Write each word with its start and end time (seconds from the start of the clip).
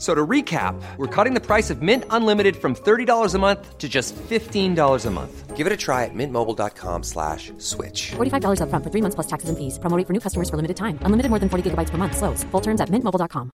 F- 0.00 0.06
So 0.06 0.14
to 0.14 0.26
recap, 0.26 0.74
we're 0.96 1.06
cutting 1.24 1.34
the 1.34 1.46
price 1.46 1.68
of 1.74 1.82
Mint 1.82 2.04
Unlimited 2.10 2.56
from 2.56 2.74
$30 2.74 3.34
a 3.34 3.38
month 3.38 3.76
to 3.78 3.86
just 3.88 4.14
$15 4.30 5.06
a 5.06 5.10
month. 5.10 5.56
Give 5.58 5.66
it 5.66 5.72
a 5.74 5.76
try 5.76 6.04
at 6.06 6.14
mintmobile.com 6.14 7.02
slash 7.02 7.52
switch. 7.58 8.12
$45 8.16 8.60
upfront 8.64 8.82
for 8.82 8.90
three 8.90 9.02
months 9.02 9.14
plus 9.14 9.26
taxes 9.26 9.50
and 9.50 9.58
fees. 9.58 9.78
Promo 9.78 9.96
rate 9.98 10.06
for 10.06 10.14
new 10.14 10.20
customers 10.20 10.48
for 10.48 10.56
limited 10.56 10.76
time. 10.78 10.98
Unlimited 11.04 11.28
more 11.28 11.38
than 11.38 11.48
40 11.50 11.62
gigabytes 11.70 11.90
per 11.90 11.98
month. 11.98 12.16
Slows. 12.16 12.44
Full 12.50 12.62
terms 12.62 12.80
at 12.80 12.88
mintmobile.com. 12.88 13.50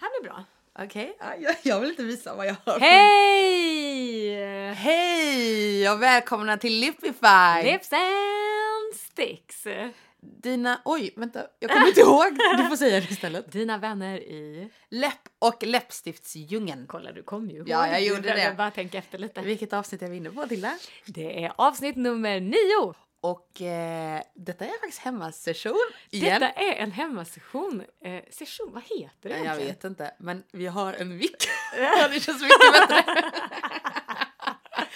här 0.00 0.10
blir 0.20 0.30
bra. 0.30 0.44
Okej. 0.84 1.16
Ja, 1.20 1.34
jag, 1.40 1.56
jag 1.62 1.80
vill 1.80 1.90
inte 1.90 2.02
visa 2.02 2.34
vad 2.34 2.46
jag 2.46 2.56
har. 2.64 2.80
Hej! 2.80 4.34
Hej 4.74 5.90
och 5.90 6.02
välkomna 6.02 6.56
till 6.56 6.80
Lipify! 6.80 7.62
Lips 7.62 7.92
and 7.92 8.94
sticks. 8.94 9.66
Dina, 10.42 10.80
oj 10.84 11.12
vänta, 11.16 11.46
jag 11.58 11.70
kommer 11.70 11.88
inte 11.88 12.00
ihåg. 12.00 12.38
Du 12.58 12.68
får 12.68 12.76
säga 12.76 13.00
det 13.00 13.10
istället. 13.10 13.52
Dina 13.52 13.78
vänner 13.78 14.16
i... 14.18 14.70
Läpp 14.90 15.28
och 15.38 15.62
läppstiftsdjungeln. 15.62 16.86
Kolla, 16.88 17.12
du 17.12 17.22
kom 17.22 17.50
ju 17.50 17.56
ihåg. 17.56 17.68
Ja, 17.68 17.88
jag 17.88 18.00
Du 18.02 18.06
gjorde 18.06 18.20
behöver 18.22 18.50
det. 18.50 18.56
bara 18.56 18.70
tänka 18.70 18.98
efter 18.98 19.18
lite. 19.18 19.40
Vilket 19.40 19.72
avsnitt 19.72 20.02
är 20.02 20.08
vi 20.08 20.16
inne 20.16 20.30
på 20.30 20.46
Tilda? 20.46 20.78
Det 21.06 21.44
är 21.44 21.52
avsnitt 21.56 21.96
nummer 21.96 22.40
nio. 22.40 22.94
Och 23.20 23.62
eh, 23.62 24.20
detta 24.34 24.64
är 24.64 24.68
faktiskt 24.80 24.98
hemmasession 24.98 25.74
igen. 26.10 26.40
Detta 26.40 26.52
är 26.52 26.72
en 26.74 26.90
hemmasession. 26.92 27.82
Eh, 28.04 28.20
session, 28.30 28.70
vad 28.72 28.82
heter 28.82 29.08
det 29.22 29.28
jag 29.28 29.38
egentligen? 29.40 29.68
vet 29.74 29.84
inte, 29.84 30.14
men 30.18 30.42
vi 30.52 30.66
har 30.66 30.92
en 30.92 31.18
vick. 31.18 31.36
det 32.12 32.20
känns 32.22 32.42
mycket 32.42 32.72
bättre. 32.88 33.04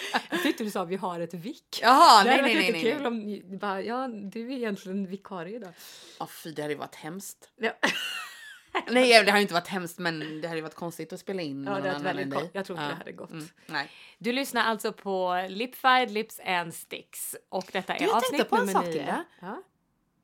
Jag 0.29 0.43
tyckte 0.43 0.63
du 0.63 0.71
sa 0.71 0.83
vi 0.83 0.95
har 0.95 1.19
ett 1.19 1.33
vik. 1.33 1.79
Jaha, 1.81 2.23
det 2.23 2.29
nej, 2.29 2.37
hade 2.37 2.47
nej, 2.47 2.55
varit 2.55 2.63
nej, 2.63 2.71
nej. 2.71 2.85
jättekul 2.85 3.07
om 3.07 3.49
du 3.51 3.57
bara, 3.57 3.81
ja 3.81 4.07
du 4.07 4.47
är 4.53 4.57
egentligen 4.57 5.07
vikarie 5.07 5.55
idag. 5.55 5.73
Åh 6.19 6.27
fy, 6.27 6.51
det 6.51 6.61
hade 6.61 6.73
ju 6.73 6.79
varit 6.79 6.95
hemskt. 6.95 7.49
Ja. 7.55 7.71
Nej, 8.89 9.23
det 9.23 9.31
har 9.31 9.37
ju 9.37 9.41
inte 9.41 9.53
varit 9.53 9.67
hemskt, 9.67 9.99
men 9.99 10.41
det 10.41 10.47
hade 10.47 10.57
ju 10.57 10.61
varit 10.61 10.75
konstigt 10.75 11.13
att 11.13 11.19
spela 11.19 11.41
in 11.41 11.63
Ja, 11.63 11.71
med 11.73 11.83
det 11.83 11.91
någon 11.91 12.05
hade 12.05 12.13
väldigt 12.13 12.39
dig. 12.39 12.49
jag 12.53 12.65
tror 12.65 12.77
inte 12.77 12.89
det 12.89 12.95
hade 12.95 13.11
gått. 13.11 13.31
Mm, 13.31 13.47
nej. 13.65 13.91
Du 14.17 14.31
lyssnar 14.31 14.63
alltså 14.63 14.93
på 14.93 15.45
Lipfied 15.49 16.11
Lips 16.11 16.39
and 16.45 16.73
Sticks 16.73 17.35
och 17.49 17.69
detta 17.71 17.95
är 17.95 17.99
Du, 17.99 18.05
jag 18.05 18.15
avsnitt 18.15 18.31
tänkte 18.31 18.49
på 18.49 18.55
en 18.55 18.65
nummer 18.65 18.73
sak 18.73 18.85
nio. 18.85 19.25
Ja. 19.41 19.63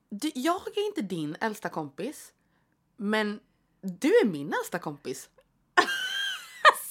Du, 0.10 0.32
jag 0.36 0.62
är 0.78 0.88
inte 0.88 1.02
din 1.02 1.36
äldsta 1.42 1.70
kompis, 1.70 2.32
men 2.98 3.40
du 3.82 4.08
är 4.08 4.26
min 4.26 4.54
äldsta 4.54 4.80
kompis. 4.80 5.30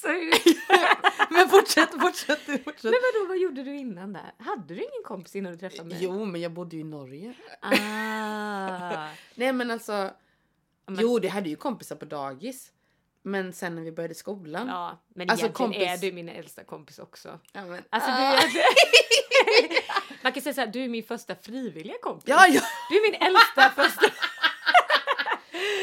Så, 0.04 0.08
Men 1.30 1.48
fortsätt, 1.48 1.90
fortsätt, 2.00 2.40
fortsätt. 2.64 2.82
men 2.82 2.92
vadå, 2.92 3.28
vad 3.28 3.38
gjorde 3.38 3.62
du 3.62 3.76
innan 3.76 4.12
där? 4.12 4.32
Hade 4.38 4.74
du 4.74 4.74
ingen 4.74 5.02
kompis 5.04 5.36
innan 5.36 5.52
du 5.52 5.58
träffade 5.58 5.88
mig? 5.88 5.98
Jo, 6.00 6.24
men 6.24 6.40
jag 6.40 6.52
bodde 6.52 6.76
ju 6.76 6.80
i 6.82 6.84
Norge. 6.84 7.34
Ah. 7.60 9.08
Nej, 9.34 9.52
men 9.52 9.70
alltså. 9.70 10.10
Men- 10.86 10.98
Jo, 11.00 11.18
det 11.18 11.28
hade 11.28 11.48
ju 11.48 11.56
kompisar 11.56 11.96
på 11.96 12.04
dagis. 12.04 12.70
Men 13.22 13.52
sen 13.52 13.74
när 13.74 13.82
vi 13.82 13.92
började 13.92 14.14
skolan. 14.14 14.68
Ja, 14.68 14.98
men 15.14 15.30
Alltså, 15.30 15.46
egentligen 15.46 15.72
kompis- 15.72 15.88
är 15.88 15.96
du 15.96 16.12
min 16.12 16.28
äldsta 16.28 16.64
kompis 16.64 16.98
också. 16.98 17.38
Ja, 17.52 17.64
men, 17.64 17.82
Alltså, 17.90 18.10
du 18.10 18.16
ah. 18.16 18.32
är, 18.34 18.50
man 20.22 20.32
kan 20.32 20.42
säga 20.42 20.54
så 20.54 20.60
här, 20.60 20.68
du 20.68 20.84
är 20.84 20.88
min 20.88 21.04
första 21.04 21.34
frivilliga 21.34 21.96
kompis. 22.02 22.24
Ja, 22.28 22.46
ja. 22.48 22.60
Du 22.90 22.96
är 22.96 23.10
min 23.10 23.22
äldsta 23.22 23.70
första... 23.70 24.06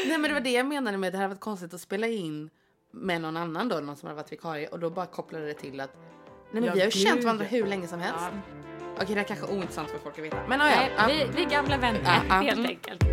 Nej, 0.06 0.18
men 0.18 0.22
det 0.22 0.32
var 0.32 0.40
det 0.40 0.50
jag 0.52 0.66
menade 0.66 0.96
med 0.98 1.12
det 1.12 1.16
hade 1.18 1.28
varit 1.28 1.40
konstigt 1.40 1.74
att 1.74 1.80
spela 1.80 2.06
in 2.06 2.50
med 2.92 3.20
någon 3.20 3.36
annan 3.36 3.68
då, 3.68 3.76
någon 3.80 3.96
som 3.96 4.06
hade 4.06 4.16
varit 4.16 4.32
vikarie 4.32 4.68
och 4.68 4.78
då 4.78 4.90
bara 4.90 5.06
kopplade 5.06 5.46
det 5.46 5.54
till 5.54 5.80
att 5.80 5.90
Nej 5.96 6.60
men 6.60 6.64
Ja, 6.64 6.72
vi 6.74 6.80
har 6.80 6.86
ju 6.86 6.90
känt 6.90 7.24
varandra 7.24 7.44
hur 7.44 7.66
länge 7.66 7.86
som 7.88 8.00
helst. 8.00 8.20
Ja. 8.20 8.54
Okej 9.02 9.14
det 9.14 9.20
är 9.20 9.24
kanske 9.24 9.46
ointressant 9.46 9.90
för 9.90 9.98
folk 9.98 10.18
att 10.18 10.24
veta. 10.24 10.36
Men 10.48 10.60
ja, 10.60 10.70
ja. 10.70 10.76
Nej, 10.76 10.90
ja. 10.96 11.26
vi, 11.26 11.36
vi 11.36 11.44
är 11.44 11.50
gamla 11.50 11.76
vänner 11.78 12.00
Ja, 12.04 12.14
ja. 12.28 12.34
helt 12.34 12.58
Mm. 12.58 12.70
enkelt. 12.70 13.04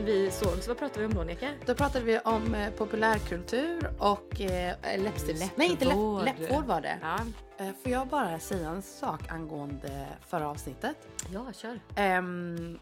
Gången 0.00 0.14
vi 0.14 0.30
sågs, 0.30 0.68
vad 0.68 0.78
pratade 0.78 1.00
vi 1.00 1.06
om 1.06 1.14
då 1.14 1.22
Nika? 1.22 1.50
Då 1.66 1.74
pratade 1.74 2.04
vi 2.04 2.18
om 2.18 2.54
eh, 2.54 2.70
populärkultur 2.70 3.92
och 3.98 4.40
eh, 4.40 5.02
läppstift. 5.02 5.52
Nej 5.56 5.70
inte 5.70 5.84
läpp, 5.84 6.38
läppvård 6.38 6.64
var 6.66 6.80
det. 6.80 6.98
Ja, 7.02 7.18
Eh, 7.58 7.72
får 7.82 7.92
jag 7.92 8.08
bara 8.08 8.38
säga 8.38 8.68
en 8.68 8.82
sak 8.82 9.30
angående 9.30 10.06
förra 10.28 10.48
avsnittet? 10.48 10.96
ja 11.32 11.52
kör. 11.52 11.80
Ehm, 11.96 12.78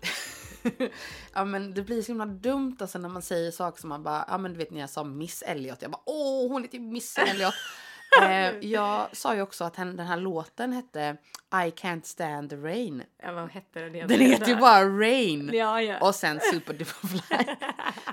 ja 1.34 1.44
men 1.44 1.74
det 1.74 1.82
blir 1.82 2.02
så 2.02 2.06
himla 2.06 2.26
dumt 2.26 2.76
alltså 2.80 2.98
när 2.98 3.08
man 3.08 3.22
säger 3.22 3.50
saker 3.50 3.80
som 3.80 3.88
man 3.88 4.02
bara, 4.02 4.24
ja 4.28 4.38
men 4.38 4.52
du 4.52 4.58
vet 4.58 4.70
när 4.70 4.80
jag 4.80 4.90
sa 4.90 5.04
Miss 5.04 5.42
Elliot, 5.42 5.82
jag 5.82 5.90
bara 5.90 6.02
åh 6.04 6.52
hon 6.52 6.64
är 6.64 6.68
till 6.68 6.80
Miss 6.80 7.18
Elliot. 7.18 7.54
Eh, 8.22 8.54
jag 8.60 9.16
sa 9.16 9.34
ju 9.34 9.42
också 9.42 9.64
att 9.64 9.74
den 9.74 9.98
här 9.98 10.16
låten 10.16 10.72
hette 10.72 11.16
I 11.52 11.70
can't 11.70 12.02
stand 12.02 12.50
the 12.50 12.56
rain. 12.56 13.02
Ja, 13.22 13.32
vad 13.32 13.50
hette 13.50 13.80
den 13.80 13.92
Den 13.92 13.96
egentligen? 13.96 14.30
heter 14.32 14.48
ju 14.48 14.56
bara 14.56 14.84
Rain. 14.84 15.50
Ja, 15.54 15.82
ja. 15.82 16.00
Och 16.00 16.14
sen 16.14 16.40
Super 16.52 16.72
Duper 16.74 17.06
Fly. 17.08 17.20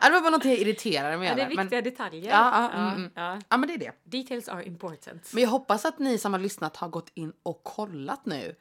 det 0.01 0.09
var 0.11 0.21
bara 0.21 0.29
något 0.29 0.45
jag 0.45 0.53
irriterade 0.57 1.17
mig 1.17 1.27
Ja, 1.27 1.35
det 1.35 1.41
är 1.41 1.45
över, 1.45 1.63
viktiga 1.63 1.77
men, 1.77 1.83
detaljer. 1.83 2.31
Ja, 2.31 2.69
ja, 2.73 2.79
mm, 2.81 2.95
mm. 2.95 3.11
ja. 3.15 3.39
ja 3.49 3.57
men 3.57 3.67
det 3.69 3.73
är 3.73 3.77
det. 3.77 3.91
Details 4.03 4.49
are 4.49 4.63
important. 4.65 5.33
Men 5.33 5.43
jag 5.43 5.49
hoppas 5.49 5.85
att 5.85 5.99
ni 5.99 6.17
som 6.17 6.33
har 6.33 6.39
lyssnat 6.39 6.77
har 6.77 6.89
gått 6.89 7.11
in 7.13 7.33
och 7.43 7.63
kollat 7.63 8.25
nu. 8.25 8.55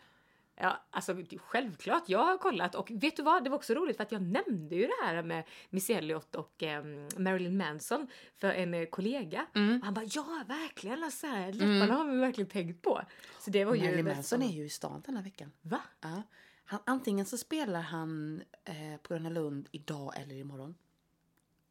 Ja, 0.64 0.84
alltså 0.90 1.16
självklart, 1.38 2.02
jag 2.06 2.18
har 2.24 2.38
kollat 2.38 2.74
och 2.74 2.90
vet 2.90 3.16
du 3.16 3.22
vad, 3.22 3.44
det 3.44 3.50
var 3.50 3.56
också 3.56 3.74
roligt 3.74 3.96
för 3.96 4.02
att 4.04 4.12
jag 4.12 4.22
nämnde 4.22 4.76
ju 4.76 4.86
det 4.86 5.04
här 5.04 5.22
med 5.22 5.44
Miss 5.70 5.90
Elliot 5.90 6.34
och 6.34 6.62
ehm, 6.62 7.08
Marilyn 7.16 7.56
Manson 7.56 8.08
för 8.36 8.48
en 8.48 8.74
eh, 8.74 8.86
kollega. 8.86 9.46
Mm. 9.54 9.82
Han 9.82 9.94
bara 9.94 10.04
ja, 10.04 10.44
verkligen, 10.48 11.04
alltså, 11.04 11.26
läpparna 11.26 11.94
har 11.94 12.04
vi 12.04 12.18
verkligen 12.18 12.50
tänkt 12.50 12.82
på. 12.82 13.02
Så 13.40 13.50
det 13.50 13.64
var 13.64 13.74
ju 13.74 13.82
Marilyn 13.82 14.04
Manson 14.04 14.42
är 14.42 14.52
ju 14.52 14.64
i 14.64 14.68
stan 14.68 15.02
den 15.06 15.16
här 15.16 15.24
veckan. 15.24 15.52
Va? 15.62 15.80
Ja. 16.00 16.22
Han, 16.64 16.80
antingen 16.84 17.26
så 17.26 17.38
spelar 17.38 17.80
han 17.80 18.42
eh, 18.64 19.00
på 19.02 19.14
Gröna 19.14 19.28
Lund 19.28 19.68
idag 19.72 20.12
eller 20.16 20.34
imorgon. 20.34 20.74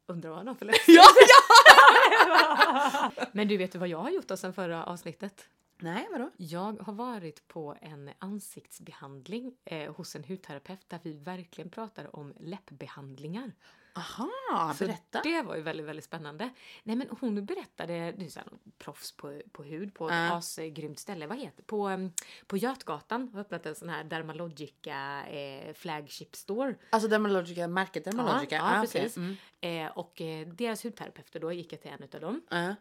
Undrar 0.06 0.30
vad 0.30 0.38
han 0.38 0.48
har 0.48 0.54
för 0.54 0.64
läppstift. 0.66 0.98
Ja, 2.26 3.12
Men 3.32 3.48
du, 3.48 3.56
vet 3.56 3.72
du 3.72 3.78
vad 3.78 3.88
jag 3.88 3.98
har 3.98 4.10
gjort 4.10 4.28
då 4.28 4.36
sen 4.36 4.54
förra 4.54 4.84
avsnittet? 4.84 5.48
Nej, 5.84 6.08
vadå? 6.12 6.30
Jag 6.36 6.82
har 6.82 6.92
varit 6.92 7.48
på 7.48 7.76
en 7.80 8.10
ansiktsbehandling 8.18 9.54
eh, 9.64 9.94
hos 9.94 10.16
en 10.16 10.24
hudterapeut 10.24 10.88
där 10.88 11.00
vi 11.02 11.12
verkligen 11.18 11.70
pratar 11.70 12.16
om 12.16 12.34
läppbehandlingar. 12.40 13.52
Aha, 13.96 14.74
Så 14.78 14.84
berätta. 14.84 15.20
Det 15.22 15.42
var 15.42 15.56
ju 15.56 15.62
väldigt, 15.62 15.86
väldigt 15.86 16.04
spännande. 16.04 16.50
Nej, 16.82 16.96
men 16.96 17.08
hon 17.20 17.46
berättade, 17.46 18.12
det 18.16 18.36
är 18.36 18.42
proffs 18.78 19.16
på, 19.16 19.42
på 19.52 19.62
hud 19.62 19.94
på 19.94 20.08
ett 20.08 20.14
Ja. 20.14 20.36
asgrymt 20.36 20.98
ställe. 20.98 21.26
Vad 21.26 21.38
heter 21.38 21.62
På, 21.62 21.88
um, 21.88 22.12
på 22.46 22.56
Götgatan 22.56 23.28
har 23.32 23.40
öppnat 23.40 23.66
en 23.66 23.74
sån 23.74 23.88
här 23.88 24.04
Dermalogica 24.04 25.26
eh, 25.26 25.74
flagship 25.74 26.36
store. 26.36 26.74
Alltså 26.90 27.08
Dermalogica, 27.08 27.68
märket 27.68 28.04
Dermalogica? 28.04 28.54
Ja, 28.56 28.62
ja 28.72 28.78
Ah, 28.80 28.84
okej. 28.84 29.02
precis. 29.02 29.16
Mm. 29.16 29.36
Eh, 29.60 29.98
och 29.98 30.20
eh, 30.20 30.48
deras 30.48 30.84
hudterapeuter 30.84 31.40
då 31.40 31.52
gick 31.52 31.72
jag 31.72 31.80
till 31.82 31.90
en 31.90 32.02
utav 32.02 32.20
dem. 32.20 32.40
Ja. 32.50 32.74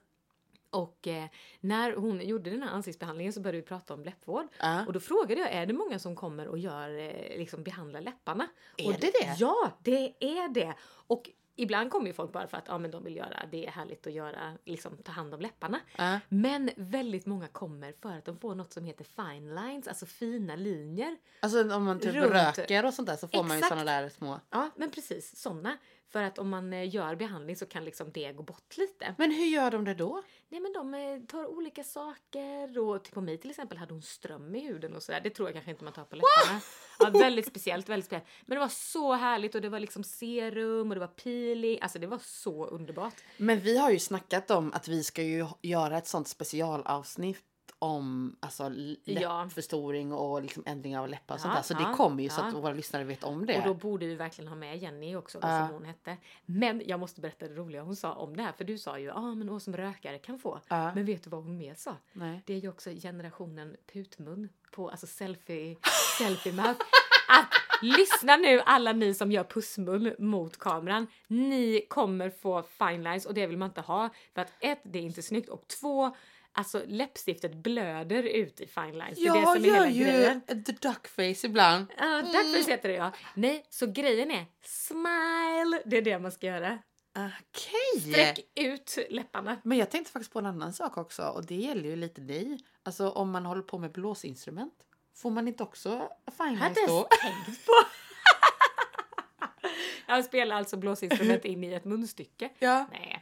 Och 0.74 1.08
eh, 1.08 1.26
när 1.60 1.96
hon 1.96 2.22
gjorde 2.28 2.50
den 2.50 2.64
här 2.64 2.70
ansiktsbehandlingen 2.70 3.34
så 3.34 3.40
började 3.40 3.58
vi 3.58 3.64
prata 3.64 3.94
om 3.94 4.04
läppvård. 4.04 4.48
Ja. 4.60 4.86
Och 4.86 4.94
då 4.94 5.00
frågade 5.00 5.42
jag, 5.42 5.52
är 5.52 5.66
det 5.66 5.74
många 5.74 6.00
som 6.00 6.16
kommer 6.16 6.48
och 6.48 6.58
gör, 6.58 6.90
eh, 6.98 7.38
liksom 7.38 7.64
behandlar 7.64 8.02
läpparna? 8.02 8.48
Är 8.78 8.88
och 8.88 8.94
det 8.94 9.12
det? 9.22 9.36
Ja, 9.38 9.72
det 9.84 10.14
är 10.20 10.50
det. 10.50 10.74
Och 11.08 11.30
ibland 11.56 11.92
kommer 11.92 12.08
ju 12.08 12.14
folk 12.14 12.32
bara 12.32 12.48
för 12.48 12.58
att 12.58 12.68
ja, 12.68 12.78
men 12.78 12.92
de 12.92 13.04
vill 13.04 13.16
göra, 13.16 13.46
det 13.52 13.66
är 13.68 13.72
härligt 13.72 14.08
att 14.08 14.14
göra, 14.14 14.58
liksom 14.66 14.98
ta 14.98 15.12
hand 15.12 15.34
om 15.34 15.42
läpparna. 15.42 15.80
Ja. 15.98 16.20
Men 16.30 16.70
väldigt 16.76 17.26
många 17.26 17.48
kommer 17.48 17.94
för 18.02 18.18
att 18.18 18.26
de 18.26 18.38
får 18.38 18.56
något 18.56 18.74
som 18.74 18.84
heter 18.84 19.04
fine 19.04 19.56
lines, 19.56 19.88
alltså 19.88 20.06
fina 20.06 20.56
linjer. 20.56 21.18
Alltså 21.40 21.76
om 21.76 21.84
man 21.84 22.00
typ 22.00 22.16
Runt. 22.16 22.34
röker 22.34 22.86
och 22.86 22.94
sånt 22.94 23.08
där 23.08 23.16
så 23.16 23.28
får 23.28 23.44
man 23.44 23.58
ju 23.58 23.58
Exakt. 23.58 23.80
såna 23.80 23.92
där 23.92 24.10
små. 24.10 24.40
Ja, 24.50 24.70
men 24.76 24.92
precis 24.92 25.42
såna. 25.42 25.78
För 26.10 26.24
att 26.24 26.38
om 26.40 26.50
man 26.50 26.74
eh, 26.74 26.96
gör 26.96 27.16
behandling 27.16 27.56
så 27.56 27.66
kan 27.66 27.86
liksom 27.86 28.12
det 28.12 28.32
gå 28.34 28.44
bort 28.44 28.78
lite. 28.78 29.16
Men 29.18 29.32
hur 29.32 29.46
gör 29.46 29.72
de 29.72 29.86
det 29.86 29.94
då? 29.94 30.24
Nej 30.50 30.60
men 30.62 30.74
de 30.74 30.94
eh, 30.94 31.20
tar 31.28 31.46
olika 31.48 31.84
saker 31.84 32.80
och 32.80 33.04
till- 33.04 33.14
på 33.14 33.22
mig 33.22 33.38
till 33.38 33.50
exempel 33.50 33.78
hade 33.78 33.94
hon 33.94 34.02
ström 34.02 34.56
i 34.56 34.60
huden 34.60 34.96
och 34.96 35.04
sådär. 35.04 35.22
Det 35.24 35.30
tror 35.30 35.48
jag 35.48 35.54
kanske 35.54 35.72
inte 35.72 35.84
man 35.84 35.94
tar 35.94 36.04
på 36.06 36.16
läpparna. 36.16 36.62
Ja, 37.00 37.10
väldigt 37.10 37.48
speciellt, 37.48 37.90
väldigt 37.90 38.06
speciellt. 38.06 38.28
Men 38.46 38.56
det 38.56 38.60
var 38.60 38.68
så 38.68 39.14
härligt 39.14 39.56
och 39.56 39.62
det 39.62 39.70
var 39.70 39.80
liksom 39.80 40.04
serum 40.04 40.90
och 40.90 40.96
det 40.96 41.00
var 41.00 41.08
peeling. 41.08 41.78
Alltså 41.82 42.00
det 42.00 42.08
var 42.08 42.20
så 42.24 42.66
underbart. 42.66 43.16
Men 43.38 43.60
vi 43.60 43.78
har 43.78 43.92
ju 43.92 44.00
snackat 44.00 44.52
om 44.52 44.74
att 44.74 44.88
vi 44.88 45.04
ska 45.04 45.24
ju 45.24 45.48
göra 45.62 45.98
ett 45.98 46.08
sånt 46.08 46.28
specialavsnitt 46.28 47.44
om 47.84 48.36
alltså, 48.40 48.64
l- 48.64 48.98
Ja. 49.04 49.44
läppförstoring 49.44 50.14
och 50.14 50.42
liksom 50.42 50.64
ändring 50.66 50.98
av 50.98 51.10
läppar 51.10 51.36
och 51.36 51.42
sånt 51.42 51.52
Ja, 51.54 51.56
där. 51.58 51.64
Så 51.64 51.74
ja, 51.74 51.90
det 51.90 51.96
kommer 51.98 52.24
ju 52.24 52.30
så 52.30 52.42
att 52.42 52.54
våra 52.54 52.74
lyssnare 52.74 53.04
vet 53.04 53.24
om 53.24 53.46
det. 53.46 53.58
Och 53.58 53.64
då 53.66 53.74
borde 53.74 54.06
vi 54.06 54.16
verkligen 54.16 54.48
ha 54.48 54.56
med 54.56 54.78
Jenny 54.78 55.16
också, 55.16 55.42
som 55.42 55.68
hon 55.72 55.86
hette. 55.86 56.18
Men 56.46 56.82
jag 56.86 57.00
måste 57.00 57.22
berätta 57.22 57.48
det 57.48 57.56
roliga 57.56 57.82
hon 57.82 57.96
sa 57.96 58.14
om 58.14 58.38
det 58.38 58.44
här. 58.44 58.52
För 58.52 58.64
du 58.64 58.78
sa 58.78 59.00
ju 59.00 59.06
ja 59.06 59.14
ah, 59.14 59.36
men 59.36 59.50
åh, 59.50 59.58
som 59.60 59.78
rökare 59.78 60.18
kan 60.20 60.40
få. 60.40 60.60
Men 60.96 61.06
vet 61.06 61.24
du 61.24 61.30
vad 61.30 61.44
hon 61.44 61.58
mer 61.58 61.76
sa? 61.76 61.96
Nej. 62.14 62.42
Det 62.46 62.54
är 62.54 62.58
ju 62.60 62.70
också 62.70 62.90
generationen 62.90 63.76
putmun 63.94 64.50
på 64.72 64.90
alltså 64.90 65.08
selfie, 65.08 65.76
selfie 66.18 66.54
mouth. 66.54 66.80
Att 67.30 67.54
lyssna 67.82 68.36
nu 68.38 68.60
alla 68.66 68.92
ni 68.94 69.14
som 69.14 69.32
gör 69.32 69.44
pussmun 69.44 70.16
mot 70.20 70.58
kameran. 70.60 71.08
Ni 71.28 71.86
kommer 71.90 72.30
få 72.30 72.64
fine 72.64 73.04
lines 73.04 73.26
och 73.26 73.34
det 73.34 73.48
vill 73.48 73.58
man 73.58 73.70
inte 73.70 73.82
ha. 73.82 74.10
För 74.34 74.42
att 74.42 74.52
ett, 74.60 74.80
det 74.84 75.00
är 75.00 75.04
inte 75.04 75.22
snyggt 75.22 75.50
och 75.50 75.68
två, 75.68 76.16
alltså 76.54 76.82
läppstiftet 76.88 77.54
blöder 77.56 78.24
ut 78.24 78.62
i 78.62 78.68
fine 78.68 78.92
lines. 78.92 79.20
det 79.20 79.28
är 79.28 79.34
det 79.34 79.40
Jag 79.40 79.56
som 79.56 79.66
är 79.66 79.74
hela 79.74 79.90
ju 79.90 80.04
grejen. 80.04 80.42
the 80.42 80.54
duckface 80.72 81.48
ibland. 81.48 81.86
Ja, 81.98 82.06
Mm. 82.20 82.32
duckface 82.32 82.72
heter 82.72 82.90
det 82.90 82.96
ja. 82.96 83.12
Nej, 83.36 83.66
så 83.70 83.88
grejen 83.88 84.32
är 84.32 84.46
smile. 84.66 85.82
Det 85.86 85.98
är 85.98 86.02
det 86.02 86.20
man 86.20 86.32
ska 86.32 86.48
göra. 86.48 86.80
Okej. 87.16 88.02
Sträck 88.12 88.40
ut 88.56 88.98
läpparna. 89.10 89.58
Men 89.64 89.78
jag 89.78 89.92
tänkte 89.92 90.12
faktiskt 90.12 90.34
på 90.34 90.40
en 90.40 90.46
annan 90.46 90.74
sak 90.74 90.98
också 90.98 91.24
och 91.24 91.46
det 91.46 91.56
gäller 91.56 91.90
ju 91.90 91.96
lite 91.96 92.22
dig. 92.22 92.60
Alltså 92.84 93.10
om 93.10 93.32
man 93.32 93.46
håller 93.46 93.62
på 93.62 93.78
med 93.78 93.92
blåsinstrument. 93.92 94.74
Får 95.16 95.30
man 95.30 95.48
inte 95.48 95.64
också 95.64 96.10
fine 96.38 96.54
lines 96.56 96.76
då? 96.88 97.08
jag 97.10 97.10
tänkt 97.20 97.66
på. 97.66 97.72
jag 100.08 100.26
spelar 100.26 100.56
alltså 100.56 100.78
blåsinstrument 100.78 101.46
in 101.46 101.64
i 101.64 101.74
ett 101.74 101.86
munstycke. 101.86 102.50
Ja. 102.60 102.88
Nej. 102.92 103.13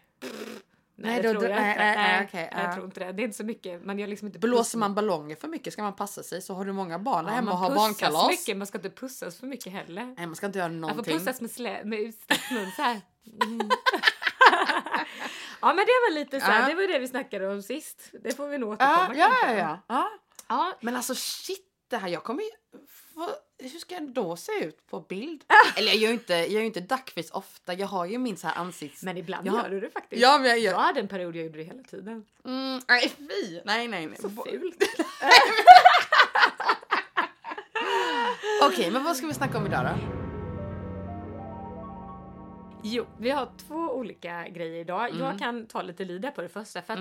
Nej, 1.01 1.11
Nej, 1.13 1.21
det 1.21 1.33
då- 1.33 1.39
tror 1.39 1.51
jag 1.51 1.61
nej, 1.61 1.71
inte. 1.71 1.83
nej, 1.83 1.95
nej, 1.97 2.25
okej, 2.27 2.49
jag 2.51 2.63
ja. 2.69 2.73
tror 2.73 2.85
inte 2.85 2.99
det. 2.99 3.11
Det 3.11 3.21
är 3.21 3.23
inte 3.23 3.37
så 3.37 3.43
mycket. 3.43 3.85
Man 3.85 3.99
gör 3.99 4.07
liksom 4.07 4.27
inte 4.27 4.39
Blåser 4.39 4.77
man 4.77 4.95
ballonger 4.95 5.35
för 5.35 5.47
mycket 5.47 5.73
ska 5.73 5.81
man 5.83 5.95
passa 5.95 6.23
sig. 6.23 6.41
Så 6.41 6.53
har 6.53 6.65
du 6.65 6.71
många 6.73 6.99
barn 6.99 7.25
Ja, 7.27 7.33
hemma 7.33 7.51
och 7.51 7.59
man 7.59 7.69
har 7.69 7.75
barnkalas. 7.75 8.27
mycket. 8.29 8.57
Man 8.57 8.67
ska 8.67 8.77
inte 8.77 8.89
pussas 8.89 9.39
för 9.39 9.47
mycket 9.47 9.73
heller. 9.73 10.13
Nej, 10.17 10.25
man 10.27 10.35
ska 10.35 10.45
inte 10.45 10.59
göra 10.59 10.69
Man 10.69 10.81
får 10.81 10.87
någonting. 10.89 11.17
pussas 11.19 11.41
med, 11.41 11.51
slä, 11.51 11.83
med 11.85 11.99
utsträckt 11.99 12.51
mun 12.51 12.71
så 12.75 12.81
här. 12.81 13.01
Mm. 13.43 13.69
ja 15.61 15.67
men 15.67 15.77
det 15.77 15.81
var 16.09 16.13
lite 16.13 16.39
så 16.39 16.45
här, 16.45 16.61
Ja. 16.61 16.67
det 16.67 16.75
var 16.75 16.93
det 16.93 16.99
vi 16.99 17.07
snackade 17.07 17.47
om 17.47 17.61
sist. 17.61 18.09
Det 18.23 18.35
får 18.37 18.47
vi 18.47 18.57
nog 18.57 18.69
återkomma 18.69 19.15
Ja, 19.15 19.31
ja, 19.41 19.51
ja, 19.51 19.57
ja. 19.57 19.79
ja. 19.87 20.09
ja. 20.49 20.77
Men 20.81 20.95
alltså 20.95 21.13
shit, 21.15 21.67
det 21.89 21.97
här, 21.97 22.07
jag 22.07 22.23
kommer 22.23 22.41
ju... 22.43 22.49
Hur 23.59 23.79
ska 23.79 23.95
jag 23.95 24.09
då 24.09 24.35
se 24.35 24.51
ut 24.63 24.87
på 24.87 24.99
bild? 24.99 25.43
Eller 25.75 25.87
jag 25.87 25.95
gör 25.97 26.07
ju 26.07 26.13
inte, 26.13 26.33
jag 26.33 26.49
gör 26.49 26.61
inte 26.61 26.79
duckface 26.79 27.29
ofta. 27.33 27.73
Jag 27.73 27.87
har 27.87 28.05
ju 28.05 28.17
min 28.17 28.37
så 28.37 28.47
här 28.47 28.55
ansikts... 28.55 29.03
Men 29.03 29.17
ibland 29.17 29.47
Ja. 29.47 29.53
gör 29.63 29.69
du 29.69 29.79
det 29.79 29.89
faktiskt. 29.89 30.21
Ja, 30.21 30.37
men 30.37 30.47
jag 30.49 30.57
Jag 30.59 30.63
gör... 30.63 30.79
hade 30.79 30.99
en 30.99 31.07
period 31.07 31.35
jag 31.35 31.43
gjorde 31.45 31.57
det 31.57 31.63
hela 31.63 31.83
tiden. 31.83 32.25
Mm, 32.45 32.81
nej, 32.87 33.09
fy! 33.17 33.61
Nej, 33.65 33.87
nej, 33.87 34.05
nej. 34.07 34.17
Så 34.21 34.29
fult. 34.29 34.83
Okej, 38.63 38.91
men 38.91 39.03
vad 39.03 39.17
ska 39.17 39.27
vi 39.27 39.33
snacka 39.33 39.57
om 39.57 39.65
idag 39.65 39.85
då? 39.85 40.20
Jo, 42.83 43.05
vi 43.19 43.29
har 43.29 43.49
två 43.67 43.75
olika 43.75 44.47
grejer 44.47 44.79
idag. 44.79 45.09
Mm. 45.09 45.21
Jag 45.21 45.39
kan 45.39 45.67
ta 45.67 45.81
lite 45.81 46.05
lida 46.05 46.31
på 46.31 46.41
det 46.41 46.49
första. 46.49 46.81
För, 46.81 46.93
att 46.93 46.99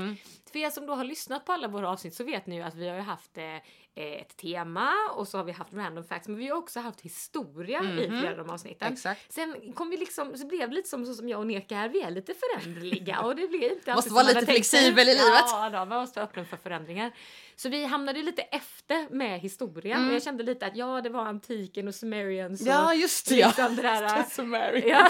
för 0.53 0.59
er 0.59 0.71
som 0.71 0.87
då 0.87 0.94
har 0.94 1.05
lyssnat 1.05 1.44
på 1.44 1.53
alla 1.53 1.69
våra 1.69 1.91
avsnitt 1.91 2.15
så 2.15 2.25
vet 2.25 2.47
ni 2.47 2.56
ju 2.56 2.62
att 2.62 2.75
vi 2.75 2.88
har 2.88 2.97
ju 2.97 3.03
haft 3.03 3.38
eh, 3.38 3.56
ett 3.94 4.37
tema 4.37 4.93
och 5.15 5.29
så 5.29 5.38
har 5.38 5.44
vi 5.44 5.53
haft 5.53 5.73
random 5.73 6.05
facts 6.05 6.29
men 6.29 6.37
vi 6.37 6.49
har 6.49 6.56
också 6.56 6.81
haft 6.81 7.00
historia 7.00 7.82
i 7.82 8.06
flera 8.09 8.31
av 8.31 8.37
de 8.37 8.50
avsnitten. 8.50 8.87
Mhm. 8.87 8.93
Exakt. 8.94 9.32
Sen 9.32 9.73
kom 9.73 9.91
vi 9.91 9.97
liksom, 9.97 10.37
så 10.37 10.47
blev 10.47 10.69
det 10.69 10.75
lite 10.75 10.88
som, 10.88 11.06
så 11.06 11.15
som 11.15 11.29
jag 11.29 11.41
och 11.41 11.47
Neka 11.47 11.77
är, 11.77 11.88
vi 11.88 12.03
är 12.03 12.11
lite 12.11 12.35
föränderliga 12.35 13.21
och 13.21 13.37
det 13.37 13.49
blir 13.49 13.73
inte 13.73 13.93
alltid 13.93 13.94
Måste 13.94 14.11
vara 14.11 14.25
lite 14.25 14.53
flexibel 14.53 15.09
i 15.09 15.15
livet. 15.15 15.44
Ja, 15.47 15.71
då, 15.73 15.79
man 15.79 15.88
måste 16.00 16.21
vara 16.21 16.29
öppen 16.29 16.47
för 16.47 16.56
förändringar. 16.56 17.12
Så 17.56 17.69
vi 17.69 17.85
hamnade 17.85 18.23
lite 18.23 18.43
efter 18.43 19.09
med 19.11 19.41
historien 19.41 20.09
och 20.09 20.15
jag 20.15 20.23
kände 20.23 20.43
lite 20.43 20.67
att 20.67 20.77
ja, 20.77 21.00
det 21.00 21.09
var 21.11 21.27
antiken 21.27 21.88
och 21.88 21.94
sumerians 21.94 22.61
Mm. 22.61 22.73
Ja, 22.73 22.94
just 22.94 23.29
det. 23.29 23.35
Ja. 23.35 23.47
liksom 23.47 23.77
det 23.77 23.82
där. 23.82 24.23
Sumerian. 24.31 25.09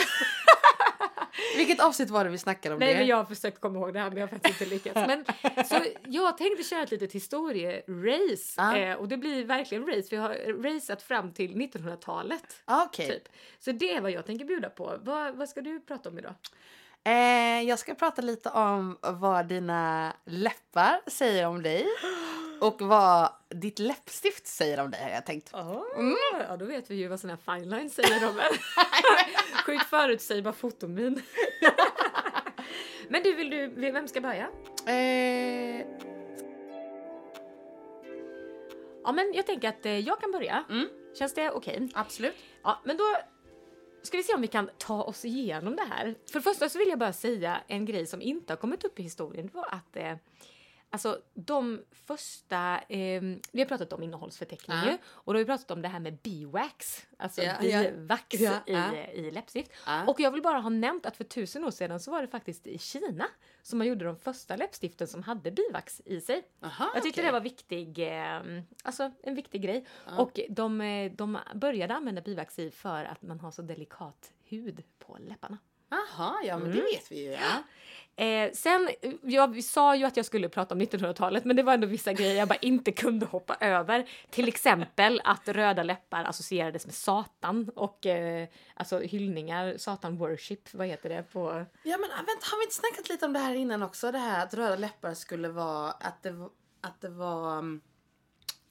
Vilket 1.56 1.80
avsnitt 1.80 2.10
var 2.10 2.24
det 2.24 2.30
vi 2.30 2.38
snackade 2.38 2.74
om 2.74 2.78
Nej 2.78 2.92
det? 2.92 2.98
men 2.98 3.06
jag 3.06 3.16
har 3.16 3.24
försökt 3.24 3.60
komma 3.60 3.78
ihåg 3.78 3.92
det 3.94 4.00
här 4.00 4.08
men 4.08 4.18
jag 4.18 4.26
har 4.26 4.28
faktiskt 4.38 4.60
inte 4.60 4.74
lyckats. 4.74 4.94
Men, 5.06 5.24
så 5.66 5.76
jag 6.06 6.38
tänkte 6.38 6.62
köra 6.64 6.82
ett 6.82 6.90
litet 6.90 7.12
historierace. 7.12 8.54
Ja. 8.56 8.76
Eh, 8.76 8.96
och 8.96 9.08
det 9.08 9.16
blir 9.16 9.44
verkligen 9.44 9.86
race 9.86 10.08
för 10.08 10.16
jag 10.16 10.22
har 10.22 10.62
raceat 10.62 11.02
fram 11.02 11.32
till 11.32 11.54
1900-talet. 11.54 12.62
Ah, 12.64 12.84
Okej. 12.84 13.06
Typ. 13.10 13.28
Så 13.58 13.72
det 13.72 13.94
är 13.94 14.00
vad 14.00 14.10
jag 14.10 14.26
tänker 14.26 14.44
bjuda 14.44 14.68
på. 14.70 14.98
Vad, 15.02 15.34
vad 15.36 15.48
ska 15.48 15.60
du 15.60 15.80
prata 15.80 16.08
om 16.08 16.18
idag? 16.18 16.34
Eh, 17.04 17.62
jag 17.68 17.78
ska 17.78 17.94
prata 17.94 18.22
lite 18.22 18.48
om 18.48 18.98
vad 19.02 19.46
dina 19.46 20.12
läppar 20.24 21.00
säger 21.06 21.46
om 21.46 21.62
dig. 21.62 21.86
Och 22.60 22.80
vad 22.82 23.32
ditt 23.48 23.78
läppstift 23.78 24.46
säger 24.46 24.80
om 24.80 24.90
dig 24.90 25.02
har 25.02 25.10
jag 25.10 25.26
tänkt. 25.26 25.54
Oh, 25.54 25.82
Ja 26.48 26.56
då 26.56 26.64
vet 26.64 26.90
vi 26.90 26.94
ju 26.94 27.08
vad 27.08 27.20
såna 27.20 27.38
här 27.44 27.58
fine 27.58 27.70
lines 27.70 27.94
säger 27.94 28.28
om 28.28 28.38
en. 28.38 28.56
Sjukt 29.66 29.84
förutsägbar 29.84 30.52
fotomin. 30.52 31.22
men 33.08 33.22
du, 33.22 33.34
vill 33.34 33.50
du, 33.50 33.68
vem 33.90 34.08
ska 34.08 34.20
börja? 34.20 34.48
Eh, 34.86 35.86
Ja 39.04 39.12
men 39.12 39.32
jag 39.34 39.46
tänker 39.46 39.68
att 39.68 39.86
eh, 39.86 39.98
jag 39.98 40.20
kan 40.20 40.32
börja. 40.32 40.64
Mm. 40.70 40.88
Känns 41.18 41.34
det 41.34 41.50
okej? 41.50 41.88
absolut. 41.94 42.34
Ja, 42.62 42.80
men 42.84 42.96
då 42.96 43.04
ska 44.02 44.16
vi 44.16 44.22
se 44.22 44.34
om 44.34 44.40
vi 44.40 44.46
kan 44.46 44.70
ta 44.78 45.02
oss 45.02 45.24
igenom 45.24 45.76
det 45.76 45.82
här. 45.90 46.14
För 46.32 46.38
det 46.38 46.42
första 46.42 46.68
så 46.68 46.78
vill 46.78 46.88
jag 46.88 46.98
bara 46.98 47.12
säga 47.12 47.60
en 47.66 47.84
grej 47.84 48.06
som 48.06 48.22
inte 48.22 48.52
har 48.52 48.56
kommit 48.58 48.84
upp 48.84 49.00
i 49.00 49.02
historien. 49.02 49.46
Det 49.46 49.54
var 49.56 49.68
att 49.74 49.96
eh, 49.96 50.16
alltså 50.90 51.20
de 51.34 51.82
första, 51.90 52.78
eh, 52.88 53.22
vi 53.52 53.60
har 53.60 53.64
pratat 53.64 53.92
om 53.92 54.02
innehållsförteckning 54.02 54.76
Ja. 54.86 54.98
och 55.06 55.32
då 55.32 55.38
har 55.38 55.44
vi 55.44 55.46
pratat 55.46 55.70
om 55.70 55.82
det 55.82 55.88
här 55.88 56.00
med 56.00 56.16
biwax, 56.18 57.06
alltså 57.18 57.42
Ja, 57.42 57.54
bivax 57.60 58.26
Ja, 58.40 58.52
i, 58.66 58.72
ja. 58.72 58.96
i 58.96 59.30
läppstift. 59.30 59.70
Ja. 59.86 60.06
Och 60.06 60.20
jag 60.20 60.30
vill 60.30 60.42
bara 60.42 60.58
ha 60.58 60.70
nämnt 60.70 61.06
att 61.06 61.16
för 61.16 61.24
tusen 61.24 61.64
år 61.64 61.70
sedan 61.70 62.00
så 62.00 62.10
var 62.10 62.20
det 62.22 62.28
faktiskt 62.28 62.66
i 62.66 62.78
Kina 62.78 63.26
som 63.62 63.78
man 63.78 63.86
gjorde 63.86 64.04
de 64.04 64.16
första 64.16 64.56
läppstiften 64.56 65.06
som 65.08 65.22
hade 65.22 65.50
bivax 65.50 66.02
i 66.04 66.20
sig. 66.20 66.42
Aha, 66.62 66.90
Jag 66.94 67.02
tyckte 67.02 67.20
okej. 67.20 67.28
det 67.28 67.32
var 67.32 67.40
viktig, 67.40 67.98
eh, 67.98 68.40
alltså 68.84 69.10
en 69.22 69.34
viktig 69.34 69.62
grej. 69.62 69.86
Och 70.18 70.40
de, 70.48 70.80
eh, 70.80 71.12
de 71.12 71.38
började 71.54 71.94
använda 71.94 72.20
bivax 72.22 72.58
i 72.58 72.70
för 72.70 73.04
att 73.04 73.22
man 73.22 73.40
har 73.40 73.50
så 73.50 73.62
delikat 73.62 74.32
hud 74.44 74.82
på 74.98 75.16
läpparna. 75.20 75.58
Aha, 75.92 76.40
ja 76.44 76.56
men 76.58 76.66
Mm. 76.66 76.76
det 76.76 76.82
vet 76.82 77.12
vi 77.12 77.24
ju. 77.24 77.30
Ja. 77.30 77.62
Eh, 78.16 78.52
sen, 78.52 78.88
eh, 79.02 79.12
jag 79.22 79.64
sa 79.64 79.96
ju 79.96 80.04
att 80.04 80.16
jag 80.16 80.26
skulle 80.26 80.48
prata 80.48 80.74
om 80.74 80.80
1900-talet 80.80 81.44
men 81.44 81.56
det 81.56 81.62
var 81.62 81.74
ändå 81.74 81.86
vissa 81.86 82.12
grejer 82.12 82.34
jag 82.34 82.48
bara 82.48 82.58
inte 82.58 82.92
kunde 82.92 83.26
hoppa 83.26 83.56
över. 83.60 84.08
Till 84.30 84.48
exempel 84.48 85.20
att 85.24 85.48
röda 85.48 85.82
läppar 85.82 86.24
associerades 86.24 86.86
med 86.86 86.94
Satan 86.94 87.70
och 87.76 88.06
eh, 88.06 88.48
alltså 88.74 88.98
hyllningar, 88.98 89.74
Satan 89.78 90.16
worship, 90.16 90.74
vad 90.74 90.86
heter 90.86 91.08
det 91.08 91.22
på... 91.22 91.66
ja 91.82 91.96
men 91.98 92.10
ah, 92.10 92.16
vänta, 92.16 92.46
har 92.50 92.58
vi 92.58 92.64
inte 92.64 92.74
snackat 92.74 93.08
lite 93.08 93.26
om 93.26 93.32
det 93.32 93.38
här 93.38 93.54
innan 93.54 93.82
också? 93.82 94.12
Det 94.12 94.18
här 94.18 94.44
att 94.44 94.54
röda 94.54 94.76
läppar 94.76 95.14
skulle 95.14 95.48
vara 95.48 95.90
att 95.90 96.22
det, 96.22 96.48
att 96.80 97.00
det 97.00 97.10
var... 97.10 97.58
Mm, 97.58 97.80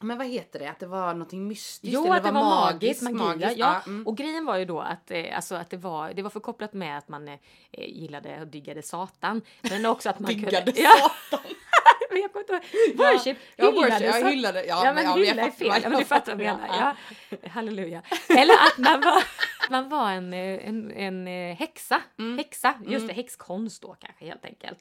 mm, 0.01 0.07
Men 0.07 0.17
vad 0.17 0.27
heter 0.27 0.59
det? 0.59 0.67
Att 0.69 0.79
det 0.79 0.87
var 0.87 1.13
någonting 1.13 1.47
mystiskt? 1.47 1.93
Jo, 1.93 2.05
eller 2.05 2.15
att 2.15 2.23
det 2.23 2.31
var 2.31 2.43
magiskt, 2.43 3.01
magi. 3.01 3.15
magiskt. 3.15 3.57
Ja. 3.57 3.81
mm. 3.87 4.07
Och 4.07 4.17
grejen 4.17 4.45
var 4.45 4.57
ju 4.57 4.65
då 4.65 4.79
att, 4.79 5.11
eh, 5.11 5.35
alltså 5.35 5.55
att 5.55 5.69
det, 5.69 5.77
var, 5.77 6.13
det 6.13 6.21
var 6.21 6.29
förkopplat 6.29 6.73
med 6.73 6.97
att 6.97 7.07
man 7.07 7.27
eh, 7.27 7.37
gillade 7.71 8.41
och 8.41 8.47
dyggade 8.47 8.81
Satan. 8.81 9.41
Men 9.61 9.85
också 9.85 10.09
att 10.09 10.19
man 10.19 10.29
Dyggade 10.33 10.55
kunde... 10.71 10.81
Ja. 10.81 11.11
men 12.11 12.21
jag 12.21 12.31
kommer 12.33 12.43
inte 12.43 12.53
ihåg. 12.53 12.97
Worship, 12.97 13.37
Ja, 13.55 13.65
hyllade. 13.65 13.89
worship, 13.89 14.07
ja, 14.07 14.13
så- 14.13 14.27
hyllade. 14.27 14.65
Ja, 14.65 14.85
Ja, 14.85 14.93
men- 14.93 15.03
ja, 15.03 15.17
jag 15.17 15.25
hylla 15.25 15.41
är 15.41 15.51
fel. 15.51 15.67
Ja, 15.67 15.79
men 15.81 15.91
du 15.91 15.97
jag 15.97 16.07
fattar 16.07 16.35
vad 16.35 16.45
jag 16.45 16.57
menar. 16.59 16.95
Ja. 17.29 17.47
Halleluja. 17.49 18.01
Eller 18.29 18.53
att 18.53 18.77
man 18.77 19.01
var, 19.01 19.23
man 19.69 19.89
var 19.89 20.11
en, 20.11 20.33
eh, 20.33 20.67
en, 20.67 20.91
en 20.91 21.27
eh, 21.27 21.55
häxa. 21.57 22.01
Mm. 22.19 22.37
Häxa, 22.37 22.73
just 22.87 23.07
det, 23.07 23.13
häxkonst 23.13 23.81
då 23.81 23.95
kanske 23.99 24.25
helt 24.25 24.45
enkelt. 24.45 24.79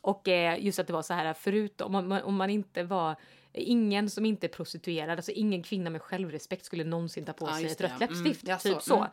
Och 0.00 0.28
eh, 0.28 0.64
just 0.64 0.78
att 0.78 0.86
det 0.86 0.92
var 0.92 1.02
så 1.02 1.14
här 1.14 1.32
förutom 1.34 1.94
om 1.94 2.08
man, 2.08 2.22
om 2.22 2.36
man 2.36 2.50
inte 2.50 2.82
var 2.82 3.16
Ingen 3.56 4.10
som 4.10 4.26
inte 4.26 4.46
är 4.46 4.48
prostituerad, 4.48 5.18
alltså 5.18 5.32
ingen 5.32 5.62
kvinna 5.62 5.90
med 5.90 6.02
självrespekt 6.02 6.64
skulle 6.64 6.84
någonsin 6.84 7.24
ta 7.24 7.32
på 7.32 7.46
sig 7.46 7.66
ett 7.66 7.80
rött 7.80 7.92
ja. 8.00 8.06
Mm, 8.06 8.24
läppstift. 8.24 8.48
ja, 8.48 8.58
typ 8.58 8.82
så, 8.82 8.96
mm. 8.96 9.08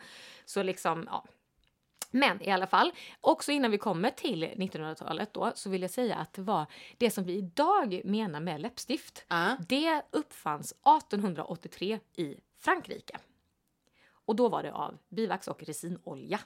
Så 0.45 0.63
liksom, 0.63 1.07
ja. 1.11 1.25
Men 2.11 2.41
i 2.41 2.51
alla 2.51 2.67
fall, 2.67 2.91
också 3.21 3.51
innan 3.51 3.71
vi 3.71 3.77
kommer 3.77 4.09
till 4.09 4.45
1900-talet 4.45 5.33
då, 5.33 5.51
så 5.55 5.69
vill 5.69 5.81
jag 5.81 5.91
säga 5.91 6.15
att 6.15 6.33
det 6.33 6.41
var 6.41 6.65
det 6.97 7.11
som 7.11 7.23
vi 7.23 7.33
idag 7.33 8.01
menar 8.05 8.39
med 8.39 8.61
läppstift. 8.61 9.25
Ja. 9.27 9.57
Det 9.67 10.01
uppfanns 10.11 10.71
1883 10.71 11.99
i 12.15 12.35
Frankrike. 12.59 13.17
Och 14.25 14.35
då 14.35 14.49
var 14.49 14.63
det 14.63 14.73
av 14.73 14.97
bivax 15.09 15.47
och 15.47 15.63
resinolja 15.63 16.39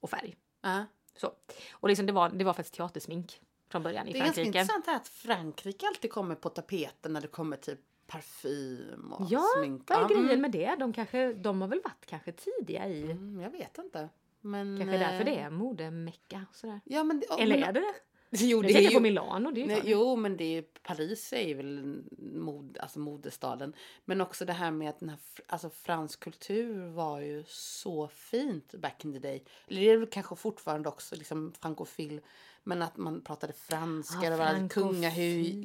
och 0.00 0.10
färg. 0.10 0.36
Ja. 0.60 0.84
Så. 1.16 1.32
Och 1.72 1.88
liksom 1.88 2.06
det, 2.06 2.12
var, 2.12 2.28
det 2.28 2.44
var 2.44 2.52
faktiskt 2.52 2.74
teatersmink 2.74 3.40
från 3.72 3.82
början 3.82 4.08
i 4.08 4.12
Det 4.12 4.18
är 4.18 4.24
ganska 4.24 4.34
Frankrike. 4.42 4.58
intressant 4.58 4.88
att 4.88 5.08
Frankrike 5.08 5.86
alltid 5.86 6.12
kommer 6.12 6.34
på 6.34 6.48
tapeten 6.48 7.12
när 7.12 7.20
det 7.20 7.28
kommer 7.28 7.56
till 7.56 7.76
parfym 8.06 9.12
och 9.12 9.26
Ja, 9.30 9.44
smink. 9.58 9.82
vad 9.90 9.98
är 9.98 10.02
Ja, 10.02 10.08
grejen 10.08 10.24
mm. 10.28 10.40
med 10.40 10.50
det? 10.50 10.76
De, 10.78 10.92
kanske, 10.92 11.32
de 11.32 11.60
har 11.60 11.68
väl 11.68 11.80
varit 11.84 12.06
kanske 12.06 12.32
tidiga 12.32 12.88
i... 12.88 13.02
Mm, 13.10 13.40
jag 13.40 13.50
vet 13.50 13.78
inte. 13.78 14.08
Men, 14.40 14.78
Kanske 14.78 14.98
därför 14.98 15.18
eh, 15.20 15.24
det 15.24 15.38
är 15.38 15.50
modemecka. 15.50 16.46
Sådär. 16.52 16.80
Ja, 16.84 17.04
men, 17.04 17.20
det- 17.20 17.26
Eller 17.42 17.58
men, 17.60 17.68
är 17.68 17.72
det 17.72 17.80
det? 17.80 17.94
Jo, 18.38 18.62
det 18.62 18.68
är 18.68 18.72
tänker 18.72 18.90
ju, 18.90 18.94
på 18.96 19.00
Milano. 19.02 19.50
Det 19.50 19.62
är 19.62 19.66
Nej, 19.66 19.82
jo, 19.84 20.16
men 20.16 20.36
det 20.36 20.44
är, 20.58 20.62
Paris 20.62 21.32
är 21.32 21.48
ju 21.48 21.54
väl 21.54 22.02
mod, 22.18 22.78
alltså 22.78 22.98
modestaden. 22.98 23.74
Men 24.04 24.20
också 24.20 24.44
det 24.44 24.52
här 24.52 24.70
med 24.70 24.88
att 24.90 25.00
den 25.00 25.08
här, 25.08 25.18
alltså, 25.46 25.70
fransk 25.70 26.20
kultur 26.20 26.86
var 26.88 27.20
ju 27.20 27.44
så 27.46 28.08
fint 28.08 28.74
back 28.74 29.04
in 29.04 29.12
the 29.12 29.18
day. 29.18 29.44
Eller 29.68 29.80
det 29.80 29.90
är 29.90 29.96
väl 29.98 30.08
kanske 30.08 30.36
fortfarande 30.36 30.88
också 30.88 31.16
liksom 31.16 31.52
frankofil. 31.60 32.20
Men 32.64 32.82
att 32.82 32.96
man 32.96 33.24
pratade 33.24 33.52
franska. 33.52 34.24
Ja, 34.24 34.30
det 34.30 34.36
var 34.36 34.68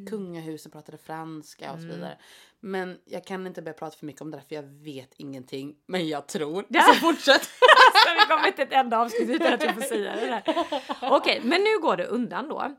kungahusen 0.09 0.71
pratade 0.71 0.97
franska 0.97 1.71
och 1.73 1.79
så 1.79 1.83
Mm. 1.85 1.95
vidare. 1.95 2.17
Men 2.59 2.97
jag 3.05 3.25
kan 3.25 3.47
inte 3.47 3.61
börja 3.61 3.73
prata 3.77 3.97
för 3.97 4.05
mycket 4.05 4.21
om 4.21 4.31
det 4.31 4.37
där 4.37 4.43
för 4.47 4.55
jag 4.55 4.63
vet 4.63 5.13
ingenting. 5.17 5.75
Men 5.85 6.07
jag 6.07 6.27
tror. 6.27 6.65
Ja. 6.69 6.81
Så 6.81 6.93
fortsätt. 6.93 7.43
Så 8.05 8.13
vi 8.19 8.35
kommer 8.35 8.51
till 8.51 8.63
ett 8.63 8.73
enda 8.73 8.97
avsnitt 8.99 9.29
utan 9.29 9.53
att 9.53 9.63
vi 9.63 9.67
får 9.73 9.81
säga 9.81 10.15
det 10.15 10.25
där. 10.27 10.43
Okej, 11.11 11.41
men 11.43 11.61
nu 11.63 11.79
går 11.81 11.97
det 11.97 12.05
undan 12.05 12.49
då. 12.49 12.75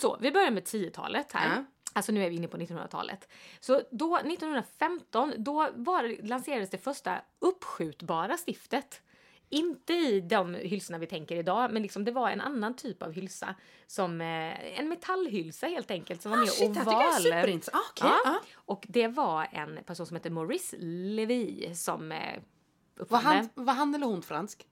Så 0.00 0.16
vi 0.20 0.30
börjar 0.30 0.50
med 0.50 0.62
10-talet 0.64 1.32
här. 1.32 1.56
Ja. 1.56 1.64
Alltså 1.92 2.12
nu 2.12 2.24
är 2.24 2.30
vi 2.30 2.36
inne 2.36 2.48
på 2.48 2.56
1900-talet. 2.56 3.28
Så 3.60 3.80
då 3.90 4.16
1915 4.16 5.32
då 5.38 5.68
var, 5.74 6.22
lanserades 6.26 6.70
det 6.70 6.78
första 6.78 7.20
uppskjutbara 7.38 8.36
stiftet. 8.46 9.00
Inte 9.54 9.92
i 9.92 10.20
de 10.20 10.54
hylsorna 10.54 10.98
vi 10.98 11.06
tänker 11.06 11.36
idag, 11.36 11.72
men 11.72 11.82
liksom 11.82 12.04
det 12.04 12.12
var 12.12 12.30
en 12.30 12.40
annan 12.40 12.76
typ 12.76 13.02
av 13.02 13.12
hylsa. 13.12 13.54
Som 13.86 14.20
eh, 14.20 14.78
en 14.80 14.88
metallhylsa 14.88 15.66
helt 15.66 15.90
enkelt 15.90 16.22
som 16.22 16.30
var 16.30 16.38
mer 16.38 16.44
Ah, 16.46 16.50
shit, 16.50 16.74
det 16.74 16.80
här 16.80 16.86
oval. 16.86 17.22
tycker 17.22 17.36
jag 17.36 17.48
är. 17.48 17.54
Ah, 17.72 17.78
okej, 17.90 18.08
Ja. 18.10 18.20
ja. 18.24 18.40
Och 18.54 18.84
det 18.88 19.08
var 19.08 19.46
en 19.52 19.78
person 19.86 20.06
som 20.06 20.16
hette 20.16 20.30
Maurice 20.30 20.76
Levy 20.80 21.74
som 21.74 22.12
eh, 22.12 22.18
Var, 22.96 23.02
uppfann 23.04 23.22
han, 23.24 23.36
det. 23.54 23.62
var 23.62 23.74
han 23.74 23.94
eller 23.94 24.06
hon 24.06 24.22
fransk? 24.22 24.66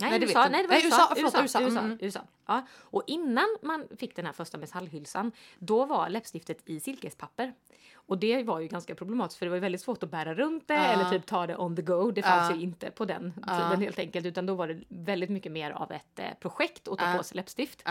Nej, 0.00 0.10
Nej, 0.10 0.18
det 0.18 0.26
USA, 0.26 0.48
nej, 0.48 0.62
det 0.62 0.68
var. 0.68 0.74
Nej, 0.74 0.86
USA. 0.86 0.96
USA, 0.96 1.12
förlåt, 1.14 1.34
USA, 1.42 1.60
USA, 1.60 1.80
mm. 1.80 1.98
USA. 2.00 2.20
Ja. 2.46 2.66
Och 2.78 3.02
innan 3.06 3.46
man 3.62 3.88
fick 3.96 4.16
den 4.16 4.26
här 4.26 4.32
första 4.32 4.58
metallhylsan, 4.58 5.32
då 5.58 5.84
var 5.84 6.08
läppstiftet 6.08 6.62
i 6.64 6.80
silkespapper. 6.80 7.52
Och 7.94 8.18
det 8.18 8.42
var 8.42 8.60
ju 8.60 8.68
ganska 8.68 8.94
problematiskt 8.94 9.38
för 9.38 9.46
det 9.46 9.50
var 9.50 9.58
väldigt 9.58 9.80
svårt 9.80 10.02
att 10.02 10.10
bära 10.10 10.34
runt 10.34 10.68
det 10.68 10.74
Ja. 10.74 10.80
eller 10.84 11.10
typ 11.10 11.26
ta 11.26 11.46
det 11.46 11.56
on 11.56 11.76
the 11.76 11.82
go. 11.82 12.10
Det 12.10 12.22
fanns 12.22 12.50
Ja. 12.50 12.56
ju 12.56 12.62
inte 12.62 12.90
på 12.90 13.04
den 13.04 13.32
tiden 13.32 13.80
helt 13.80 13.98
enkelt 13.98 14.26
utan 14.26 14.46
då 14.46 14.54
var 14.54 14.68
det 14.68 14.80
väldigt 14.88 15.30
mycket 15.30 15.52
mer 15.52 15.70
av 15.70 15.92
ett 15.92 16.18
eh, 16.18 16.24
projekt 16.40 16.88
att 16.88 16.98
ta 16.98 17.16
på 17.16 17.22
sig 17.24 17.36
läppstift. 17.36 17.82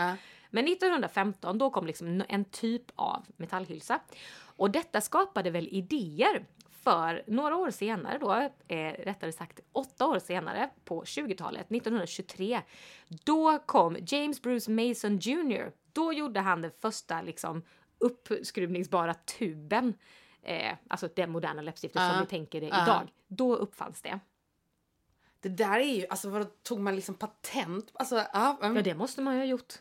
Men 0.50 0.64
1915 0.68 1.58
då 1.58 1.70
kom 1.70 1.86
liksom 1.86 2.22
en 2.28 2.44
typ 2.44 2.82
av 2.94 3.26
metallhylsa. 3.36 4.00
Och 4.40 4.70
detta 4.70 5.00
skapade 5.00 5.50
väl 5.50 5.68
idéer 5.68 6.46
för 6.90 7.22
några 7.26 7.56
år 7.56 7.70
senare 7.70 8.18
då, 8.18 8.32
eh, 8.74 8.92
rättare 8.92 9.32
sagt 9.32 9.60
åtta 9.72 10.06
år 10.06 10.18
senare 10.18 10.70
på 10.84 11.04
20-talet, 11.04 11.70
1923, 11.70 12.62
då 13.08 13.58
kom 13.58 13.96
James 14.06 14.42
Bruce 14.42 14.70
Mason 14.70 15.18
Jr. 15.18 15.72
Då 15.92 16.12
gjorde 16.12 16.40
han 16.40 16.62
den 16.62 16.70
första 16.80 17.22
liksom 17.22 17.62
uppskruvningsbara 17.98 19.14
tuben. 19.14 19.94
Eh, 20.42 20.74
alltså 20.88 21.08
det 21.16 21.26
moderna 21.26 21.62
läppstiftet 21.62 22.02
Ja. 22.02 22.10
som 22.10 22.20
vi 22.20 22.26
tänker 22.26 22.60
det 22.60 22.66
Ja. 22.66 22.82
idag. 22.82 23.08
Då 23.28 23.56
uppfanns 23.56 24.02
det. 24.02 24.20
Det 25.40 25.48
där 25.48 25.80
är 25.80 25.94
ju, 25.94 26.06
alltså 26.10 26.28
vad 26.30 26.62
tog 26.62 26.80
man 26.80 26.96
liksom 26.96 27.14
patent? 27.14 27.90
Alltså, 27.94 28.16
ja, 28.32 28.58
mm, 28.62 28.76
Ja, 28.76 28.82
det 28.82 28.94
måste 28.94 29.20
man 29.22 29.34
ju 29.34 29.40
ha 29.40 29.46
gjort. 29.46 29.74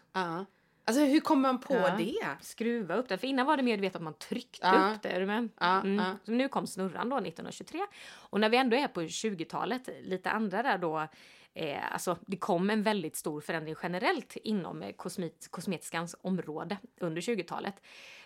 Alltså 0.88 1.02
hur 1.04 1.20
kommer 1.20 1.42
man 1.42 1.60
på 1.60 1.74
Ja. 1.74 1.96
det? 1.98 2.26
skruva 2.42 2.96
upp 2.96 3.10
den. 3.10 3.20
För 3.20 3.28
innan 3.28 3.46
var 3.46 3.58
det 3.58 3.64
mer 3.64 3.78
du 3.78 3.82
vet 3.82 3.96
att 3.96 4.02
man 4.02 4.14
tryckte 4.14 4.68
Ja. 4.68 4.94
upp 4.96 5.02
det. 5.02 5.26
Med? 5.26 5.50
Ja, 5.60 5.80
Mm. 5.82 6.16
Så 6.26 6.32
nu 6.32 6.48
kom 6.50 6.68
snurran 6.68 7.10
då 7.10 7.16
1923. 7.20 7.80
Och 8.14 8.40
när 8.40 8.50
vi 8.50 8.58
ändå 8.58 8.78
är 8.78 8.88
på 8.88 9.02
20-talet, 9.02 9.90
lite 10.02 10.30
andra 10.32 10.64
där 10.64 10.78
då, 10.78 11.08
eh, 11.54 11.94
alltså 11.94 12.18
det 12.28 12.38
kom 12.38 12.70
en 12.70 12.84
väldigt 12.84 13.16
stor 13.16 13.42
förändring 13.42 13.76
generellt 13.84 14.36
inom 14.36 14.82
eh, 14.82 14.92
kosmet 14.92 15.48
kosmetiskans 15.52 16.16
område 16.22 16.78
under 17.00 17.22
20-talet. 17.22 17.82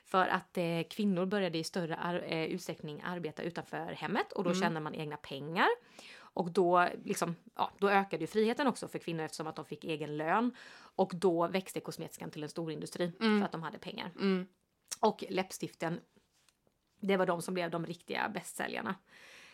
För 0.05 0.27
att 0.27 0.57
eh, 0.57 0.63
kvinnor 0.89 1.25
började 1.25 1.57
i 1.57 1.63
större 1.63 1.95
ar- 1.95 2.23
eh, 2.33 2.43
utsträckning 2.45 3.01
arbeta 3.05 3.43
utanför 3.43 3.91
hemmet 3.93 4.31
och 4.31 4.43
då 4.43 4.49
Mm. 4.49 4.61
tjänade 4.61 4.79
man 4.79 4.95
egna 4.95 5.17
pengar. 5.17 5.67
Och 6.33 6.51
då, 6.51 6.87
liksom, 7.03 7.35
ja, 7.55 7.71
då 7.79 7.89
ökade 7.89 8.23
ju 8.23 8.27
friheten 8.27 8.67
också 8.67 8.87
för 8.87 8.99
kvinnor 8.99 9.23
eftersom 9.23 9.47
att 9.47 9.55
de 9.55 9.65
fick 9.65 9.83
egen 9.83 10.17
lön. 10.17 10.55
Och 10.95 11.11
då 11.15 11.47
växte 11.47 11.79
kosmetiskan 11.79 12.31
till 12.31 12.43
en 12.43 12.49
stor 12.49 12.71
industri 12.71 13.11
för 13.19 13.41
att 13.41 13.51
de 13.51 13.63
hade 13.63 13.77
pengar. 13.77 14.11
Mm. 14.15 14.47
Och 14.99 15.23
läppstiften, 15.29 15.99
det 16.99 17.17
var 17.17 17.25
de 17.25 17.41
som 17.41 17.53
blev 17.53 17.71
de 17.71 17.85
riktiga 17.85 18.29
bästsäljarna. 18.29 18.95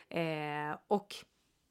Eh, 0.10 0.77
och 0.88 1.15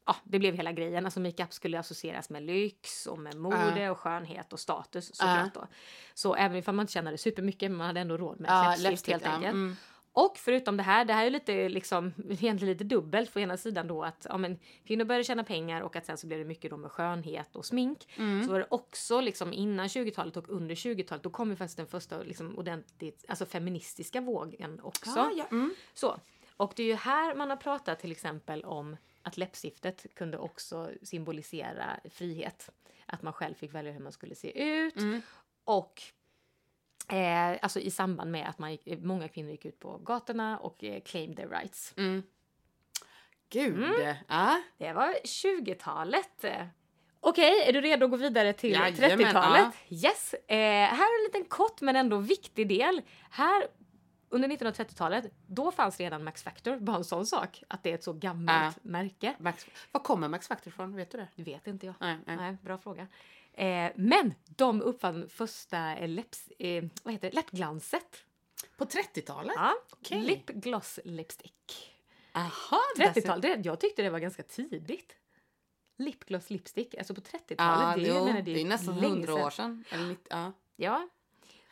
ja, 0.05 0.15
det 0.23 0.39
blev 0.39 0.55
hela 0.55 0.71
grejen. 0.71 1.05
Alltså 1.05 1.19
makeup 1.19 1.53
skulle 1.53 1.79
associeras 1.79 2.29
med 2.29 2.43
lyx 2.43 3.05
och 3.05 3.19
med 3.19 3.35
mode 3.35 3.89
och 3.89 3.99
skönhet 3.99 4.53
och 4.53 4.59
status 4.59 5.15
såklart 5.15 5.53
då. 5.53 5.67
Så 6.13 6.35
även 6.35 6.63
om 6.65 6.75
man 6.75 6.83
inte 6.83 6.93
tjänade 6.93 7.17
supermycket, 7.17 7.71
men 7.71 7.77
man 7.77 7.87
hade 7.87 7.99
ändå 7.99 8.17
råd 8.17 8.39
med 8.39 8.49
Ja, 8.49 8.75
läppstift, 8.79 9.07
helt 9.07 9.25
enkelt. 9.25 9.53
Mm. 9.53 9.75
Och 10.17 10.37
förutom 10.37 10.77
det 10.77 10.83
här, 10.83 11.05
det 11.05 11.13
här 11.13 11.25
är 11.25 11.29
lite 11.29 11.69
liksom, 11.69 12.13
egentligen 12.29 12.73
lite 12.73 12.83
dubbelt. 12.83 13.29
För 13.29 13.39
ena 13.39 13.57
sidan 13.57 13.87
då 13.87 14.03
att 14.03 14.25
ja, 14.29 14.37
men, 14.37 14.59
kvinnor 14.85 15.05
började 15.05 15.23
tjäna 15.23 15.43
pengar 15.43 15.81
och 15.81 15.95
att 15.95 16.05
sen 16.05 16.17
så 16.17 16.27
blev 16.27 16.39
det 16.39 16.45
mycket 16.45 16.71
då 16.71 16.77
med 16.77 16.91
skönhet 16.91 17.55
och 17.55 17.65
smink. 17.65 18.07
Mm. 18.15 18.43
Så 18.43 18.51
var 18.51 18.59
det 18.59 18.67
också 18.69 19.21
liksom 19.21 19.53
innan 19.53 19.87
20-talet 19.87 20.37
och 20.37 20.49
under 20.49 20.75
20-talet, 20.75 21.23
då 21.23 21.29
kom 21.29 21.49
ju 21.49 21.55
faktiskt 21.55 21.77
den 21.77 21.87
första 21.87 22.23
liksom 22.23 22.57
ordentligt, 22.57 23.25
alltså 23.27 23.45
feministiska 23.45 24.21
vågen 24.21 24.79
också. 24.83 25.09
Ja, 25.15 25.31
ja. 25.35 25.45
Mm. 25.51 25.73
Så. 25.93 26.19
Och 26.57 26.73
det 26.75 26.83
är 26.83 26.87
ju 26.87 26.95
här 26.95 27.35
man 27.35 27.49
har 27.49 27.57
pratat 27.57 27.99
till 27.99 28.11
exempel 28.11 28.63
om 28.63 28.97
att 29.21 29.37
läppstiftet 29.37 30.05
kunde 30.13 30.37
också 30.37 30.89
symbolisera 31.03 31.99
frihet. 32.09 32.69
Att 33.05 33.21
man 33.21 33.33
själv 33.33 33.53
fick 33.53 33.73
välja 33.73 33.91
hur 33.91 33.99
man 33.99 34.11
skulle 34.11 34.35
se 34.35 34.63
ut. 34.63 34.97
Mm. 34.97 35.21
Och 35.63 36.03
eh, 37.07 37.59
alltså 37.61 37.79
i 37.79 37.91
samband 37.91 38.31
med 38.31 38.49
att 38.49 38.59
man 38.59 38.77
många 38.97 39.27
kvinnor 39.27 39.51
gick 39.51 39.65
ut 39.65 39.79
på 39.79 39.97
gatorna 39.97 40.57
och 40.57 40.83
eh, 40.83 41.01
claimed 41.01 41.37
their 41.37 41.49
rights. 41.49 41.93
Mm. 41.97 42.23
Gud. 43.49 43.83
Mm. 43.83 44.15
Ja. 44.27 44.61
Det 44.77 44.93
var 44.93 45.13
20-talet. 45.23 46.45
Okej, 47.19 47.63
är 47.67 47.73
du 47.73 47.81
redo 47.81 48.05
att 48.05 48.11
gå 48.11 48.17
vidare 48.17 48.53
till 48.53 48.71
Jajamän, 48.71 49.19
30-talet? 49.19 49.73
Yes. 49.89 50.33
Eh, 50.33 50.57
här 50.57 51.15
är 51.15 51.19
en 51.19 51.23
liten 51.23 51.45
kort 51.45 51.81
men 51.81 51.95
ändå 51.95 52.17
viktig 52.17 52.67
del. 52.67 53.01
Här 53.29 53.67
under 54.29 54.47
1930-talet, 54.47 55.25
då 55.47 55.71
fanns 55.71 55.99
redan 55.99 56.23
Max 56.23 56.43
Factor, 56.43 56.79
bara 56.79 56.97
en 56.97 57.03
sån 57.03 57.25
sak. 57.25 57.63
Att 57.67 57.83
det 57.83 57.91
är 57.91 57.95
ett 57.95 58.03
så 58.03 58.13
gammalt 58.13 58.83
märke. 58.83 59.35
Max, 59.39 59.65
var 59.91 60.01
kommer 60.01 60.27
Max 60.27 60.47
Factor 60.47 60.67
ifrån? 60.73 60.95
Vet 60.95 61.11
du 61.11 61.17
det? 61.17 61.27
Det 61.35 61.43
vet 61.43 61.67
inte 61.67 61.85
jag. 61.85 61.95
Nej, 61.99 62.17
nej. 62.25 62.37
Nej, 62.37 62.57
bra 62.61 62.77
fråga. 62.77 63.07
Eh, 63.57 63.91
men 63.95 64.33
de 64.45 64.81
uppfann 64.81 65.29
första 65.29 65.95
eh, 65.95 66.09
läpps, 66.09 66.47
eh, 66.59 66.83
vad 67.03 67.13
heter 67.13 67.29
det? 67.29 67.35
läppglanset. 67.35 68.23
På 68.77 68.85
30-talet? 68.85 69.53
Ja. 69.55 69.73
Okej. 69.91 70.21
Lip 70.21 70.47
gloss 70.47 70.99
lipstick. 71.03 71.93
Aha, 72.31 72.81
30-talet, 72.97 73.41
det- 73.41 73.69
jag 73.69 73.79
tyckte 73.79 74.01
det 74.01 74.09
var 74.09 74.19
ganska 74.19 74.43
tidigt. 74.43 75.15
Lipgloss 75.97 76.49
lipstick, 76.49 76.95
alltså 76.95 77.15
på 77.15 77.21
30-talet. 77.21 77.57
Ja, 77.57 77.93
det, 78.03 78.09
är- 78.09 78.15
jo, 78.17 78.25
menar, 78.25 78.41
det 78.41 78.61
är 78.61 78.65
nästan 78.65 78.95
länge 78.95 79.07
100 79.07 79.33
år 79.33 79.49
sedan. 79.49 79.83
Eller 79.89 80.07
90, 80.07 80.25
ja. 80.29 80.51
Ja, 80.75 81.09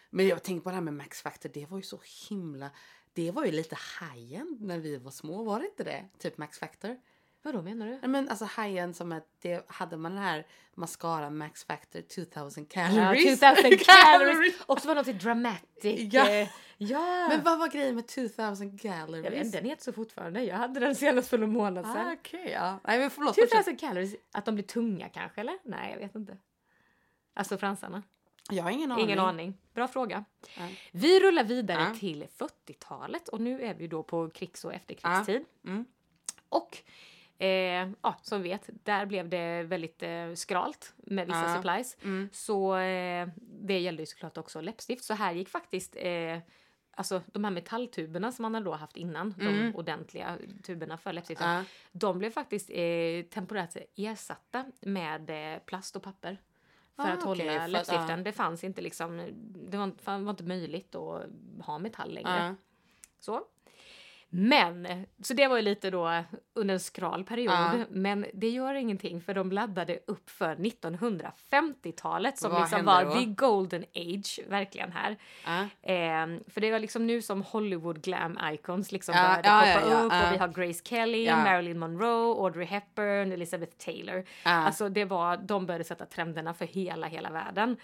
Men 0.09 0.27
jag 0.27 0.43
tänkte 0.43 0.63
på 0.63 0.69
det 0.69 0.75
här 0.75 0.81
med 0.81 0.93
Max 0.93 1.21
Factor. 1.21 1.49
Det 1.49 1.65
var 1.65 1.77
ju 1.77 1.83
så 1.83 1.99
himla... 2.29 2.69
Det 3.13 3.31
var 3.31 3.45
ju 3.45 3.51
lite 3.51 3.77
high-end 4.01 4.61
när 4.61 4.77
vi 4.79 4.97
var 4.97 5.11
små. 5.11 5.43
Var 5.43 5.59
det 5.59 5.65
inte 5.65 5.83
det? 5.83 6.05
Typ 6.19 6.37
Max 6.37 6.59
Factor. 6.59 6.97
Vad 7.45 7.53
då 7.53 7.61
menar 7.61 7.85
du? 7.85 7.91
Nej, 7.91 8.07
men 8.09 8.29
alltså 8.29 8.45
high-end 8.61 8.95
som 8.95 9.11
att 9.11 9.27
det 9.41 9.65
hade 9.67 9.97
man 9.97 10.11
den 10.15 10.23
här 10.23 10.45
mascara 10.73 11.29
Max 11.29 11.63
Factor 11.63 12.01
2000 12.01 12.63
Ja, 12.73 12.87
calories. 12.87 13.39
2000 13.39 13.77
calories! 13.85 14.61
Och 14.65 14.81
så 14.81 14.87
var 14.87 14.95
något 14.95 15.05
dramatic. 15.19 16.13
Ja. 16.13 16.29
eh, 16.29 16.49
ja. 16.77 17.27
Men 17.29 17.43
vad 17.43 17.59
var 17.59 17.67
grejen 17.67 17.95
med 17.95 18.07
2000 18.07 18.77
calories? 18.77 19.23
jag 19.25 19.31
vet, 19.31 19.45
inte, 19.45 19.57
den 19.57 19.69
heter 19.69 19.83
så 19.83 19.93
fortfarande. 19.93 20.43
Jag 20.43 20.55
hade 20.55 20.79
den 20.79 20.95
senast 20.95 21.29
för 21.29 21.37
några 21.37 21.53
månader 21.53 21.93
sedan. 21.93 22.07
Ah, 22.07 22.13
Okej, 22.13 22.49
ja. 22.53 22.79
Nej 22.87 22.99
men 22.99 23.09
förlåt. 23.09 23.35
fortsätt. 23.35 23.51
2000 23.65 23.77
calories, 23.77 24.15
att 24.31 24.45
de 24.45 24.55
blir 24.55 24.65
tunga 24.65 25.09
kanske 25.09 25.41
eller? 25.41 25.57
Nej, 25.63 25.91
jag 25.91 25.99
vet 25.99 26.15
inte. 26.15 26.37
Alltså 27.33 27.57
fransarna. 27.57 28.03
Jag 28.49 28.63
har 28.63 28.71
ingen 28.71 28.91
aning. 28.91 29.05
Ingen 29.05 29.19
aning. 29.19 29.57
Bra 29.73 29.87
fråga. 29.87 30.25
Nej. 30.57 30.79
Vi 30.91 31.19
rullar 31.19 31.43
vidare 31.43 31.81
Ja. 31.93 31.99
till 31.99 32.25
40-talet 32.37 33.27
och 33.27 33.41
nu 33.41 33.61
är 33.61 33.73
vi 33.73 33.87
då 33.87 34.03
på 34.03 34.29
krigs 34.29 34.65
och 34.65 34.73
efterkrigstid. 34.73 35.45
Mm. 35.65 35.85
Och 36.49 36.77
Eh, 37.37 37.89
ja, 38.01 38.15
som 38.21 38.41
vet, 38.43 38.69
där 38.83 39.05
blev 39.05 39.29
det 39.29 39.63
väldigt 39.63 40.03
eh, 40.03 40.33
skralt 40.33 40.93
med 40.97 41.27
vissa 41.27 41.43
Ja. 41.49 41.55
supplies. 41.55 41.97
Mm. 42.03 42.29
Så 42.33 42.75
eh, 42.77 43.27
det 43.37 43.79
gällde 43.79 44.01
ju 44.01 44.05
såklart 44.05 44.37
också 44.37 44.61
läppstift. 44.61 45.03
Så 45.03 45.13
här 45.13 45.33
gick 45.33 45.49
faktiskt 45.49 45.95
eh, 45.99 46.39
Alltså 46.97 47.21
de 47.25 47.43
här 47.43 47.51
metalltuberna 47.51 48.31
som 48.31 48.43
man 48.43 48.53
hade 48.53 48.65
då 48.65 48.71
haft 48.73 48.97
innan, 48.97 49.33
de 49.37 49.75
ordentliga 49.75 50.37
tuberna 50.63 50.97
för 50.97 51.13
läppstiften, 51.13 51.47
Mm. 51.49 51.63
Ja. 51.63 51.69
de 51.91 52.19
blev 52.19 52.29
faktiskt 52.31 52.69
eh, 52.69 53.21
temporärt 53.29 53.75
ersatta 53.95 54.65
med 54.81 55.53
eh, 55.53 55.59
plast 55.59 55.95
och 55.95 56.03
papper. 56.03 56.37
För 56.95 57.03
Ah, 57.03 57.13
att 57.13 57.23
hålla 57.23 57.43
för 57.43 57.59
att- 57.59 57.69
läppstiften. 57.69 58.09
ja. 58.09 58.17
Det 58.17 58.31
fanns 58.31 58.63
inte 58.63 58.81
liksom, 58.81 59.29
det 59.71 59.77
var, 59.77 60.17
var 60.19 60.29
inte 60.31 60.43
möjligt 60.43 60.95
att 60.95 61.25
ha 61.61 61.79
metall 61.79 62.13
längre. 62.13 62.55
Så. 63.19 63.41
Men, 64.37 65.05
så 65.23 65.33
det 65.33 65.47
var 65.47 65.55
ju 65.55 65.61
lite 65.61 65.89
då 65.89 66.23
under 66.53 66.73
en 66.73 66.79
skral 66.79 67.23
period. 67.23 67.53
Ja. 67.53 67.73
Men 67.89 68.25
det 68.33 68.49
gör 68.49 68.73
ingenting 68.73 69.21
för 69.21 69.33
de 69.33 69.51
laddade 69.51 69.99
upp 70.07 70.29
för 70.29 70.55
1950-talet 70.55 72.37
som 72.37 72.51
Vad 72.51 72.61
liksom 72.61 72.85
var 72.85 73.05
då? 73.05 73.11
the 73.11 73.25
golden 73.25 73.85
age 73.95 74.39
verkligen 74.49 74.91
här. 74.91 75.17
Ja. 75.45 75.67
Ehm, 75.81 76.43
för 76.47 76.61
det 76.61 76.71
var 76.71 76.79
liksom 76.79 77.07
nu 77.07 77.21
som 77.21 77.41
Hollywood 77.41 78.01
glam 78.01 78.39
icons 78.53 78.91
liksom 78.91 79.15
Ja, 79.15 79.21
började 79.21 79.47
ja, 79.47 79.79
poppa 79.79 79.95
upp 79.95 80.11
och 80.11 80.33
vi 80.33 80.37
har 80.37 80.47
Grace 80.47 80.81
Kelly. 80.83 81.31
Marilyn 81.31 81.79
Monroe, 81.79 82.43
Audrey 82.43 82.65
Hepburn, 82.65 83.31
Elizabeth 83.31 83.77
Taylor. 83.77 84.25
Alltså 84.43 84.89
det 84.89 85.05
var, 85.05 85.37
de 85.37 85.65
började 85.65 85.83
sätta 85.83 86.05
trenderna 86.05 86.53
för 86.53 86.65
hela, 86.65 87.07
hela 87.07 87.31
världen. 87.31 87.77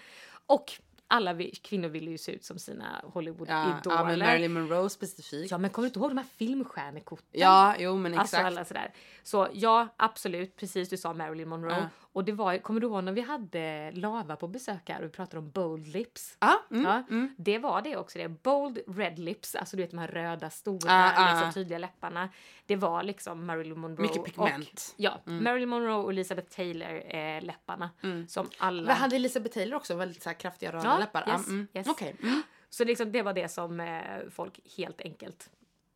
Och 0.46 0.72
alla 1.12 1.32
vi, 1.32 1.50
kvinnor 1.50 1.88
ville 1.88 2.10
ju 2.10 2.18
se 2.18 2.32
ut 2.32 2.44
som 2.44 2.58
sina 2.58 3.00
Ja, 3.02 3.08
Hollywood-idoler. 3.14 3.80
ja, 3.96 4.04
men 4.04 4.18
Marilyn 4.18 4.52
Monroe 4.52 4.90
specifikt. 4.90 5.50
Ja, 5.50 5.58
men 5.58 5.70
kommer 5.70 5.86
du 5.86 5.88
inte 5.88 5.98
ihåg 5.98 6.10
de 6.10 6.18
här 6.18 6.26
filmstjärnekorten? 6.36 7.40
Ja, 7.40 7.74
jo 7.78 7.96
men 7.96 8.12
exakt. 8.14 8.34
Alltså 8.34 8.46
alla 8.46 8.64
sådär. 8.64 8.92
Så 9.22 9.48
ja, 9.52 9.88
absolut, 9.96 10.56
precis 10.56 10.88
du 10.88 10.96
sa 10.96 11.14
Marilyn 11.14 11.48
Monroe. 11.48 11.72
Ja. 11.78 11.88
Och 12.12 12.24
det 12.24 12.32
var, 12.32 12.58
kommer 12.58 12.80
du 12.80 12.86
ihåg 12.86 13.04
när 13.04 13.12
vi 13.12 13.20
hade 13.20 13.90
Lava 13.90 14.36
på 14.36 14.48
besök 14.48 14.88
här 14.88 14.98
och 14.98 15.04
vi 15.04 15.08
pratade 15.08 15.38
om 15.38 15.50
bold 15.50 15.86
lips? 15.86 16.36
Ja, 16.40 16.62
mm, 16.70 16.84
Ja, 16.84 17.02
mm. 17.10 17.34
det 17.38 17.58
var 17.58 17.82
det 17.82 17.96
också 17.96 18.18
det. 18.18 18.28
Bold 18.28 18.78
red 18.86 19.18
lips, 19.18 19.54
alltså 19.54 19.76
du 19.76 19.82
vet 19.82 19.90
de 19.90 19.98
här 19.98 20.08
röda 20.08 20.50
stora 20.50 20.78
Ja, 20.92 21.12
ja, 21.16 21.30
liksom, 21.30 21.46
ja. 21.46 21.52
tydliga 21.52 21.78
läpparna. 21.78 22.28
Det 22.66 22.76
var 22.76 23.02
liksom 23.02 23.46
Marilyn 23.46 23.78
Monroe. 23.80 24.02
Mycket 24.02 24.24
pigment. 24.24 24.94
Och, 24.94 25.00
ja, 25.00 25.20
Marilyn 25.24 25.68
Monroe 25.68 25.94
och 25.94 26.10
Elizabeth 26.10 26.56
Taylor 26.56 27.02
eh, 27.16 27.42
läpparna. 27.42 27.90
Som 28.28 28.48
alla... 28.58 28.82
Men 28.82 28.96
hade 28.96 29.16
Elizabeth 29.16 29.54
Taylor 29.54 29.76
också 29.76 29.94
väldigt 29.94 30.22
så 30.22 30.28
här 30.28 30.34
kraftiga 30.40 30.72
röda 30.72 30.84
Ja, 30.84 30.98
läppar? 30.98 31.28
yes, 31.28 31.48
mm. 31.48 31.66
yes. 31.74 31.86
Okej. 31.88 32.16
Mm. 32.22 32.42
Så 32.70 32.84
liksom, 32.84 33.12
det 33.12 33.22
var 33.22 33.32
det 33.32 33.48
som 33.48 33.80
eh, 33.80 34.00
folk 34.30 34.60
helt 34.76 35.00
enkelt 35.00 35.50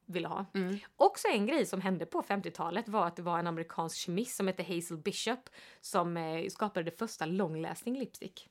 ville 0.06 0.28
ha. 0.28 0.46
Mm. 0.54 0.78
Också 0.96 1.28
en 1.28 1.46
grej 1.46 1.66
som 1.66 1.80
hände 1.80 2.06
på 2.06 2.22
50-talet 2.22 2.88
var 2.88 3.06
att 3.06 3.16
det 3.16 3.22
var 3.22 3.38
en 3.38 3.46
amerikansk 3.46 3.96
kemist 3.96 4.36
som 4.36 4.46
hette 4.46 4.62
Hazel 4.62 4.96
Bishop 4.96 5.50
som 5.80 6.16
eh, 6.16 6.48
skapade 6.48 6.90
det 6.90 6.98
första 6.98 7.26
long-lasting 7.26 7.98
lipstick. 7.98 8.48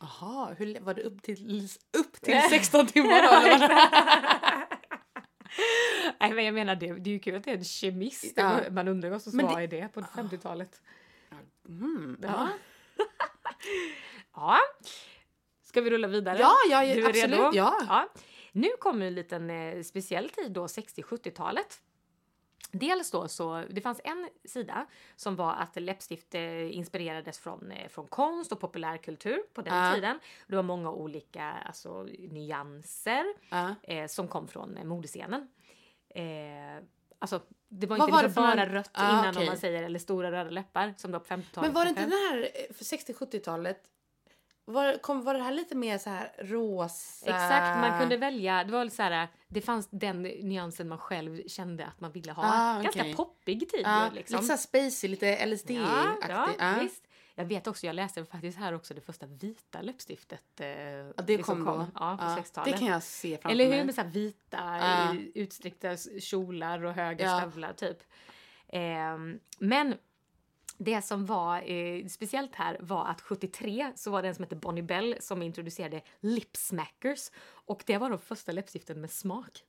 Jaha, 0.00 0.54
hur 0.58 0.80
var 0.80 0.94
det 0.94 1.02
upp 1.02 1.22
till, 1.22 1.68
upp 1.98 2.20
till 2.20 2.40
16 2.50 2.86
timmar 2.86 3.22
då? 3.22 3.68
Nej 6.20 6.32
men 6.32 6.44
jag 6.44 6.54
menar 6.54 6.74
det, 6.76 6.92
det 6.92 7.10
är 7.10 7.12
ju 7.12 7.18
kul 7.18 7.34
att 7.36 7.44
det 7.44 7.50
är 7.50 7.56
en 7.56 7.64
kemist. 7.64 8.32
Ja. 8.36 8.60
Man 8.70 8.88
undrar 8.88 9.10
vad 9.10 9.22
som 9.22 9.36
Men 9.36 9.46
var 9.46 9.56
det- 9.56 9.64
i 9.64 9.66
det 9.66 9.88
på 9.88 10.00
50-talet. 10.00 10.80
Mm. 11.68 12.18
Ja. 12.22 12.48
ja. 14.34 14.58
Ska 15.64 15.80
vi 15.80 15.90
rulla 15.90 16.08
vidare? 16.08 16.38
Ja, 16.40 16.54
ja, 16.70 16.84
ja, 16.84 16.94
Du 16.94 17.04
är 17.04 17.08
absolut, 17.08 17.38
redo? 17.38 17.50
ja. 17.54 18.08
Nu 18.52 18.68
kommer 18.80 19.06
en 19.06 19.14
liten 19.14 19.50
eh, 19.50 19.82
speciell 19.82 20.30
tid 20.30 20.52
då, 20.52 20.66
60-70-talet. 20.66 21.82
Dels 22.72 23.10
då 23.10 23.28
så, 23.28 23.64
det 23.70 23.80
fanns 23.80 24.00
en 24.04 24.28
sida 24.44 24.86
som 25.16 25.36
var 25.36 25.52
att 25.52 25.76
läppstift 25.82 26.34
eh, 26.34 26.76
inspirerades 26.76 27.38
från, 27.38 27.70
eh, 27.72 27.88
från 27.88 28.06
konst 28.06 28.52
och 28.52 28.60
populärkultur 28.60 29.42
på 29.54 29.62
den 29.62 29.74
Ja. 29.84 29.94
tiden. 29.94 30.18
Det 30.46 30.56
var 30.56 30.62
många 30.62 30.90
olika 30.92 31.44
alltså, 31.44 32.02
nyanser 32.18 33.24
Ja. 33.50 33.74
eh, 33.82 34.06
som 34.06 34.28
kom 34.28 34.48
från 34.48 34.78
modescenen. 34.88 35.48
Alltså, 37.20 37.40
det 37.68 37.86
var 37.86 37.96
Vad 37.96 38.06
inte 38.08 38.12
var 38.16 38.22
liksom 38.22 38.42
det 38.42 38.48
bara 38.56 38.64
någon- 38.64 38.74
rött 38.74 38.90
Ah, 38.92 39.10
innan 39.12 39.24
om 39.28 39.30
okej. 39.36 39.46
man 39.46 39.56
säger, 39.58 39.82
eller 39.82 39.98
stora 39.98 40.32
röda 40.32 40.50
läppar 40.50 40.94
som 40.96 41.10
då 41.12 41.20
på 41.20 41.26
50-talet. 41.26 41.68
Men 41.68 41.72
var 41.74 41.84
det 41.84 41.88
inte 41.88 42.00
den 42.00 42.10
här 42.12 42.42
eh, 42.54 42.74
för 42.74 42.84
60-70-talet? 42.84 43.80
Var, 44.72 44.98
kom, 44.98 45.24
var 45.24 45.34
det 45.34 45.42
här 45.42 45.52
lite 45.52 45.74
mer 45.74 45.98
så 45.98 46.10
här 46.10 46.32
rosa? 46.38 47.26
Exakt, 47.26 47.80
man 47.90 48.00
kunde 48.00 48.16
välja. 48.16 48.64
Det 48.64 48.72
var 48.72 48.88
så 48.88 49.02
här, 49.02 49.28
det 49.48 49.60
fanns 49.60 49.88
den 49.90 50.22
nyansen 50.22 50.88
man 50.88 50.98
själv 50.98 51.48
kände 51.48 51.86
att 51.86 52.00
man 52.00 52.12
ville 52.12 52.32
ha. 52.32 52.42
Ah, 52.46 52.82
Ganska 52.82 53.00
okej. 53.00 53.14
poppig 53.14 53.68
tid 53.70 53.80
Ja, 53.84 54.08
liksom. 54.14 54.34
Lite 54.36 54.46
så 54.46 54.52
här 54.52 54.58
spacey, 54.58 55.10
lite 55.10 55.46
LSD-aktig. 55.46 56.30
ja, 56.34 56.48
Ja, 56.58 56.74
visst. 56.80 57.04
Jag 57.34 57.44
vet 57.44 57.66
också, 57.66 57.86
jag 57.86 57.94
läste 57.96 58.24
faktiskt 58.24 58.58
här 58.58 58.74
också 58.74 58.94
det 58.94 59.00
första 59.00 59.26
vita 59.26 59.80
läppstiftet. 59.82 60.60
Eh, 60.60 60.68
Ja, 60.68 61.12
det 61.26 61.36
liksom 61.36 61.64
kom 61.64 61.78
då. 61.78 61.86
Ja, 61.94 62.16
på 62.20 62.24
Ja, 62.24 62.36
60-talet. 62.42 62.72
det 62.72 62.78
kan 62.78 62.88
jag 62.88 63.02
se 63.02 63.36
framför 63.38 63.50
Eller 63.50 63.64
hur? 63.64 63.70
mig. 63.70 63.84
Med 63.84 63.94
så 63.94 64.00
här 64.00 64.08
vita 64.08 64.58
Ja. 64.80 65.10
eh, 65.14 65.16
utsträckta 65.34 65.96
kjolar 66.20 66.84
och 66.84 66.92
höga 66.92 67.24
Ja. 67.24 67.38
stövlar 67.40 67.72
typ. 67.72 67.98
Ehm, 68.68 69.38
men 69.58 69.94
det 70.78 71.02
som 71.02 71.26
var 71.26 71.70
eh, 71.70 72.06
speciellt 72.06 72.54
här 72.54 72.76
var 72.80 73.06
att 73.06 73.20
73 73.20 73.92
så 73.94 74.10
var 74.10 74.22
det 74.22 74.28
en 74.28 74.34
som 74.34 74.42
hette 74.42 74.56
Bonnie 74.56 74.82
Bell 74.82 75.16
som 75.20 75.42
introducerade 75.42 76.00
lip 76.20 76.56
smackers 76.56 77.30
och 77.48 77.82
det 77.86 77.98
var 77.98 78.10
de 78.10 78.18
första 78.18 78.52
läppstiften 78.52 79.00
med 79.00 79.10
smak. 79.10 79.64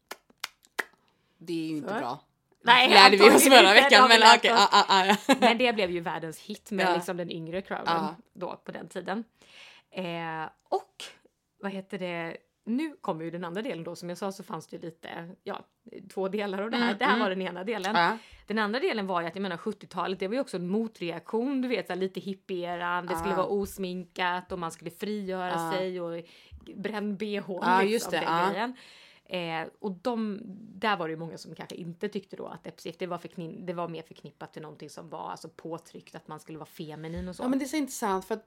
Det 1.37 1.53
är 1.53 1.67
ju 1.67 1.77
inte 1.77 1.93
Så. 1.93 1.99
bra. 1.99 2.19
Nej, 2.61 2.89
Lärde 2.89 3.17
vi 3.17 3.29
oss 3.29 3.43
förra 3.43 3.73
veckan. 3.73 4.07
Men 4.09 4.21
oss. 4.21 4.45
ah, 4.45 4.69
ah, 4.71 4.85
ah. 4.87 5.15
Men 5.39 5.57
det 5.57 5.73
blev 5.73 5.91
ju 5.91 5.99
världens 5.99 6.39
hit 6.39 6.71
med 6.71 6.85
Ja. 6.85 6.95
liksom 6.95 7.17
den 7.17 7.31
yngre 7.31 7.61
crowden 7.61 8.05
då 8.33 8.61
på 8.65 8.71
den 8.71 8.87
tiden. 8.87 9.23
Eh, 9.91 10.49
och 10.69 11.03
vad 11.59 11.71
heter 11.71 11.99
det? 11.99 12.37
Nu 12.65 12.95
kommer 13.01 13.23
ju 13.25 13.31
den 13.31 13.45
andra 13.45 13.61
delen 13.61 13.83
då. 13.83 13.95
Som 13.95 14.09
jag 14.09 14.17
sa 14.17 14.31
så 14.31 14.43
fanns 14.43 14.67
det 14.67 14.75
ju 14.77 14.81
lite, 14.81 15.29
ja, 15.43 15.65
två 16.13 16.27
delar 16.27 16.61
av 16.61 16.71
det 16.71 16.77
här. 16.77 16.85
Mm, 16.85 16.97
det 16.97 17.05
här 17.05 17.13
mm. 17.13 17.23
var 17.23 17.29
den 17.29 17.41
ena 17.41 17.63
delen. 17.63 18.17
Den 18.49 18.59
andra 18.59 18.79
delen 18.79 19.07
var 19.07 19.21
ju 19.21 19.27
att 19.27 19.35
jag 19.35 19.41
menar 19.41 19.57
70-talet, 19.57 20.19
det 20.19 20.27
var 20.27 20.35
ju 20.35 20.41
också 20.41 20.57
en 20.57 20.67
motreaktion, 20.67 21.61
du 21.61 21.67
vet 21.67 21.87
så 21.87 21.93
här, 21.93 21.99
lite 21.99 22.19
hippieran, 22.19 23.05
det 23.05 23.15
skulle 23.15 23.31
Ja. 23.31 23.37
vara 23.37 23.47
osminkat 23.47 24.51
och 24.51 24.59
man 24.59 24.71
skulle 24.71 24.91
frigöra 24.91 25.49
Ja. 25.49 25.71
sig 25.73 26.01
och 26.01 26.23
bränn 26.75 27.17
bh 27.17 27.25
Ja, 27.47 27.81
liksom, 27.81 27.87
just 27.87 28.11
det, 28.11 28.19
den. 28.53 28.73
Eh, 29.25 29.67
och 29.79 29.91
de, 29.91 30.39
där 30.79 30.97
var 30.97 31.07
det 31.07 31.11
ju 31.11 31.17
många 31.19 31.37
som 31.37 31.55
kanske 31.55 31.75
inte 31.75 32.09
tyckte 32.09 32.35
då 32.35 32.45
att 32.47 32.65
läppstift 32.65 32.99
det 32.99 33.07
var, 33.07 33.19
det 33.65 33.73
var 33.73 33.87
mer 33.87 34.01
förknippat 34.01 34.53
till 34.53 34.61
någonting 34.61 34.89
som 34.89 35.09
var 35.09 35.31
alltså 35.31 35.49
påtryckt, 35.49 36.15
att 36.15 36.27
man 36.27 36.39
skulle 36.39 36.57
vara 36.57 36.69
feminin 36.69 37.27
och 37.27 37.35
så. 37.35 37.43
Ja 37.43 37.47
men 37.47 37.59
det 37.59 37.65
är 37.65 37.67
så 37.67 37.75
intressant 37.77 38.25
för 38.25 38.35
att 38.35 38.45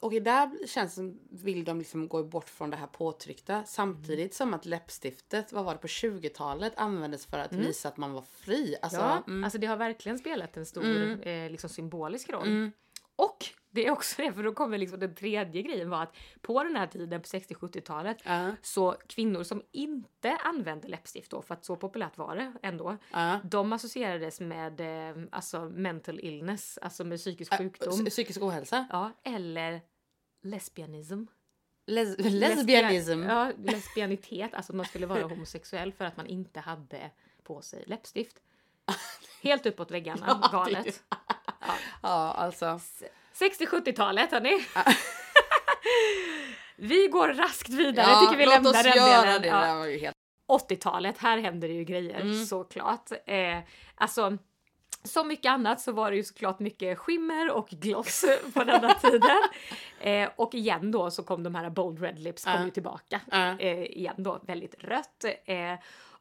okej 0.00 0.20
där 0.20 0.66
känns 0.66 0.94
som 0.94 1.18
vill 1.30 1.64
de 1.64 1.78
liksom 1.78 2.08
gå 2.08 2.24
bort 2.24 2.48
från 2.48 2.70
det 2.70 2.76
här 2.76 2.86
påtryckta 2.86 3.64
samtidigt 3.64 4.34
som 4.34 4.54
att 4.54 4.64
läppstiftet, 4.66 5.52
vad 5.52 5.64
var 5.64 5.72
det 5.72 5.78
på 5.80 5.86
20-talet 5.86 6.72
användes 6.76 7.26
för 7.26 7.38
att 7.38 7.52
visa 7.52 7.88
att 7.88 7.96
man 7.96 8.12
var 8.12 8.22
fri. 8.22 8.76
Alltså, 8.82 9.00
ja, 9.00 9.22
mm. 9.26 9.44
alltså 9.44 9.58
det 9.58 9.66
har 9.66 9.76
verkligen 9.76 10.18
spelat 10.18 10.56
en 10.56 10.66
stor 10.66 10.84
Mm. 10.84 11.20
eh, 11.20 11.50
liksom 11.50 11.70
symbolisk 11.70 12.30
roll. 12.30 12.46
Mm. 12.48 12.72
Och 13.16 13.46
det 13.70 13.86
är 13.86 13.90
också 13.90 14.22
det, 14.22 14.32
för 14.32 14.42
då 14.42 14.52
kommer 14.54 14.78
liksom 14.78 15.00
den 15.00 15.14
tredje 15.14 15.62
grejen 15.62 15.90
var 15.90 16.02
att 16.02 16.16
på 16.40 16.64
den 16.64 16.76
här 16.76 16.86
tiden 16.86 17.20
på 17.20 17.26
60-70-talet 17.26 18.18
Ja, 18.24 18.50
så 18.62 18.96
kvinnor 19.06 19.42
som 19.42 19.62
inte 19.72 20.36
använde 20.36 20.88
läppstift 20.88 21.30
då, 21.30 21.42
för 21.42 21.54
att 21.54 21.64
så 21.64 21.76
populärt 21.76 22.18
var 22.18 22.36
det 22.36 22.52
ändå, 22.62 22.96
ja. 23.12 23.40
de 23.44 23.72
associerades 23.72 24.40
med 24.40 24.80
eh, 24.80 25.24
alltså 25.32 25.64
mental 25.64 26.20
illness, 26.20 26.78
alltså 26.82 27.04
med 27.04 27.18
psykisk 27.18 27.58
sjukdom. 27.58 27.92
psy- 27.92 28.10
Psykisk 28.10 28.42
ohälsa. 28.42 28.86
Ja, 28.90 29.10
eller 29.24 29.80
lesbianism. 30.42 31.24
Les 31.86 32.18
lesbianism. 32.18 33.22
Ja, 33.22 33.52
lesbianitet, 33.58 34.54
alltså 34.54 34.76
man 34.76 34.86
skulle 34.86 35.06
vara 35.06 35.22
homosexuell 35.22 35.92
för 35.92 36.04
att 36.04 36.16
man 36.16 36.26
inte 36.26 36.60
hade 36.60 37.10
på 37.42 37.62
sig 37.62 37.84
läppstift. 37.86 38.36
Helt 39.42 39.66
uppåt 39.66 39.90
väggarna, 39.90 40.40
Ja, 40.42 40.48
galet. 40.52 41.02
Ja. 41.10 41.16
Ja, 42.02 42.32
alltså. 42.32 42.80
60-70-talet 43.34 44.32
hörni. 44.32 44.64
vi 46.76 47.08
går 47.08 47.28
raskt 47.28 47.68
vidare, 47.68 48.10
Ja, 48.10 48.20
tycker 48.20 48.36
vi 48.38 48.46
lämnar 48.46 48.72
den 48.72 48.82
delen. 48.82 49.42
det. 49.42 49.48
Ja. 49.48 49.60
Det 49.60 49.66
där 49.66 49.74
var 49.74 49.86
ju 49.86 49.98
helt... 49.98 50.16
80-talet, 50.48 51.18
här 51.18 51.38
händer 51.38 51.68
det 51.68 51.74
ju 51.74 51.84
grejer 51.84 52.20
Mm. 52.20 52.44
såklart. 52.46 53.10
Eh, 53.26 53.58
alltså, 53.94 54.38
som 55.02 55.28
mycket 55.28 55.50
annat 55.50 55.80
så 55.80 55.92
var 55.92 56.10
det 56.10 56.16
ju 56.16 56.22
såklart 56.24 56.58
mycket 56.58 56.98
skimmer 56.98 57.50
och 57.50 57.68
gloss 57.68 58.24
på 58.54 58.64
denna 58.64 58.94
tiden. 58.94 59.38
Eh, 60.00 60.30
och 60.36 60.54
igen 60.54 60.90
då 60.90 61.10
så 61.10 61.22
kom 61.22 61.42
de 61.42 61.54
här 61.54 61.70
Bold 61.70 62.00
Red 62.02 62.18
Lips 62.18 62.44
kom 62.44 62.52
Ja. 62.52 62.64
ju 62.64 62.70
tillbaka. 62.70 63.20
Ja. 63.30 63.58
Eh, 63.58 63.82
igen 63.82 64.14
då 64.18 64.40
väldigt 64.46 64.74
rött. 64.84 65.24
Eh, 65.44 65.74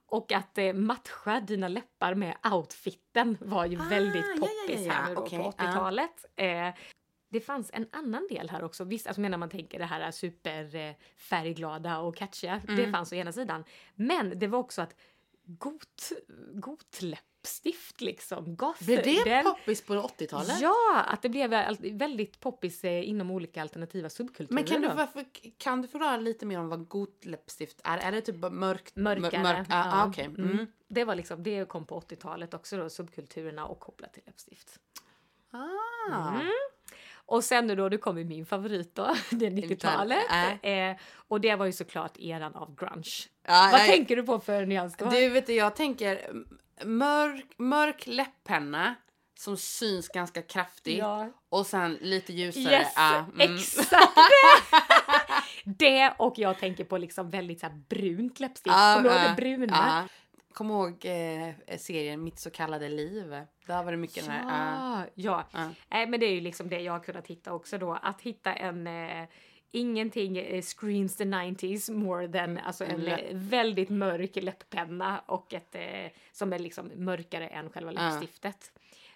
och 0.05 0.31
att 0.31 0.57
eh, 0.57 0.73
matcha 0.73 1.39
dina 1.39 1.67
läppar 1.67 2.13
med 2.15 2.35
outfiten 2.53 3.37
var 3.41 3.65
ju 3.65 3.79
Ah, 3.79 3.83
väldigt 3.89 4.25
ja, 4.25 4.33
ja, 4.35 4.47
poppis 4.67 4.85
ja, 4.85 4.91
här 4.91 5.09
nu 5.09 5.15
då 5.15 5.21
okej, 5.21 5.39
på 5.39 5.53
ja. 5.57 5.63
80-talet. 5.65 6.25
Eh, 6.35 6.69
det 7.31 7.39
fanns 7.41 7.71
en 7.73 7.87
annan 7.91 8.27
del 8.29 8.49
här 8.49 8.63
också. 8.63 8.83
Visst, 8.83 9.07
alltså 9.07 9.21
när 9.21 9.37
man 9.37 9.49
tänker 9.49 9.79
det 9.79 9.85
här 9.85 10.11
super 10.11 10.75
eh, 10.75 10.93
och 11.99 12.15
catchiga. 12.15 12.61
Det 12.67 12.73
Mm. 12.73 12.91
fanns 12.91 13.11
å 13.11 13.15
ena 13.15 13.31
sidan. 13.31 13.63
Men 13.95 14.39
det 14.39 14.47
var 14.47 14.59
också 14.59 14.81
att 14.81 14.95
got, 15.43 16.11
gotläppstift 17.39 18.01
liksom. 18.01 18.55
Goth. 18.55 18.85
Blev 18.85 19.03
det 19.03 19.23
Den- 19.23 19.43
poppis 19.43 19.81
på 19.81 19.93
80-talet? 19.93 20.61
Ja, 20.61 21.03
att 21.07 21.21
det 21.21 21.29
blev 21.29 21.49
väldigt 21.93 22.39
poppis 22.39 22.83
eh, 22.83 23.09
inom 23.09 23.31
olika 23.31 23.61
alternativa 23.61 24.09
subkulturer. 24.09 24.55
Men 24.55 24.63
kan 24.63 24.81
du, 24.81 24.87
varför, 24.87 25.25
kan 25.57 25.81
du 25.81 25.87
förklara 25.87 26.17
lite 26.17 26.45
mer 26.45 26.59
om 26.59 26.69
vad 26.69 26.87
gotläppstift 26.87 27.81
är? 27.83 27.97
Är 27.97 28.11
det 28.11 28.21
typ 28.21 28.35
mörkt? 28.51 28.95
Mörkare. 28.95 29.43
Mörk, 29.43 29.67
ah, 29.69 30.01
ah, 30.01 30.07
okej. 30.07 30.25
Mm. 30.25 30.67
Det 30.87 31.03
var 31.03 31.15
liksom, 31.15 31.43
det 31.43 31.67
kom 31.69 31.85
på 31.85 31.99
80-talet 31.99 32.53
också 32.53 32.77
då, 32.77 32.89
subkulturerna 32.89 33.65
och 33.65 33.79
kopplat 33.79 34.13
till 34.13 34.23
läppstift. 34.25 34.79
Ah. 35.51 36.33
Mm. 36.35 36.47
Och 37.25 37.43
sen 37.43 37.67
nu 37.67 37.75
då, 37.75 37.89
det 37.89 37.97
kommer 37.97 38.23
min 38.23 38.45
favorit 38.45 38.95
då, 38.95 39.15
det 39.31 39.45
är 39.45 39.51
90-talet. 39.51 40.23
Äh. 40.63 40.71
Eh, 40.89 40.97
och 41.27 41.41
det 41.41 41.55
var 41.55 41.65
ju 41.65 41.71
såklart 41.71 42.17
eran 42.19 42.55
av 42.55 42.75
grunge. 42.75 43.27
Ja, 43.47 43.69
Vad 43.71 43.81
jag- 43.81 43.87
tänker 43.87 44.15
du 44.15 44.23
på 44.23 44.39
för 44.39 44.65
nyans 44.65 44.97
då? 44.97 45.05
Du 45.09 45.29
vet 45.29 45.49
jag 45.49 45.75
tänker 45.75 46.29
mm, 46.29 46.57
mörk, 46.85 47.45
mörk 47.57 48.07
läpppenna 48.07 48.95
som 49.39 49.57
syns 49.57 50.07
ganska 50.07 50.41
kraftigt 50.41 50.97
Ja. 50.97 51.29
och 51.49 51.65
sen 51.65 51.97
lite 52.01 52.33
ljusare. 52.33 52.73
Yes, 52.73 52.93
ah, 52.95 53.17
mm. 53.17 53.55
exakt 53.55 54.13
det! 55.65 56.13
och 56.17 56.33
jag 56.37 56.59
tänker 56.59 56.83
på 56.83 56.97
liksom 56.97 57.29
väldigt 57.29 57.59
så 57.59 57.65
här 57.65 57.75
brunt 57.89 58.39
läppstift. 58.39 58.75
Ah, 58.75 58.95
Kommer 58.95 59.09
du 59.09 59.15
ihåg 59.15 59.25
ah, 59.25 59.29
det 59.29 59.35
bruna? 59.35 59.77
ah. 59.77 60.07
Kom 60.53 60.69
ihåg 60.69 61.05
eh, 61.05 61.77
serien 61.77 62.23
Mitt 62.23 62.39
så 62.39 62.49
kallade 62.49 62.89
liv. 62.89 63.29
Där 63.67 63.83
var 63.83 63.91
det 63.91 63.97
mycket 63.97 64.25
den 64.25 64.33
här... 64.33 64.43
ah. 64.45 64.99
Ja, 64.99 65.05
ja. 65.15 65.47
Ja. 65.51 65.69
Nej, 65.89 66.07
men 66.07 66.19
det 66.19 66.25
är 66.25 66.33
ju 66.33 66.41
liksom 66.41 66.69
det 66.69 66.79
jag 66.81 66.93
har 66.93 66.99
kunnat 66.99 67.27
hitta 67.27 67.53
också 67.53 67.77
då. 67.77 67.93
Att 67.93 68.21
hitta 68.21 68.53
en 68.53 68.87
eh, 68.87 69.27
Ingenting 69.71 70.37
eh, 70.37 70.61
screams 70.61 71.15
the 71.15 71.23
90s 71.23 71.91
more 71.93 72.27
than 72.27 72.57
alltså 72.57 72.85
en 72.85 73.07
eh, 73.07 73.19
väldigt 73.31 73.89
mörk 73.89 74.35
läpppenna 74.35 75.19
och 75.25 75.53
ett 75.53 75.75
eh, 75.75 76.11
som 76.31 76.53
är 76.53 76.59
liksom 76.59 76.91
mörkare 76.95 77.47
än 77.47 77.69
själva 77.69 77.93
Ja. 77.93 78.09
läppstiftet. 78.09 78.71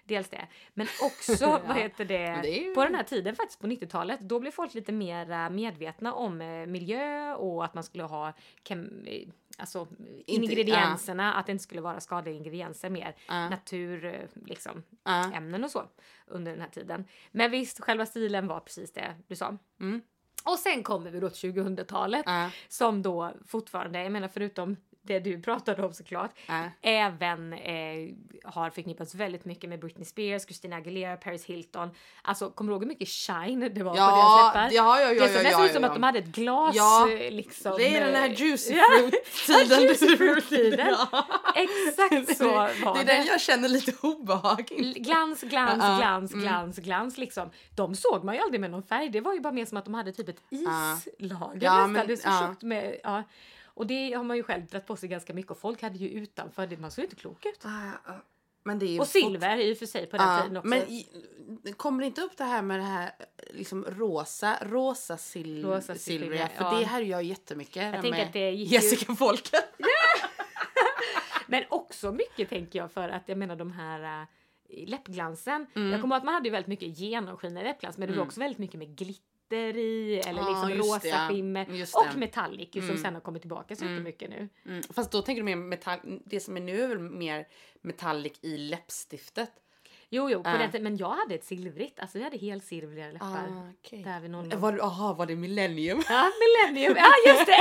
Dels 0.06 0.28
det. 0.28 0.46
Men 0.74 0.86
också, 1.02 1.60
vad 1.66 1.76
heter 1.76 2.04
det, 2.04 2.38
det 2.42 2.48
ju- 2.48 2.74
på 2.74 2.84
den 2.84 2.94
här 2.94 3.02
tiden 3.02 3.36
faktiskt 3.36 3.60
på 3.60 3.66
90-talet, 3.66 4.20
då 4.20 4.40
blev 4.40 4.50
folk 4.50 4.74
lite 4.74 4.92
mer 4.92 5.50
medvetna 5.50 6.12
om 6.14 6.40
eh, 6.40 6.66
miljö 6.66 7.34
och 7.34 7.64
att 7.64 7.74
man 7.74 7.84
skulle 7.84 8.04
ha 8.04 8.32
kem, 8.62 9.04
eh, 9.06 9.28
alltså 9.58 9.88
ingredienserna, 10.26 11.34
att 11.34 11.46
det 11.46 11.52
inte 11.52 11.64
skulle 11.64 11.80
vara 11.80 12.00
skadliga 12.00 12.34
ingredienser 12.34 12.90
mer. 12.90 13.16
Ja. 13.28 13.48
Natur, 13.48 14.28
liksom, 14.46 14.82
Ja. 15.04 15.32
ämnen 15.32 15.64
och 15.64 15.70
så 15.70 15.82
under 16.26 16.52
den 16.52 16.60
här 16.60 16.68
tiden. 16.68 17.04
Men 17.30 17.50
visst, 17.50 17.80
själva 17.80 18.06
stilen 18.06 18.46
var 18.46 18.60
precis 18.60 18.92
det 18.92 19.14
du 19.26 19.36
sa. 19.36 19.56
Mm. 19.80 20.00
Och 20.44 20.58
sen 20.58 20.82
kommer 20.82 21.10
vi 21.10 21.20
då 21.20 21.30
till 21.30 21.52
2000-talet 21.52 22.22
Ja. 22.26 22.50
som 22.68 23.02
då 23.02 23.32
fortfarande, 23.46 24.02
jag 24.02 24.12
menar 24.12 24.28
förutom 24.28 24.76
det 25.06 25.18
du 25.20 25.42
pratade 25.42 25.82
om 25.86 25.92
såklart, 25.92 26.30
Ja. 26.46 26.64
även 26.82 27.52
eh, 27.52 28.14
har 28.44 28.70
förknippats 28.70 29.14
väldigt 29.14 29.44
mycket 29.44 29.70
med 29.70 29.80
Britney 29.80 30.04
Spears, 30.04 30.42
Christina 30.42 30.76
Aguilera, 30.76 31.16
Paris 31.16 31.44
Hilton. 31.44 31.90
Alltså 32.22 32.50
kommer 32.50 32.68
du 32.70 32.74
ihåg 32.74 32.82
hur 32.82 32.88
mycket 32.88 33.08
shine 33.08 33.60
det 33.74 33.82
var 33.82 33.92
på 33.92 33.98
Ja, 33.98 34.06
deras 34.06 34.54
läppar? 34.54 34.76
ja, 34.76 35.00
ja, 35.00 35.12
ja, 35.12 35.22
det 35.22 35.28
såg 35.28 35.38
ja, 35.38 35.42
nästan 35.42 35.60
ja, 35.62 35.66
ut 35.66 35.72
som 35.72 35.84
att 35.84 35.94
de 35.94 36.02
hade 36.02 36.18
ett 36.18 36.26
glas 36.26 36.74
Ja, 36.76 37.10
eh, 37.10 37.30
liksom. 37.32 37.72
Det 37.78 37.96
är 37.96 38.04
den 38.06 38.14
här 38.14 38.28
eh, 38.28 38.40
juicy 38.40 38.74
fruit-tiden. 38.98 39.82
Juicy 39.82 40.16
fruit-tiden. 40.16 40.88
Exakt 41.54 42.36
så 42.38 42.48
var 42.52 42.94
Det 42.94 43.00
är 43.00 43.04
den 43.16 43.26
jag 43.26 43.40
känner 43.40 43.68
lite 43.68 43.92
obehag 44.06 44.66
Glans, 44.96 45.40
glans, 45.40 45.82
Ja, 45.82 45.96
glans, 45.98 46.32
mm. 46.32 46.44
glans, 46.44 46.76
glans 46.78 47.18
liksom. 47.18 47.50
De 47.74 47.94
såg 47.94 48.24
man 48.24 48.34
ju 48.34 48.40
aldrig 48.40 48.60
med 48.60 48.70
någon 48.70 48.82
färg. 48.82 49.08
Det 49.08 49.20
var 49.20 49.34
ju 49.34 49.40
bara 49.40 49.52
mer 49.52 49.64
som 49.66 49.78
att 49.78 49.84
de 49.84 49.94
hade 49.94 50.12
typ 50.12 50.28
ett 50.28 50.40
islager 50.50 51.58
Ja, 51.60 51.74
nästan. 51.76 51.92
men- 51.92 52.06
det 52.06 52.12
är 52.12 52.16
så 52.16 52.28
ja. 52.28 52.46
tjockt 52.48 52.62
med, 52.62 52.96
ja. 53.02 53.22
Och 53.74 53.86
det 53.86 54.12
har 54.12 54.24
man 54.24 54.36
ju 54.36 54.42
själv 54.42 54.66
dragit 54.66 54.86
på 54.86 54.96
sig 54.96 55.08
ganska 55.08 55.34
mycket 55.34 55.50
och 55.50 55.58
folk 55.58 55.82
hade 55.82 55.98
ju 55.98 56.08
utanför 56.08 56.66
det. 56.66 56.76
Man 56.76 56.90
såg 56.90 57.04
inte 57.04 57.16
klok 57.16 57.46
ut. 57.46 57.64
Men 58.66 58.78
det 58.78 58.86
är 58.86 58.88
ju 58.88 59.00
Och 59.00 59.06
silver 59.06 59.56
i 59.58 59.72
och 59.74 59.78
för 59.78 59.86
sig 59.86 60.06
på 60.06 60.16
den 60.16 60.28
Ja, 60.28 60.42
tiden 60.42 60.56
också. 60.56 60.68
men 60.68 60.78
i, 60.80 61.06
kommer 61.76 62.00
det 62.00 62.06
inte 62.06 62.22
upp 62.22 62.36
det 62.36 62.44
här 62.44 62.62
med 62.62 62.78
det 62.78 62.84
här 62.84 63.10
liksom 63.50 63.84
rosa, 63.84 64.58
rosa, 64.62 65.16
sil, 65.30 65.52
Rosa 65.64 65.94
silvriga? 65.94 66.48
För 66.48 66.64
ja. 66.64 66.78
det 66.78 66.84
här 66.84 67.00
gör 67.00 67.08
jag 67.18 67.22
jättemycket. 67.22 67.92
Jag 67.94 68.02
tänker 68.02 68.26
att 68.26 68.32
det 68.32 68.50
gick 68.50 68.70
ju- 68.70 68.74
Jessica 68.74 69.14
Folket. 69.14 69.64
Men 71.46 71.64
också 71.68 72.12
mycket 72.12 72.48
tänker 72.48 72.78
jag 72.78 72.92
för 72.92 73.08
att 73.08 73.28
jag 73.28 73.38
menar 73.38 73.56
de 73.56 73.72
här 73.72 74.22
äh, 74.68 74.88
läppglansen. 74.88 75.66
Mm. 75.74 75.92
Jag 75.92 76.00
kommer 76.00 76.14
ihåg 76.14 76.18
att 76.20 76.24
man 76.24 76.34
hade 76.34 76.48
ju 76.48 76.52
väldigt 76.52 76.68
mycket 76.68 76.98
genomskinlig 76.98 77.62
läppglans 77.62 77.98
men 77.98 78.08
det 78.10 78.16
var 78.16 78.24
också 78.24 78.40
väldigt 78.40 78.58
mycket 78.58 78.78
med 78.78 78.96
glitter 78.96 79.33
i 79.56 80.22
eller 80.26 80.42
Ja, 80.42 80.48
liksom 80.68 80.70
rosa 80.88 80.98
det, 80.98 81.08
ja. 81.08 81.28
skimmer 81.28 81.66
och 81.94 82.16
metallic 82.16 82.68
ju, 82.72 82.86
som 82.88 82.96
sen 82.98 83.14
har 83.14 83.20
kommit 83.20 83.42
tillbaka 83.42 83.76
så 83.76 83.84
mycket 83.84 84.30
nu. 84.30 84.48
Mm. 84.66 84.82
Fast 84.94 85.10
då 85.12 85.22
tänker 85.22 85.42
du 85.42 85.44
mer 85.44 85.56
metall, 85.56 85.98
det 86.24 86.40
som 86.40 86.56
är 86.56 86.60
nu 86.60 86.82
är 86.82 86.88
väl 86.88 86.98
mer 86.98 87.46
metallic 87.82 88.32
i 88.42 88.56
läppstiftet? 88.58 89.50
Jo, 90.08 90.30
jo, 90.30 90.42
på 90.42 90.48
Ja. 90.50 90.58
den 90.58 90.70
tiden, 90.70 90.82
men 90.82 90.96
jag 90.96 91.10
hade 91.10 91.34
ett 91.34 91.44
silvrigt, 91.44 92.00
alltså 92.00 92.18
jag 92.18 92.24
hade 92.24 92.36
helt 92.38 92.64
silvriga 92.64 93.10
läppar. 93.10 93.26
Ah, 93.48 93.70
okej. 93.80 94.02
Där 94.02 94.20
vid 94.20 94.30
noll. 94.30 94.52
Var, 94.56 94.78
aha, 94.82 95.14
var 95.14 95.26
det 95.26 95.36
millennium? 95.36 96.02
Ja, 96.08 96.30
millennium, 96.40 96.96
ja 96.96 97.12
just 97.32 97.46
det! 97.46 97.58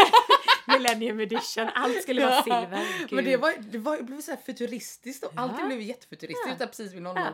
millennium 0.74 1.20
edition, 1.20 1.70
allt 1.76 2.02
skulle 2.02 2.26
vara 2.26 2.42
silver. 2.44 3.00
Gud. 3.00 3.12
Men 3.12 3.26
det 3.26 3.38
var, 3.38 3.54
det 3.60 3.78
var, 3.78 3.98
det 3.98 4.04
blev 4.04 4.22
så 4.22 4.32
här 4.32 4.38
futuristiskt 4.46 5.24
och 5.24 5.32
Ja. 5.36 5.42
allting 5.42 5.68
blev 5.68 5.82
jättefuturistiskt 5.82 6.60
Ja. 6.60 6.66
precis 6.66 6.94
vid 6.94 7.02
00. 7.02 7.14
Ja. 7.18 7.28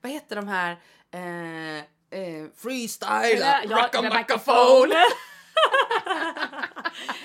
Vad 0.00 0.12
heter 0.12 0.36
de 0.36 0.48
här 0.48 0.72
eh, 1.10 1.84
eh, 2.10 2.50
freestyle, 2.54 3.38
Ja, 3.40 3.60
ja, 3.68 3.82
rockamackaphone? 3.82 4.94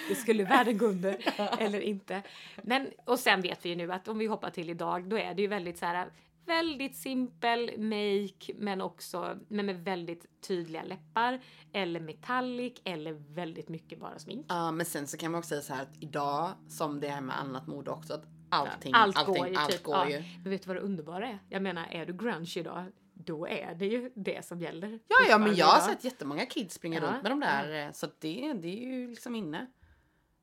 det 0.09 0.15
skulle 0.15 0.43
världen 0.43 0.77
gå 0.77 0.85
under 0.85 1.17
eller 1.59 1.79
inte. 1.79 2.21
Men 2.63 2.87
och 3.05 3.19
sen 3.19 3.41
vet 3.41 3.65
vi 3.65 3.69
ju 3.69 3.75
nu 3.75 3.93
att 3.93 4.07
om 4.07 4.17
vi 4.17 4.25
hoppar 4.25 4.49
till 4.49 4.69
idag, 4.69 5.09
då 5.09 5.17
är 5.17 5.33
det 5.33 5.41
ju 5.41 5.47
väldigt 5.47 5.77
så 5.77 5.85
här 5.85 6.11
väldigt 6.45 6.95
simpel 6.95 7.71
make 7.77 8.53
men 8.55 8.81
också 8.81 9.37
men 9.47 9.65
med 9.65 9.83
väldigt 9.83 10.41
tydliga 10.41 10.83
läppar 10.83 11.41
eller 11.73 11.99
metallic 11.99 12.73
eller 12.83 13.13
väldigt 13.13 13.69
mycket 13.69 13.99
bara 13.99 14.19
smink. 14.19 14.45
Ja, 14.49 14.71
men 14.71 14.85
sen 14.85 15.07
så 15.07 15.17
kan 15.17 15.31
man 15.31 15.39
också 15.39 15.49
säga 15.49 15.61
så 15.61 15.73
här 15.73 15.81
att 15.81 15.97
idag, 15.99 16.51
som 16.67 16.99
det 16.99 17.07
är 17.07 17.21
med 17.21 17.39
annat 17.39 17.67
mode 17.67 17.91
också, 17.91 18.13
att 18.13 18.25
allting, 18.49 18.93
allt 18.93 19.17
allting, 19.17 19.35
går 19.35 19.47
ju 19.47 19.55
allt 19.55 19.71
typ. 19.71 19.83
går 19.83 19.95
ja. 19.95 20.09
ju. 20.09 20.23
Men 20.43 20.51
vet 20.51 20.61
du 20.63 20.67
vad 20.67 20.75
det 20.75 20.81
underbara 20.81 21.27
är? 21.27 21.39
Jag 21.49 21.61
menar, 21.61 21.87
är 21.91 22.05
du 22.05 22.13
grunge 22.13 22.53
idag, 22.55 22.85
då 23.25 23.47
är 23.47 23.75
det 23.75 23.85
ju 23.85 24.11
det 24.15 24.45
som 24.45 24.61
gäller. 24.61 24.99
Ja, 25.07 25.15
ja, 25.29 25.37
men 25.37 25.55
jag 25.55 25.65
har 25.65 25.79
sett 25.79 26.03
jättemånga 26.03 26.45
kids 26.45 26.75
springa 26.75 26.99
Ja, 26.99 27.07
runt 27.07 27.23
med 27.23 27.31
de 27.31 27.39
där, 27.39 27.85
eh, 27.87 27.91
så 27.91 28.07
det, 28.19 28.53
det 28.53 28.67
är 28.67 28.87
ju 28.91 29.07
liksom 29.07 29.35
inne. 29.35 29.67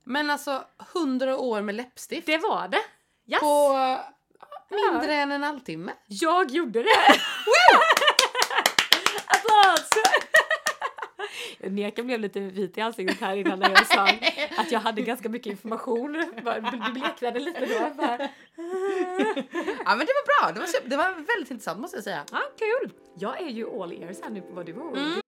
Men 0.05 0.31
alltså, 0.31 0.65
hundra 0.95 1.39
år 1.39 1.63
med 1.63 1.75
läppstift 1.75 2.27
Det 2.27 2.39
var 2.39 2.69
det! 2.69 2.81
Yes. 3.27 3.41
på 3.41 3.77
mindre 4.71 5.15
än 5.15 5.33
en 5.33 5.43
halvtimme. 5.43 5.93
Jag 6.07 6.51
gjorde 6.51 6.83
det! 6.83 6.89
Neka 11.71 12.03
blev 12.03 12.21
lite 12.21 12.41
vit 12.41 12.79
i 12.79 12.81
ansiktet 12.81 13.21
här 13.21 13.37
innan 13.37 13.59
när 13.59 13.71
jag 13.71 13.87
sa 13.87 14.09
att 14.57 14.73
jag 14.73 14.81
hade 14.81 15.03
ganska 15.03 15.29
mycket 15.29 15.51
information. 15.51 16.13
Du 16.13 16.93
bleknade 16.93 17.39
lite 17.41 17.67
då. 17.67 17.95
Bara, 17.95 18.29
Ja, 19.85 19.97
men 19.97 20.07
det 20.07 20.13
var 20.19 20.43
bra. 20.43 20.53
Det 20.55 20.61
var, 20.61 20.67
super- 20.67 20.89
det 20.89 20.97
var 20.97 21.05
väldigt 21.35 21.51
intressant 21.51 21.81
måste 21.81 21.97
jag 21.97 22.05
säga. 22.05 22.25
ah, 22.33 22.39
kul! 22.59 22.93
Jag 23.19 23.41
är 23.41 23.49
ju 23.49 23.83
all 23.83 23.93
ears 23.93 24.17
här 24.23 24.31
nu 24.31 24.41
på 24.41 24.55
vad 24.55 24.67
du 24.67 24.73
har. 24.73 25.21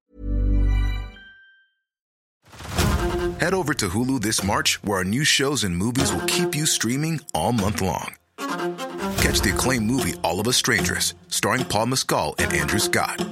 Head 3.41 3.55
over 3.55 3.75
to 3.75 3.87
Hulu 3.89 4.21
this 4.21 4.43
March, 4.45 4.79
where 4.83 4.99
our 4.99 5.05
new 5.05 5.25
shows 5.25 5.65
and 5.65 5.77
movies 5.77 6.13
will 6.13 6.27
keep 6.27 6.55
you 6.57 6.67
streaming 6.67 7.21
all 7.35 7.53
month 7.53 7.81
long. 7.81 8.15
Catch 9.23 9.41
the 9.43 9.51
acclaimed 9.55 9.87
movie 9.87 10.15
All 10.23 10.41
of 10.41 10.47
Us 10.47 10.57
Strangers, 10.57 11.15
starring 11.29 11.65
Paul 11.65 11.87
Mescal 11.87 12.35
and 12.39 12.53
Andrew 12.53 12.79
Scott. 12.79 13.25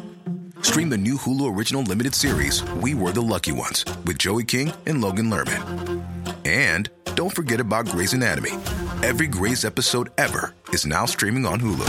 Stream 0.62 0.90
the 0.90 0.96
new 0.98 1.16
Hulu 1.16 1.56
original 1.56 1.82
limited 1.82 2.14
series 2.14 2.62
We 2.82 2.94
Were 2.94 3.12
the 3.12 3.22
Lucky 3.22 3.52
Ones 3.52 3.84
with 4.04 4.18
Joey 4.18 4.44
King 4.44 4.72
and 4.86 5.00
Logan 5.00 5.30
Lerman. 5.30 5.62
And 6.44 6.88
don't 7.14 7.34
forget 7.34 7.60
about 7.60 7.86
Grey's 7.88 8.12
Anatomy. 8.14 8.50
Every 9.00 9.28
Grey's 9.28 9.64
episode 9.64 10.10
ever 10.18 10.54
is 10.72 10.84
now 10.84 11.04
streaming 11.06 11.46
on 11.46 11.60
Hulu. 11.60 11.86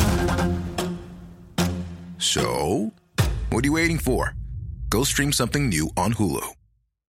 So, 2.19 2.93
what 3.50 3.63
are 3.63 3.67
you 3.67 3.74
waiting 3.74 3.98
for? 3.98 4.36
Go 4.89 5.04
stream 5.04 5.32
something 5.32 5.69
new 5.69 5.89
on 5.98 6.13
Hulu. 6.13 6.59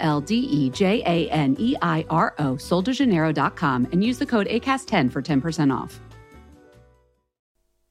L 0.00 0.20
D 0.20 0.34
E 0.34 0.70
J 0.70 1.02
A 1.06 1.30
N 1.30 1.56
E 1.58 1.76
I 1.82 2.04
R 2.10 2.34
O, 2.38 2.54
soldejaneiro.com, 2.56 3.88
and 3.92 4.02
use 4.02 4.18
the 4.18 4.26
code 4.26 4.46
ACAST10 4.48 5.10
for 5.10 5.22
10% 5.22 5.74
off. 5.74 6.00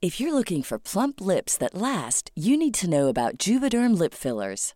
If 0.02 0.20
you're 0.20 0.34
looking 0.34 0.62
for 0.62 0.78
plump 0.78 1.20
lips 1.20 1.58
that 1.58 1.74
last, 1.74 2.30
you 2.36 2.58
need 2.58 2.76
to 2.76 2.88
know 2.89 3.08
about 3.08 3.39
Juvederm 3.39 3.98
lip 3.98 4.13
fillers. 4.13 4.76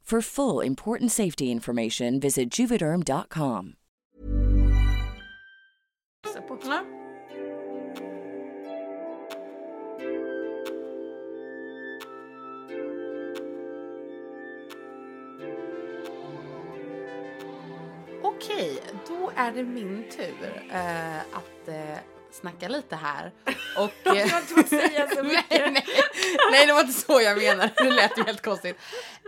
For 0.03 0.21
full 0.21 0.65
important 0.65 1.11
safety 1.11 1.45
information, 1.45 2.19
visit 2.19 2.59
juvederm.com. 2.59 3.75
Ja. 6.63 6.85
Okej, 18.23 18.79
då 19.07 19.31
är 19.35 19.51
det 19.51 19.63
min 19.63 20.03
tur 20.17 20.63
eh, 20.71 21.19
att 21.19 21.67
eh, 21.67 21.97
snacka 22.31 22.67
lite 22.67 22.95
här. 22.95 23.31
Och, 23.77 23.91
Jag 24.03 24.27
var 24.27 24.47
tvungen 24.47 24.63
att 24.63 24.69
säga 24.69 25.07
så 25.15 25.23
mycket. 25.33 25.49
nej, 25.49 25.71
nej, 25.71 25.85
nej, 26.51 26.67
det 26.67 26.73
var 26.73 26.81
inte 26.81 26.93
så 26.93 27.21
jag 27.21 27.37
menade. 27.37 27.71
Det 27.77 27.91
lät 27.91 28.17
ju 28.17 28.23
helt 28.23 28.41
konstigt. 28.41 28.77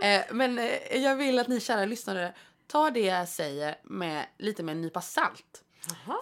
Eh, 0.02 0.22
men 0.30 0.58
eh, 0.58 0.96
jag 1.02 1.16
vill 1.16 1.38
att 1.38 1.48
ni 1.48 1.60
kära 1.60 1.84
lyssnare 1.84 2.34
tar 2.66 2.90
det 2.90 3.00
jag 3.00 3.28
säger 3.28 3.76
med 3.84 4.26
lite 4.38 4.62
med 4.62 4.72
en 4.72 4.80
nypa 4.82 5.00
salt. 5.00 5.60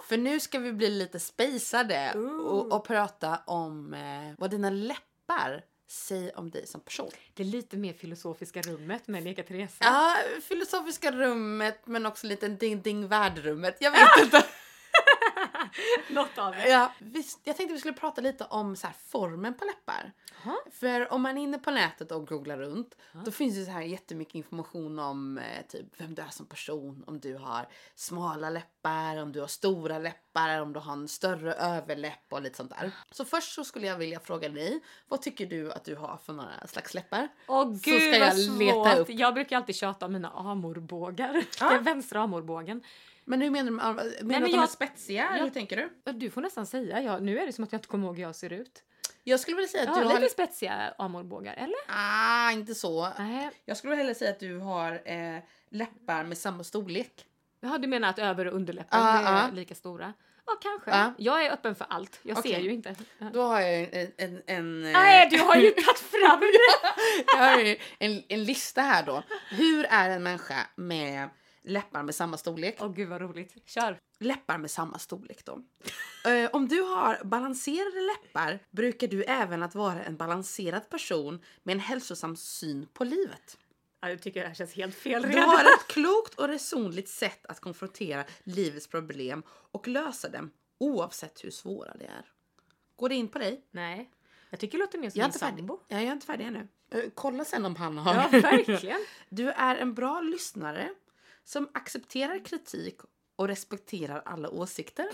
För 0.07 0.17
nu 0.17 0.39
ska 0.39 0.59
vi 0.59 0.73
bli 0.73 0.89
lite 0.89 1.19
spejsade 1.19 2.13
och, 2.45 2.71
och 2.73 2.87
prata 2.87 3.39
om 3.45 3.93
eh, 3.93 4.33
vad 4.37 4.51
dina 4.51 4.69
läppar 4.69 5.63
säger 5.89 6.39
om 6.39 6.51
dig 6.51 6.67
som 6.67 6.81
person. 6.81 7.11
Det 7.33 7.43
är 7.43 7.47
lite 7.47 7.77
mer 7.77 7.93
filosofiska 7.93 8.61
rummet 8.61 9.07
med 9.07 9.23
Leka 9.23 9.43
Teresa. 9.43 9.75
Ja, 9.79 10.15
filosofiska 10.41 11.11
rummet 11.11 11.81
men 11.85 12.05
också 12.05 12.27
lite 12.27 12.47
ding 12.47 12.81
ding 12.81 13.07
världrummet. 13.07 13.77
Jag 13.79 13.91
vet 13.91 14.23
inte. 14.23 14.45
Något 16.09 16.37
av 16.37 16.51
det. 16.51 16.69
Ja, 16.69 16.91
visst, 16.99 17.39
jag 17.43 17.57
tänkte 17.57 17.73
vi 17.73 17.79
skulle 17.79 17.93
prata 17.93 18.21
lite 18.21 18.45
om 18.45 18.75
så 18.75 18.87
här, 18.87 18.95
formen 19.07 19.53
på 19.53 19.65
läppar. 19.65 20.11
För 20.71 21.13
om 21.13 21.21
man 21.21 21.37
är 21.37 21.41
inne 21.41 21.59
på 21.59 21.71
nätet 21.71 22.11
och 22.11 22.27
googlar 22.27 22.57
runt 22.57 22.95
då 23.25 23.31
finns 23.31 23.55
det 23.55 23.65
så 23.65 23.71
här 23.71 23.81
jättemycket 23.81 24.35
information 24.35 24.99
om 24.99 25.37
eh, 25.37 25.65
typ 25.69 25.85
vem 25.97 26.15
du 26.15 26.21
är 26.21 26.27
som 26.29 26.45
person. 26.45 27.03
Om 27.07 27.19
du 27.19 27.35
har 27.35 27.67
smala 27.95 28.49
läppar, 28.49 29.17
om 29.21 29.31
du 29.31 29.39
har 29.39 29.47
stora 29.47 29.99
läppar, 29.99 30.61
om 30.61 30.73
du 30.73 30.79
har 30.79 30.93
en 30.93 31.07
större 31.07 31.53
överläpp 31.53 32.25
och 32.29 32.41
lite 32.41 32.57
sånt 32.57 32.69
där. 32.79 32.91
Så 33.11 33.25
först 33.25 33.53
så 33.53 33.63
skulle 33.63 33.87
jag 33.87 33.97
vilja 33.97 34.19
fråga 34.19 34.49
dig, 34.49 34.79
vad 35.07 35.21
tycker 35.21 35.45
du 35.45 35.71
att 35.71 35.83
du 35.85 35.95
har 35.95 36.17
för 36.17 36.33
några 36.33 36.67
slags 36.67 36.93
läppar? 36.93 37.27
Åh 37.47 37.63
Så 37.63 37.69
gud 37.69 37.81
ska 38.01 38.17
jag 38.17 38.19
vad 38.25 38.37
svårt. 38.39 38.59
leta 38.59 38.95
upp. 38.95 39.09
Jag 39.09 39.33
brukar 39.33 39.57
alltid 39.57 39.75
tjata 39.75 40.05
om 40.05 40.13
mina 40.13 40.29
amorbågar. 40.29 41.43
Den 41.59 41.83
vänstra 41.83 42.21
amorbågen. 42.21 42.83
Men 43.25 43.41
hur 43.41 43.49
menar 43.49 43.65
du? 43.71 43.71
Menar 43.71 44.03
du 44.19 44.25
men 44.25 44.43
att 44.43 44.49
de 44.49 44.53
är 44.55 44.57
jag- 44.61 44.69
spetsiga? 44.69 45.27
eller 45.27 45.37
Ja. 45.37 45.43
Hur 45.43 45.51
tänker 45.51 45.89
du? 46.03 46.11
Du 46.13 46.29
får 46.29 46.41
nästan 46.41 46.65
säga. 46.65 47.01
Ja, 47.01 47.19
nu 47.19 47.39
är 47.39 47.45
det 47.45 47.53
som 47.53 47.63
att 47.63 47.71
jag 47.71 47.77
inte 47.79 47.87
kommer 47.87 48.07
ihåg 48.07 48.15
hur 48.15 48.23
jag 48.23 48.35
ser 48.35 48.53
ut. 48.53 48.83
Jag 49.23 49.39
skulle 49.39 49.55
vilja 49.55 49.67
säga 49.67 49.83
Jag 49.83 49.89
att 49.91 49.95
har 49.97 50.03
du 50.03 50.09
har... 50.09 50.19
lite 50.19 50.33
spetsiga 50.33 50.93
amorbågar, 50.97 51.53
eller? 51.53 51.75
Ah, 51.87 52.51
inte 52.51 52.75
så. 52.75 53.09
Nej. 53.19 53.49
Jag 53.65 53.77
skulle 53.77 53.95
hellre 53.95 54.15
säga 54.15 54.31
att 54.31 54.39
du 54.39 54.57
har 54.57 54.91
eh, 55.05 55.39
läppar 55.69 56.23
med 56.23 56.37
samma 56.37 56.63
storlek. 56.63 57.25
Jaha, 57.61 57.77
du 57.77 57.87
menar 57.87 58.09
att 58.09 58.19
över 58.19 58.45
och 58.47 58.53
underläppen 58.53 58.99
Ja, 58.99 59.19
är 59.19 59.23
ja. 59.47 59.49
lika 59.53 59.75
stora? 59.75 60.13
Ja, 60.45 60.53
kanske. 60.61 60.91
Ja. 60.91 61.13
Jag 61.17 61.45
är 61.45 61.51
öppen 61.51 61.75
för 61.75 61.87
allt. 61.89 62.19
Jag 62.23 62.37
Okej. 62.37 62.51
ser 62.53 62.59
ju 62.59 62.73
inte. 62.73 62.95
Ja. 63.17 63.25
Då 63.33 63.41
har 63.41 63.61
jag 63.61 63.79
en... 63.81 64.11
en, 64.17 64.41
en 64.47 64.85
eh, 64.85 64.91
Nej, 64.91 65.29
du 65.31 65.37
har 65.37 65.55
ju 65.55 65.69
tagit 65.71 65.99
fram 65.99 66.39
det! 66.39 66.89
jag 67.27 67.37
har 67.37 67.75
en, 67.99 68.23
en 68.27 68.43
lista 68.43 68.81
här 68.81 69.03
då. 69.03 69.23
Hur 69.49 69.85
är 69.89 70.09
en 70.09 70.23
människa 70.23 70.67
med 70.75 71.29
läppar 71.63 72.03
med 72.03 72.15
samma 72.15 72.37
storlek? 72.37 72.77
Åh 72.79 72.93
gud 72.93 73.09
vad 73.09 73.21
roligt. 73.21 73.53
Kör. 73.69 73.99
Läppar 74.19 74.57
med 74.57 74.71
samma 74.71 74.99
storlek 74.99 75.45
då. 75.45 75.61
Eh, 76.29 76.49
om 76.53 76.67
du 76.67 76.81
har 76.81 77.23
balanserade 77.23 78.01
läppar 78.01 78.59
brukar 78.71 79.07
du 79.07 79.23
även 79.23 79.63
att 79.63 79.75
vara 79.75 80.03
en 80.03 80.17
balanserad 80.17 80.89
person 80.89 81.41
med 81.63 81.73
en 81.73 81.79
hälsosam 81.79 82.35
syn 82.35 82.87
på 82.93 83.03
livet. 83.03 83.57
Ja, 84.01 84.09
jag 84.09 84.21
tycker 84.21 84.41
det 84.41 84.47
här 84.47 84.55
känns 84.55 84.73
helt 84.73 84.95
fel 84.95 85.21
Du 85.21 85.27
redan. 85.27 85.43
har 85.49 85.59
ett 85.59 85.87
klokt 85.87 86.35
och 86.39 86.47
resonligt 86.47 87.09
sätt 87.09 87.45
att 87.45 87.59
konfrontera 87.59 88.23
livets 88.43 88.87
problem 88.87 89.43
och 89.71 89.87
lösa 89.87 90.29
dem 90.29 90.51
oavsett 90.77 91.43
hur 91.43 91.51
svåra 91.51 91.93
de 91.97 92.05
är. 92.05 92.25
Går 92.95 93.09
det 93.09 93.15
in 93.15 93.27
på 93.27 93.39
dig? 93.39 93.65
Nej. 93.71 94.09
Jag 94.49 94.59
tycker 94.59 94.77
det 94.77 94.83
låter 94.83 94.97
mer 94.99 95.09
som 95.09 95.19
Jag 95.19 95.25
är 95.25 95.29
min 95.31 95.39
sambo. 95.57 95.79
Ja, 95.87 95.97
jag 95.97 96.07
är 96.07 96.11
inte 96.11 96.25
färdig 96.25 96.45
ännu. 96.45 96.67
Eh, 96.91 97.03
kolla 97.15 97.45
sen 97.45 97.65
om 97.65 97.75
han 97.75 97.97
har. 97.97 98.15
Ja, 98.15 98.27
verkligen. 98.39 98.99
Du 99.29 99.49
är 99.49 99.75
en 99.75 99.93
bra 99.93 100.21
lyssnare 100.21 100.89
som 101.45 101.69
accepterar 101.73 102.45
kritik 102.45 102.97
och 103.35 103.47
respekterar 103.47 104.21
alla 104.25 104.49
åsikter. 104.49 105.05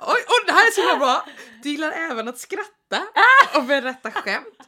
oj, 0.00 0.22
oj, 0.28 0.42
det 0.46 0.52
här 0.52 0.66
är 0.66 0.70
så 0.70 0.80
himla 0.80 0.98
bra! 0.98 1.26
Du 1.62 1.68
gillar 1.70 1.90
även 1.92 2.28
att 2.28 2.38
skratta 2.38 3.02
och 3.56 3.64
berätta 3.64 4.10
skämt 4.10 4.58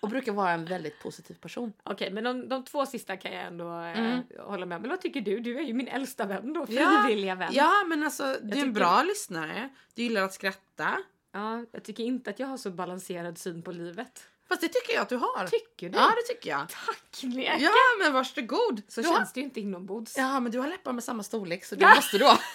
och 0.00 0.08
brukar 0.08 0.32
vara 0.32 0.50
en 0.50 0.64
väldigt 0.64 1.02
positiv 1.02 1.34
person. 1.34 1.72
Okej, 1.82 2.10
men 2.12 2.24
de, 2.24 2.48
de 2.48 2.64
två 2.64 2.86
sista 2.86 3.16
kan 3.16 3.32
jag 3.32 3.42
ändå 3.44 3.64
eh, 3.80 3.98
Mm. 3.98 4.22
hålla 4.38 4.66
med. 4.66 4.80
Men 4.80 4.90
vad 4.90 5.00
tycker 5.00 5.20
du? 5.20 5.40
Du 5.40 5.58
är 5.58 5.62
ju 5.62 5.72
min 5.74 5.88
äldsta 5.88 6.24
vän 6.26 6.52
då. 6.52 6.66
Ja, 6.68 7.02
Frivilliga 7.06 7.34
vän. 7.34 7.50
Ja, 7.52 7.84
men 7.86 8.02
alltså 8.02 8.22
du 8.24 8.30
är 8.30 8.52
tycker- 8.52 8.62
en 8.62 8.72
bra 8.72 9.02
lyssnare. 9.02 9.68
Du 9.94 10.02
gillar 10.02 10.22
att 10.22 10.34
skratta. 10.34 10.98
Ja, 11.32 11.64
jag 11.72 11.84
tycker 11.84 12.04
inte 12.04 12.30
att 12.30 12.38
jag 12.38 12.46
har 12.46 12.56
så 12.56 12.70
balanserad 12.70 13.38
syn 13.38 13.62
på 13.62 13.72
livet. 13.72 14.28
Fast 14.52 14.60
det 14.60 14.68
tycker 14.68 14.92
jag 14.94 15.02
att 15.02 15.08
du 15.08 15.16
har. 15.16 15.46
Tycker 15.46 15.88
du? 15.90 15.98
Ja, 15.98 16.12
det 16.16 16.34
tycker 16.34 16.50
jag. 16.50 16.68
Tack 16.68 17.22
Leka! 17.22 17.56
Ja, 17.58 17.70
men 18.02 18.12
varsågod. 18.12 18.82
Så 18.88 19.00
du 19.00 19.08
har... 19.08 19.16
känns 19.16 19.32
det 19.32 19.40
ju 19.40 19.44
inte 19.44 19.60
inombords. 19.60 20.16
Ja, 20.16 20.40
men 20.40 20.52
du 20.52 20.58
har 20.58 20.68
läppar 20.68 20.92
med 20.92 21.04
samma 21.04 21.22
storlek 21.22 21.64
så 21.64 21.74
det 21.74 21.86
måste 21.96 22.18
du 22.18 22.24
ha. 22.24 22.38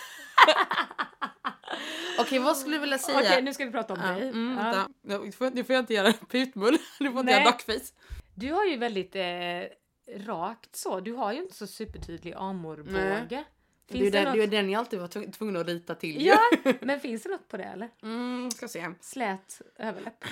Okej, 2.19 2.39
vad 2.39 2.57
skulle 2.57 2.75
du 2.75 2.79
vilja 2.79 2.97
säga? 2.97 3.19
Okej, 3.19 3.41
nu 3.41 3.53
ska 3.53 3.65
vi 3.65 3.71
prata 3.71 3.93
om 3.93 3.99
Ja, 4.03 4.11
dig. 4.11 4.29
mm, 4.29 4.57
Ja. 4.57 4.87
Nu 5.01 5.31
får, 5.31 5.63
får 5.63 5.73
jag 5.75 5.81
inte 5.81 5.93
göra 5.93 6.13
putmun. 6.13 6.77
Nu 6.99 7.07
får 7.11 7.15
jag 7.15 7.19
inte 7.23 7.31
göra 7.31 7.43
duckface. 7.51 7.93
Du 8.35 8.51
har 8.53 8.65
ju 8.65 8.77
väldigt 8.77 9.15
eh, 9.15 10.21
rakt 10.25 10.75
så. 10.75 10.99
Du 10.99 11.13
har 11.13 11.33
ju 11.33 11.39
inte 11.41 11.55
så 11.55 11.67
supertydlig 11.67 12.33
amorbåge. 12.37 13.27
Det 13.29 13.35
är, 13.35 13.97
ju 13.97 13.99
Finns 13.99 14.11
det, 14.11 14.19
den, 14.19 14.27
är 14.27 14.35
ju 14.35 14.41
något? 14.41 14.51
den 14.51 14.69
jag 14.69 14.79
alltid 14.79 14.99
var 14.99 15.31
tvungen- 15.31 15.61
att 15.61 15.67
rita 15.67 15.95
till. 15.95 16.21
ju. 16.21 16.27
Ja, 16.27 16.39
men 16.81 16.99
finns 16.99 17.23
det 17.23 17.29
något 17.29 17.47
på 17.47 17.57
det 17.57 17.63
eller? 17.63 17.89
Mm, 18.03 18.51
ska 18.51 18.67
se. 18.67 18.91
Slät 19.01 19.61
överläpp? 19.75 20.23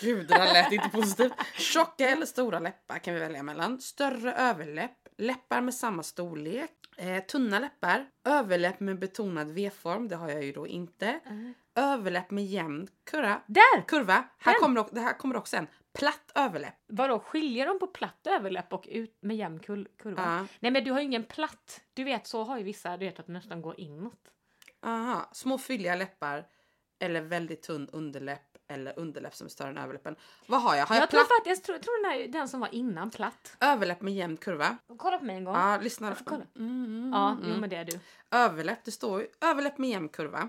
Gud, 0.00 0.26
det 0.28 0.34
där 0.34 0.52
lät 0.52 0.72
inte 0.72 0.88
positivt. 0.88 1.32
Tjocka 1.54 2.08
eller 2.08 2.26
stora 2.26 2.58
läppar 2.58 2.98
kan 2.98 3.14
vi 3.14 3.20
välja 3.20 3.42
mellan. 3.42 3.80
Större 3.80 4.34
överläpp, 4.34 5.08
läppar 5.18 5.60
med 5.60 5.74
samma 5.74 6.02
storlek, 6.02 6.70
eh, 6.96 7.24
tunna 7.24 7.58
läppar, 7.58 8.06
överläpp 8.24 8.80
med 8.80 8.98
betonad 8.98 9.50
V-form, 9.50 10.08
det 10.08 10.16
har 10.16 10.28
jag 10.28 10.44
ju 10.44 10.52
då 10.52 10.66
inte. 10.66 11.20
Överläpp 11.74 12.30
med 12.30 12.46
jämn 12.46 12.88
kurva. 13.10 13.42
Där! 13.46 13.82
Kurva. 13.86 14.24
Här 14.38 14.52
Den. 14.52 14.60
kommer, 14.60 14.84
det 14.92 15.00
här 15.00 15.18
kommer 15.18 15.36
också 15.36 15.56
en. 15.56 15.66
Platt 15.98 16.32
överläpp. 16.34 16.74
Vadå, 16.86 17.18
skiljer 17.18 17.66
de 17.66 17.78
på 17.78 17.86
platt 17.86 18.26
överläpp 18.26 18.72
och 18.72 18.88
ut 18.90 19.18
med 19.20 19.36
jämn 19.36 19.58
kul- 19.60 19.88
kurva? 19.98 20.22
Ja. 20.22 20.46
Nej 20.60 20.72
men 20.72 20.84
du 20.84 20.90
har 20.90 20.98
ju 21.00 21.04
ingen 21.06 21.24
platt. 21.24 21.80
Du 21.94 22.04
vet 22.04 22.26
så 22.26 22.44
har 22.44 22.58
ju 22.58 22.64
vissa, 22.64 22.96
du 22.96 23.04
vet 23.06 23.20
att 23.20 23.26
det 23.26 23.32
nästan 23.32 23.62
går 23.62 23.80
inåt. 23.80 24.20
Aha. 24.82 25.28
Små 25.32 25.58
fylliga 25.58 25.94
läppar 25.96 26.46
eller 26.98 27.20
väldigt 27.20 27.62
tunn 27.62 27.88
underläpp 27.92 28.45
eller 28.68 28.98
underläpp 28.98 29.34
som 29.34 29.44
är 29.44 29.48
större 29.50 29.68
än 29.68 29.78
överläppen. 29.78 30.16
Vad 30.46 30.62
har 30.62 30.74
jag? 30.76 30.86
Har 30.86 30.94
jag, 30.96 31.02
Jag 31.02 31.10
tror 31.10 31.24
faktiskt, 31.38 31.68
jag 31.68 31.82
tror, 31.82 32.02
den, 32.02 32.10
här, 32.20 32.28
den 32.28 32.48
som 32.48 32.60
var 32.60 32.74
innan 32.74 33.10
platt. 33.10 33.56
överläpp 33.60 34.00
med 34.00 34.14
jämn 34.14 34.36
kurva? 34.36 34.76
Kolla 34.98 35.18
på 35.18 35.24
mig 35.24 35.36
en 35.36 35.44
gång. 35.44 35.54
Ja, 35.54 35.78
lyssna. 35.82 36.08
Jag 36.08 36.18
får 36.18 36.24
kolla. 36.24 36.44
Mm, 36.56 37.10
Ja, 37.14 37.36
jo 37.44 37.56
men 37.60 37.70
det 37.70 37.76
är 37.76 37.84
du. 37.84 38.00
Överläpp, 38.30 38.84
det 38.84 38.90
står 38.90 39.20
ju 39.20 39.26
överläpp 39.40 39.78
med 39.78 39.90
jämn 39.90 40.08
kurva. 40.08 40.48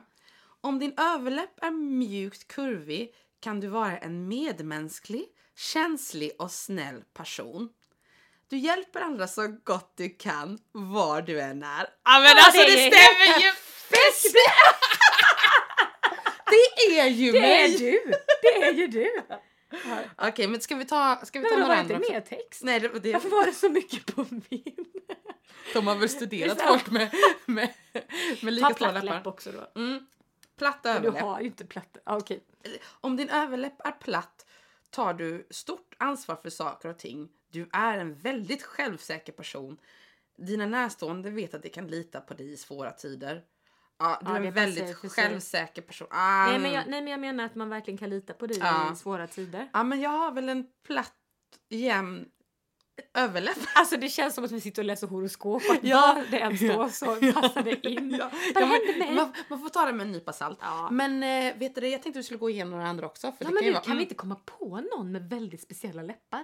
Om 0.61 0.79
din 0.79 0.93
överläpp 0.97 1.63
är 1.63 1.71
mjukt 1.71 2.47
kurvig 2.47 3.13
kan 3.39 3.59
du 3.59 3.67
vara 3.67 3.97
en 3.97 4.27
medmänsklig, 4.27 5.25
känslig 5.55 6.31
och 6.39 6.51
snäll 6.51 7.03
person. 7.13 7.69
Du 8.49 8.57
hjälper 8.57 9.01
andra 9.01 9.27
så 9.27 9.47
gott 9.63 9.93
du 9.97 10.09
kan, 10.09 10.59
var 10.71 11.21
du 11.21 11.41
än 11.41 11.63
är. 11.63 11.87
Ja 12.03 12.19
men 12.19 12.23
Ja, 12.23 12.35
alltså 12.45 12.61
det 12.61 12.71
stämmer 12.71 13.39
ju 13.41 13.51
bäst! 13.91 14.35
det 16.49 16.99
är 16.99 17.07
ju 17.07 17.31
Det 17.31 17.41
mig! 17.41 17.73
är 17.75 17.79
du! 17.79 18.13
Det 18.41 18.61
är 18.63 18.73
ju 18.73 18.87
du! 18.87 19.21
Okej 20.17 20.47
men 20.47 20.61
ska 20.61 20.75
vi 20.75 20.85
ta, 20.85 21.21
ska 21.25 21.39
vi 21.39 21.43
Men 21.43 21.49
ta 21.51 21.55
det 21.55 21.61
några 21.61 21.75
var 21.75 21.81
inte 21.95 22.11
mer 22.13 22.21
text. 22.21 22.63
Nej, 22.63 22.79
det, 22.79 22.99
det, 22.99 23.13
Varför 23.13 23.29
var 23.29 23.45
det 23.45 23.51
så 23.53 23.69
mycket 23.69 24.15
på 24.15 24.25
min? 24.49 24.85
de 25.73 25.87
har 25.87 25.95
väl 25.95 26.09
studerat 26.09 26.61
folk 26.61 26.91
med, 26.91 27.11
med, 27.45 27.73
med 28.41 28.53
lika 28.53 28.69
platt 28.73 28.93
läppar. 28.93 29.05
läpp 29.15 29.27
också 29.27 29.51
då. 29.51 29.81
Mm. 29.81 30.05
Platt 30.57 30.79
Men 30.83 31.01
Du 31.01 31.07
överläpp. 31.07 31.23
har 31.23 31.39
ju 31.39 31.45
inte 31.45 31.65
platt. 31.65 31.97
Ah, 32.03 32.17
Okej. 32.17 32.43
Om 33.01 33.15
din 33.17 33.29
överläpp 33.29 33.85
är 33.87 33.91
platt 33.91 34.45
tar 34.89 35.13
du 35.13 35.47
stort 35.49 35.95
ansvar 35.97 36.35
för 36.35 36.49
saker 36.49 36.89
och 36.89 36.99
ting. 36.99 37.29
Du 37.51 37.69
är 37.73 37.97
en 37.97 38.15
väldigt 38.15 38.63
självsäker 38.63 39.33
person. 39.33 39.77
Dina 40.37 40.65
närstående 40.65 41.29
vet 41.29 41.53
att 41.53 41.63
de 41.63 41.69
kan 41.69 41.87
lita 41.87 42.21
på 42.21 42.33
dig 42.33 42.53
i 42.53 42.57
svåra 42.57 42.91
tider. 42.91 43.43
Ja, 43.99 44.21
du 44.25 44.31
är 44.31 44.41
en 44.41 44.53
väldigt 44.53 44.95
självsäker 45.11 45.81
person. 45.81 46.07
Ah, 46.11 46.45
Nej, 46.47 46.59
men 46.59 46.71
jag, 46.71 46.83
nej 46.87 47.01
men 47.01 47.11
jag 47.11 47.19
menar 47.19 47.43
att 47.45 47.55
man 47.55 47.69
verkligen 47.69 47.97
kan 47.97 48.09
lita 48.09 48.33
på 48.33 48.47
dig 48.47 48.57
Ja. 48.59 48.93
i 48.93 48.95
svåra 48.95 49.27
tider. 49.27 49.69
ja, 49.73 49.83
men 49.83 50.01
jag 50.01 50.09
har 50.09 50.31
väl 50.31 50.49
en 50.49 50.65
platt, 50.87 51.13
jämn 51.69 52.25
överläpp. 53.13 53.57
Alltså 53.75 53.97
det 53.97 54.09
känns 54.09 54.35
som 54.35 54.43
att 54.43 54.51
vi 54.51 54.61
sitter 54.61 54.81
och 54.81 54.85
läser 54.85 55.07
horoskop 55.07 55.61
att 55.69 55.83
Ja. 55.83 56.13
var 56.15 56.31
det 56.31 56.39
än 56.39 56.57
står 56.57 56.89
så 56.89 57.05
passar 57.41 57.61
det 57.63 57.85
in. 57.85 58.15
Ja, 58.19 58.31
Vad 58.55 58.63
ja, 58.63 58.67
hände 58.67 58.93
med- 59.05 59.15
man, 59.15 59.33
man 59.49 59.59
får 59.59 59.69
ta 59.69 59.85
det 59.85 59.93
med 59.93 60.05
en 60.05 60.11
nypa 60.11 60.33
salt. 60.33 60.59
Ja. 60.61 60.89
Men 60.91 61.23
eh, 61.23 61.57
vet 61.57 61.75
du 61.75 61.87
jag 61.87 62.03
tänkte 62.03 62.19
vi 62.19 62.23
skulle 62.23 62.37
gå 62.37 62.49
igenom 62.49 62.71
några 62.71 62.87
andra 62.87 63.05
också. 63.05 63.31
För 63.31 63.45
Ja, 63.45 63.47
det 63.47 63.53
men 63.53 63.63
ju 63.63 63.69
du, 63.69 63.73
vara- 63.73 63.83
kan 63.83 63.91
mm. 63.91 63.97
vi 63.97 64.03
inte 64.03 64.15
komma 64.15 64.35
på 64.45 64.81
någon 64.95 65.11
med 65.11 65.29
väldigt 65.29 65.61
speciella 65.61 66.01
läppar? 66.01 66.43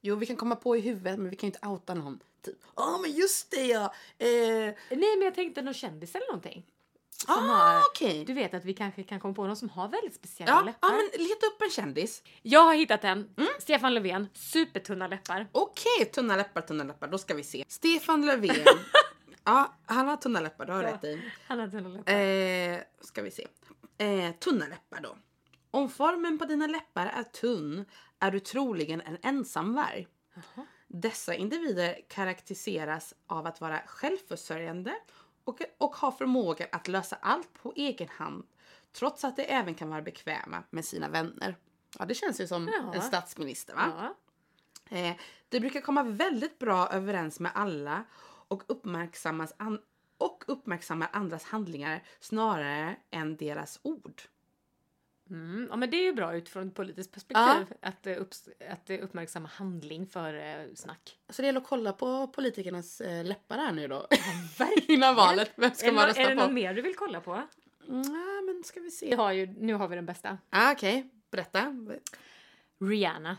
Jo, 0.00 0.16
vi 0.16 0.26
kan 0.26 0.36
komma 0.36 0.56
på 0.56 0.76
i 0.76 0.80
huvudet 0.80 1.18
men 1.18 1.30
vi 1.30 1.36
kan 1.36 1.46
ju 1.48 1.54
inte 1.54 1.66
outa 1.68 1.94
någon. 1.94 2.18
Typ, 2.42 2.58
ja 2.76 2.98
men 3.02 3.12
just 3.12 3.50
det 3.50 3.66
ja. 3.66 3.84
Eh, 4.18 4.28
Nej 4.28 4.74
men 4.90 5.22
jag 5.22 5.34
tänkte 5.34 5.62
någon 5.62 5.74
kändis 5.74 6.14
eller 6.14 6.26
någonting. 6.26 6.66
Som 7.26 7.50
ah, 7.50 7.54
har, 7.54 7.80
okej. 7.90 8.24
Du 8.24 8.32
vet 8.32 8.54
att 8.54 8.64
vi 8.64 8.74
kanske 8.74 9.02
kan 9.02 9.20
komma 9.20 9.34
på 9.34 9.46
någon 9.46 9.56
som 9.56 9.68
har 9.68 9.88
väldigt 9.88 10.14
speciella 10.14 10.52
Ja, 10.52 10.60
läppar. 10.62 10.88
ja, 10.88 10.94
men 10.96 11.24
leta 11.26 11.46
upp 11.46 11.62
en 11.62 11.70
kändis. 11.70 12.22
Jag 12.42 12.60
har 12.64 12.74
hittat 12.74 13.04
en. 13.04 13.18
Mm. 13.36 13.48
Stefan 13.60 13.94
Löfven. 13.94 14.28
Supertunna 14.34 15.08
läppar. 15.08 15.46
Okej, 15.52 16.04
tunna 16.12 16.36
läppar, 16.36 16.60
tunna 16.60 16.84
läppar. 16.84 17.08
Då 17.08 17.18
ska 17.18 17.34
vi 17.34 17.42
se. 17.44 17.64
Stefan 17.68 18.26
Löfven. 18.26 18.56
ja, 19.44 19.74
han 19.86 20.08
har 20.08 20.16
tunna 20.16 20.40
läppar, 20.40 20.66
det 20.66 20.72
har 20.72 20.82
du 20.82 20.88
Ja. 20.88 20.94
rätt 20.94 21.04
i. 21.04 21.32
Han 21.48 21.58
har 21.60 21.68
tunna 21.68 21.88
läppar. 21.88 22.12
Eh, 22.12 22.78
ska 23.00 23.22
vi 23.22 23.30
se. 23.30 23.46
Eh, 23.98 24.32
tunna 24.34 24.66
läppar 24.66 25.00
då. 25.00 25.16
Om 25.70 25.88
formen 25.90 26.38
på 26.38 26.44
dina 26.44 26.66
läppar 26.66 27.06
är 27.06 27.22
tunn 27.22 27.84
är 28.20 28.30
du 28.30 28.40
troligen 28.40 29.00
en 29.00 29.18
ensamvarg. 29.22 30.08
Dessa 30.88 31.34
individer 31.34 32.00
karaktäriseras 32.08 33.14
av 33.26 33.46
att 33.46 33.60
vara 33.60 33.80
självförsörjande 33.86 34.94
och, 35.44 35.60
och 35.78 35.96
ha 35.96 36.12
förmågan 36.12 36.68
att 36.72 36.88
lösa 36.88 37.16
allt 37.22 37.52
på 37.62 37.72
egen 37.76 38.08
hand 38.08 38.46
trots 38.92 39.24
att 39.24 39.36
de 39.36 39.42
även 39.42 39.74
kan 39.74 39.88
vara 39.90 40.02
bekväma 40.02 40.62
med 40.70 40.84
sina 40.84 41.08
vänner. 41.08 41.56
Ja, 41.98 42.04
det 42.04 42.14
känns 42.14 42.40
ju 42.40 42.46
som 42.46 42.68
Ja. 42.72 42.94
en 42.94 43.02
statsminister 43.02 43.74
va? 43.74 43.92
Ja. 44.90 44.96
Eh, 44.98 45.16
det 45.48 45.60
brukar 45.60 45.80
komma 45.80 46.02
väldigt 46.02 46.58
bra 46.58 46.88
överens 46.88 47.40
med 47.40 47.52
alla 47.54 48.04
och, 48.48 48.62
uppmärksammas 48.66 49.52
an- 49.56 49.80
och 50.18 50.44
uppmärksammar 50.46 51.08
andras 51.12 51.44
handlingar 51.44 52.02
snarare 52.20 52.96
än 53.10 53.36
deras 53.36 53.80
ord. 53.82 54.22
Mm. 55.30 55.66
ja 55.70 55.76
men 55.76 55.90
det 55.90 55.96
är 55.96 56.02
ju 56.02 56.12
bra 56.12 56.34
utifrån 56.36 56.68
ett 56.68 56.74
politiskt 56.74 57.12
perspektiv 57.12 57.66
att, 57.82 58.06
eh, 58.06 58.12
upps- 58.16 58.48
att 58.72 58.90
uppmärksamma 58.90 59.48
handling 59.48 60.06
för 60.06 60.34
eh, 60.34 60.74
snack. 60.74 61.18
Så 61.28 61.42
det 61.42 61.46
gäller 61.46 61.60
att 61.60 61.66
kolla 61.66 61.92
på 61.92 62.28
politikernas 62.28 63.00
eh, 63.00 63.24
läppar 63.24 63.58
här 63.58 63.72
nu 63.72 63.88
då. 63.88 64.06
Innan 64.88 65.14
valet. 65.14 65.50
Vem 65.56 65.70
ska 65.74 65.86
är, 65.88 65.92
man 65.92 66.08
det, 66.08 66.12
nå- 66.12 66.12
är 66.12 66.18
rösta 66.18 66.28
det 66.30 66.36
på? 66.36 66.42
någon 66.46 66.54
mer 66.54 66.74
du 66.74 66.82
vill 66.82 66.94
kolla 66.96 67.20
på? 67.20 67.32
Mm, 67.88 68.02
ja, 68.02 68.40
men 68.46 68.62
ska 68.64 68.80
vi 68.80 68.84
Vi 68.86 68.90
se. 68.90 69.14
har 69.14 69.32
ju, 69.32 69.46
nu 69.46 69.74
har 69.74 69.88
vi 69.88 69.96
den 69.96 70.06
bästa. 70.06 70.38
Ah, 70.50 70.72
Okej, 70.72 71.10
berätta. 71.30 71.74
Rihanna. 72.80 73.36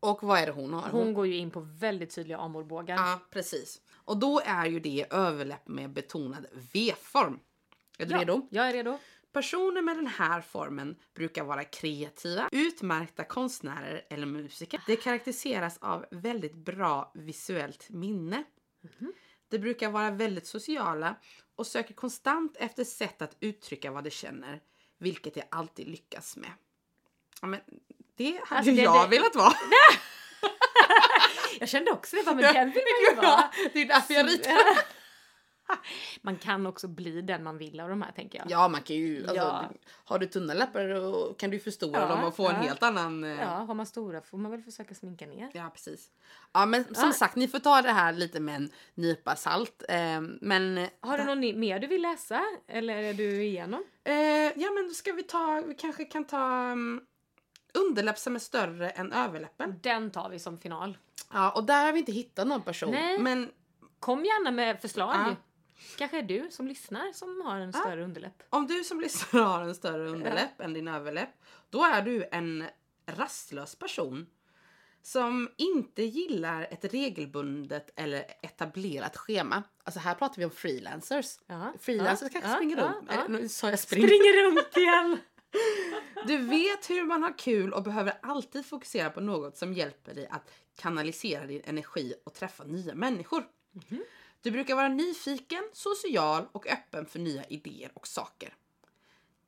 Och 0.00 0.22
vad 0.22 0.38
är 0.40 0.46
det 0.46 0.52
hon 0.52 0.72
har? 0.74 0.88
Hon 0.90 1.14
går 1.14 1.26
ju 1.26 1.36
in 1.36 1.50
på 1.50 1.60
väldigt 1.60 2.14
tydliga 2.14 2.38
amorbågar. 2.38 2.96
Ja, 2.96 3.20
precis. 3.30 3.80
Och 3.94 4.16
då 4.16 4.40
är 4.44 4.66
ju 4.66 4.80
det 4.80 5.06
överläpp 5.10 5.68
med 5.68 5.90
betonad 5.90 6.46
V-form. 6.72 7.40
Är 7.98 8.06
du 8.06 8.12
Ja, 8.12 8.20
redo? 8.20 8.48
Jag 8.50 8.68
är 8.68 8.72
redo. 8.72 8.98
Personer 9.36 9.82
med 9.82 9.96
den 9.96 10.06
här 10.06 10.40
formen 10.40 10.96
brukar 11.14 11.44
vara 11.44 11.64
kreativa, 11.64 12.48
utmärkta 12.52 13.24
konstnärer 13.24 14.02
eller 14.10 14.26
musiker. 14.26 14.80
Det 14.86 14.96
karaktäriseras 14.96 15.78
av 15.80 16.06
väldigt 16.10 16.54
bra 16.54 17.12
visuellt 17.14 17.90
minne. 17.90 18.44
De 19.48 19.58
brukar 19.58 19.90
vara 19.90 20.10
väldigt 20.10 20.46
sociala 20.46 21.14
och 21.56 21.66
söker 21.66 21.94
konstant 21.94 22.56
efter 22.56 22.84
sätt 22.84 23.22
att 23.22 23.36
uttrycka 23.40 23.90
vad 23.90 24.04
de 24.04 24.10
känner, 24.10 24.60
vilket 24.98 25.34
de 25.34 25.42
alltid 25.50 25.88
lyckas 25.88 26.36
med. 26.36 26.50
Ja, 27.40 27.46
men 27.46 27.60
det 28.16 28.40
hade 28.44 28.58
Alltså, 28.58 28.72
det- 28.72 28.82
jag 28.82 29.10
det- 29.10 29.16
velat 29.16 29.36
vara. 29.36 29.52
Jag 31.60 31.68
kände 31.68 31.90
också 31.90 32.16
det, 32.16 32.22
bara, 32.24 32.34
men 32.34 32.54
den 32.54 32.70
vill 32.70 32.82
man 33.06 33.14
ju 33.14 33.20
vara. 33.28 33.50
det 33.72 33.82
är 33.82 33.86
därför 33.86 34.14
jag 34.14 34.28
ritar. 34.28 34.52
Man 36.22 36.36
kan 36.36 36.66
också 36.66 36.88
bli 36.88 37.20
den 37.22 37.42
man 37.44 37.58
vill 37.58 37.80
av 37.80 37.88
de 37.88 38.02
här 38.02 38.12
tänker 38.12 38.38
jag. 38.38 38.50
Ja, 38.50 38.68
man 38.68 38.82
kan 38.82 38.96
ju... 38.96 39.20
Alltså, 39.20 39.34
Ja. 39.36 39.70
Har 40.04 40.18
du 40.18 40.26
tunna 40.26 40.54
läppar 40.54 40.88
och 40.88 41.38
kan 41.38 41.50
du 41.50 41.58
förstora 41.58 42.00
Ja, 42.00 42.08
dem 42.08 42.24
och 42.24 42.36
få 42.36 42.48
en 42.48 42.54
ja. 42.54 42.60
helt 42.62 42.82
annan... 42.82 43.24
eh, 43.24 43.30
Ja, 43.40 43.46
har 43.46 43.74
man 43.74 43.86
stora 43.86 44.20
får 44.20 44.38
man 44.38 44.50
väl 44.50 44.62
försöka 44.62 44.94
sminka 44.94 45.26
ner. 45.26 45.50
Ja, 45.54 45.70
precis. 45.74 46.10
Ja, 46.52 46.66
men 46.66 46.94
som 46.94 47.12
sagt, 47.12 47.36
ni 47.36 47.48
får 47.48 47.58
ta 47.58 47.82
det 47.82 47.92
här 47.92 48.12
lite 48.12 48.40
med 48.40 48.54
en 48.56 48.70
nypa 48.94 49.36
salt. 49.36 49.82
Eh, 49.88 50.20
men... 50.40 50.78
eh, 50.78 50.88
Har 51.00 51.18
du 51.18 51.24
någon 51.24 51.60
mer 51.60 51.78
du 51.78 51.86
vill 51.86 52.02
läsa? 52.02 52.42
Eller 52.68 52.96
är 52.96 53.14
du 53.14 53.42
igenom? 53.44 53.84
Eh, 54.04 54.14
ja, 54.56 54.70
men 54.74 54.88
då 54.88 54.94
ska 54.94 55.12
vi 55.12 55.22
ta... 55.22 55.62
Vi 55.66 55.74
kanske 55.74 56.04
kan 56.04 56.24
ta 56.24 56.72
um, 56.72 57.00
underläpp 57.74 58.18
som 58.18 58.34
är 58.34 58.38
större 58.38 58.90
än 58.90 59.12
överläppen. 59.12 59.74
Den 59.82 60.10
tar 60.10 60.28
vi 60.28 60.38
som 60.38 60.58
final. 60.58 60.98
Ja, 61.32 61.50
och 61.50 61.64
där 61.64 61.84
har 61.86 61.92
vi 61.92 61.98
inte 61.98 62.12
hittat 62.12 62.46
någon 62.46 62.62
person. 62.62 62.90
Nej. 62.90 63.18
Men 63.18 63.50
Kom 64.00 64.24
gärna 64.24 64.50
med 64.50 64.80
förslag. 64.80 65.14
Ja. 65.14 65.36
Kanske 65.98 66.18
är 66.18 66.22
du 66.22 66.48
som 66.50 66.66
lyssnar 66.66 67.12
som 67.12 67.40
har 67.44 67.56
en 67.56 67.72
större 67.72 68.04
underläpp. 68.04 68.42
om 68.50 68.66
du 68.66 68.84
som 68.84 69.00
lyssnar 69.00 69.42
har 69.42 69.62
en 69.62 69.74
större 69.74 70.08
underläpp 70.08 70.60
än 70.60 70.72
din 70.72 70.88
överläpp, 70.88 71.30
då 71.70 71.84
är 71.84 72.02
du 72.02 72.28
en 72.32 72.64
rastlös 73.06 73.74
person 73.76 74.26
som 75.02 75.48
inte 75.56 76.02
gillar 76.02 76.66
ett 76.70 76.84
regelbundet 76.84 77.90
eller 77.96 78.24
etablerat 78.42 79.16
schema. 79.16 79.62
Alltså 79.84 80.00
här 80.00 80.14
pratar 80.14 80.36
vi 80.36 80.44
om 80.44 80.50
freelancers. 80.50 81.38
Ja, 81.46 81.72
Freelancers 81.80 82.34
ja, 82.34 82.40
kanske 82.40 82.50
ja, 82.50 82.56
springer 82.56 82.76
ja, 82.76 82.84
runt. 82.84 83.10
ja. 83.10 83.26
Nu 83.28 83.48
sa 83.48 83.70
jag 83.70 83.78
spring. 83.78 84.06
Springer 84.06 84.46
runt 84.46 84.76
igen! 84.76 85.18
Du 86.26 86.38
vet 86.38 86.90
hur 86.90 87.04
man 87.04 87.22
har 87.22 87.38
kul 87.38 87.72
och 87.72 87.82
behöver 87.82 88.14
alltid 88.22 88.66
fokusera 88.66 89.10
på 89.10 89.20
något 89.20 89.56
som 89.56 89.72
hjälper 89.72 90.14
dig 90.14 90.26
att 90.30 90.50
kanalisera 90.76 91.46
din 91.46 91.62
energi 91.64 92.14
och 92.24 92.34
träffa 92.34 92.64
nya 92.64 92.94
människor. 92.94 93.44
Du 94.46 94.50
brukar 94.52 94.74
vara 94.74 94.88
nyfiken, 94.88 95.62
social 95.72 96.46
och 96.52 96.66
öppen 96.66 97.06
för 97.06 97.18
nya 97.18 97.44
idéer 97.44 97.90
och 97.94 98.06
saker. 98.06 98.54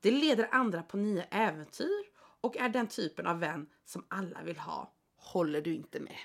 Det 0.00 0.10
leder 0.10 0.48
andra 0.52 0.82
på 0.82 0.96
nya 0.96 1.24
äventyr 1.24 2.04
och 2.40 2.56
är 2.56 2.68
den 2.68 2.86
typen 2.86 3.26
av 3.26 3.40
vän 3.40 3.66
som 3.84 4.06
alla 4.08 4.42
vill 4.42 4.58
ha. 4.58 4.92
Håller 5.16 5.60
du 5.60 5.74
inte 5.74 6.00
med? 6.00 6.16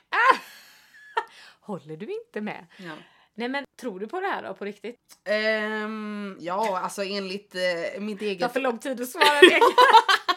Håller 1.60 1.98
du 1.98 2.06
inte 2.06 2.42
med? 2.42 2.68
Ja. 2.78 2.92
Nej 3.34 3.50
men 3.50 3.66
tror 3.76 4.00
du 4.00 4.08
på 4.08 4.20
det 4.20 4.28
här 4.28 4.44
då 4.44 4.54
på 4.54 4.66
riktigt? 4.66 5.20
Ehm, 5.24 6.38
ja, 6.40 6.80
alltså 6.80 7.04
enligt 7.04 7.56
eh, 7.56 8.02
mitt 8.02 8.20
Det 8.20 8.26
tar 8.26 8.32
eget... 8.32 8.54
för 8.54 8.60
lång 8.60 8.78
tid 8.78 9.02
att 9.02 9.10
svara 9.10 9.40
det. 9.42 9.60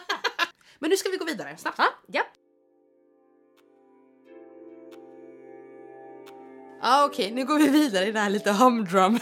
Men 0.79 0.89
nu 0.89 0.97
ska 0.97 1.09
vi 1.09 1.17
gå 1.17 1.25
vidare 1.25 1.57
snabbt. 1.57 1.77
ja, 1.77 1.93
ja. 2.07 2.23
Ja 6.89 7.05
okej, 7.05 7.31
nu 7.31 7.45
går 7.45 7.57
vi 7.59 7.67
vidare 7.69 8.05
i 8.05 8.11
det 8.11 8.19
här 8.19 8.29
lite 8.29 8.51
humdrum 8.51 9.19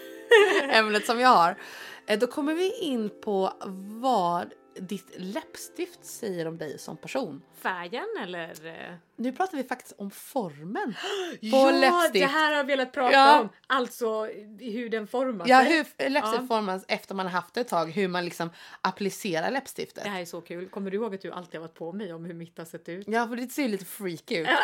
ämnet 0.70 1.06
som 1.06 1.20
jag 1.20 1.28
har. 1.28 1.56
Eh, 2.06 2.18
Då 2.18 2.26
kommer 2.26 2.54
vi 2.54 2.78
in 2.80 3.10
på 3.24 3.52
vad 4.02 4.52
ditt 4.80 5.10
läppstift 5.16 6.04
säger 6.04 6.46
om 6.48 6.58
dig 6.58 6.78
som 6.78 6.96
person. 6.96 7.42
Färgen 7.62 8.06
eller? 8.22 8.66
eh? 8.66 8.94
Nu 9.16 9.32
pratar 9.32 9.56
vi 9.56 9.64
faktiskt 9.64 9.94
om 9.98 10.10
formen 10.10 10.94
på 11.40 11.40
ja, 11.40 11.70
läppstift. 11.70 12.12
det 12.12 12.26
här 12.26 12.50
har 12.50 12.56
jag 12.56 12.64
velat 12.64 12.92
prata 12.92 13.12
Ja. 13.16 13.40
om. 13.40 13.48
Alltså 13.66 14.24
hur 14.60 14.88
den 14.88 15.06
formar 15.06 15.48
Ja, 15.48 15.60
hur 15.60 16.08
läppstift 16.10 16.40
Ja. 16.40 16.46
formas 16.48 16.84
efter 16.88 17.14
man 17.14 17.26
har 17.26 17.32
haft 17.32 17.54
det 17.54 17.60
ett 17.60 17.68
tag. 17.68 17.90
Hur 17.90 18.08
man 18.08 18.24
liksom 18.24 18.50
applicerar 18.80 19.50
läppstiftet. 19.50 20.04
Det 20.04 20.10
här 20.10 20.20
är 20.20 20.24
så 20.24 20.40
kul. 20.40 20.68
Kommer 20.68 20.90
du 20.90 20.96
ihåg 20.96 21.14
att 21.14 21.22
du 21.22 21.32
alltid 21.32 21.60
har 21.60 21.68
varit 21.68 21.74
på 21.78 21.92
mig 21.92 22.12
om 22.12 22.24
hur 22.24 22.34
mitt 22.34 22.58
har 22.58 22.64
sett 22.64 22.88
ut? 22.88 23.06
Ja, 23.08 23.28
för 23.28 23.36
det 23.36 23.52
ser 23.52 23.62
ju 23.62 23.68
lite 23.68 23.84
freaky 23.84 24.36
ut. 24.38 24.48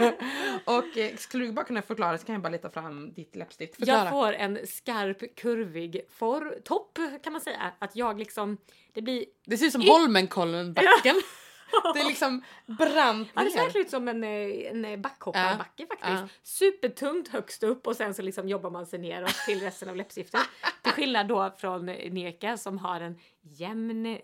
och 0.64 0.98
eh, 0.98 1.16
skulle 1.16 1.44
du 1.44 1.52
bara 1.52 1.64
kunna 1.64 1.82
förklara 1.82 2.18
så 2.18 2.26
kan 2.26 2.32
jag 2.32 2.42
bara 2.42 2.48
leta 2.48 2.70
fram 2.70 3.12
ditt 3.12 3.36
läppstift. 3.36 3.76
Förklara. 3.76 3.98
Jag 3.98 4.10
får 4.10 4.32
en 4.32 4.66
skarp, 4.66 5.36
kurvig 5.36 6.00
for, 6.10 6.58
topp 6.64 6.98
kan 7.24 7.32
man 7.32 7.42
säga. 7.42 7.72
Att 7.78 7.96
jag 7.96 8.18
liksom, 8.18 8.56
det 8.92 9.02
blir 9.02 9.24
Det 9.46 9.56
ser 9.56 9.66
ut 9.66 9.72
som 9.72 9.82
Holmenkollen-backen. 9.82 11.22
det 11.94 12.00
är 12.00 12.06
liksom 12.08 12.42
brant 12.66 13.28
Ja, 13.34 13.44
det 13.44 13.50
ser 13.50 13.66
ner. 13.66 13.76
ut 13.76 13.90
som 13.90 14.08
en, 14.08 14.24
eh, 14.24 14.90
en 14.92 15.02
backhopparbacke 15.02 15.86
faktiskt. 15.86 16.10
Ja. 16.10 16.28
Supertungt 16.42 17.28
högst 17.28 17.62
upp 17.62 17.86
och 17.86 17.96
sen 17.96 18.14
så 18.14 18.22
liksom 18.22 18.48
jobbar 18.48 18.70
man 18.70 18.86
sig 18.86 18.98
neråt 18.98 19.34
till 19.46 19.60
resten 19.60 19.88
av 19.88 19.96
läppstiftet. 19.96 20.40
Till 20.82 20.92
skillnad 20.92 21.28
då 21.28 21.54
från 21.58 21.86
Neka 21.86 22.56
som 22.56 22.78
har 22.78 23.00
en 23.00 23.18
jämn, 23.42 24.06
eh, 24.06 24.18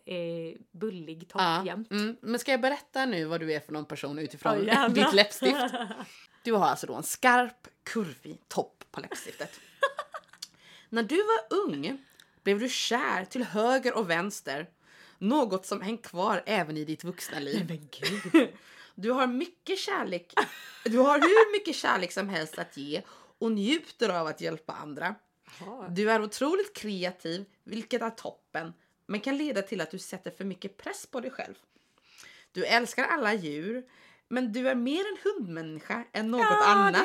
bullig 0.71 1.29
topp 1.29 1.41
Ja, 1.43 1.65
jämt. 1.67 1.91
mm. 1.91 2.17
Men 2.21 2.39
ska 2.41 2.51
jag 2.51 2.61
berätta 2.61 3.07
nu 3.07 3.25
vad 3.25 3.41
du 3.41 3.53
är 3.53 3.61
för 3.61 3.73
någon 3.73 3.85
person 3.85 4.19
utifrån 4.19 4.53
Ja, 4.59 4.65
gärna. 4.65 4.89
ditt 4.89 5.13
läppstift? 5.13 5.57
Du 6.43 6.53
har 6.53 6.67
alltså 6.67 6.87
då 6.87 6.95
en 6.95 7.03
skarp, 7.03 7.69
kurvig 7.85 8.39
topp 8.49 8.85
på 8.91 9.01
läppstiftet. 9.01 9.61
När 10.89 11.03
du 11.03 11.17
var 11.17 11.59
ung 11.65 12.05
blev 12.43 12.59
du 12.59 12.69
kär 12.69 13.25
till 13.25 13.45
höger 13.45 13.97
och 13.99 14.11
vänster. 14.11 14.67
Något 15.19 15.67
som 15.67 15.81
hängt 15.81 16.03
kvar 16.03 16.43
även 16.47 16.77
i 16.77 16.85
ditt 16.85 17.05
vuxna 17.05 17.39
liv. 17.39 17.81
Du 18.99 19.11
har 19.11 19.27
mycket 19.27 19.79
kärlek. 19.79 20.33
Du 20.85 20.99
har 20.99 21.19
hur 21.19 21.53
mycket 21.53 21.77
kärlek 21.77 22.13
som 22.13 22.29
helst 22.29 22.59
att 22.59 22.77
ge 22.77 23.03
och 23.39 23.53
njuter 23.53 24.09
av 24.09 24.27
att 24.27 24.41
hjälpa 24.41 24.73
andra. 24.73 25.15
Du 25.91 26.11
är 26.11 26.23
otroligt 26.23 26.77
kreativ, 26.77 27.45
vilket 27.65 28.03
är 28.03 28.11
toppen, 28.11 28.73
men 29.07 29.21
kan 29.21 29.37
leda 29.37 29.63
till 29.63 29.81
att 29.81 29.91
du 29.91 29.99
sätter 29.99 30.31
för 30.31 30.45
mycket 30.45 30.77
press 30.77 31.07
på 31.07 31.21
dig 31.21 31.31
själv. 31.31 31.55
Du 32.53 32.65
älskar 32.67 33.05
alla 33.05 33.35
djur, 33.35 33.85
men 34.29 34.53
du 34.53 34.69
är 34.69 34.75
mer 34.75 35.01
en 35.01 35.19
hundmänniska 35.25 36.05
än 36.13 36.31
något 36.31 36.41
Ja, 36.41 36.65
annat. 36.67 37.03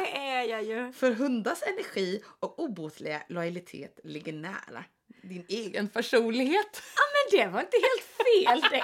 För 0.91 1.11
hundars 1.11 1.59
energi 1.63 2.23
och 2.39 2.59
obotliga 2.59 3.23
lojalitet 3.29 3.99
ligger 4.03 4.33
nära 4.33 4.83
din 5.21 5.45
egen 5.49 5.87
personlighet. 5.87 6.81
Ja, 6.95 7.01
men 7.13 7.39
det 7.39 7.47
var 7.53 7.61
inte 7.61 7.77
helt 7.77 8.03
fel 8.63 8.71
det. 8.71 8.83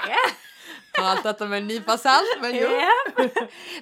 Ta 0.93 1.01
allt 1.03 1.23
detta 1.23 1.45
med 1.45 1.57
en 1.57 1.67
nypa 1.67 1.97
salt, 1.97 2.37
men 2.41 2.55
jo. 2.55 2.69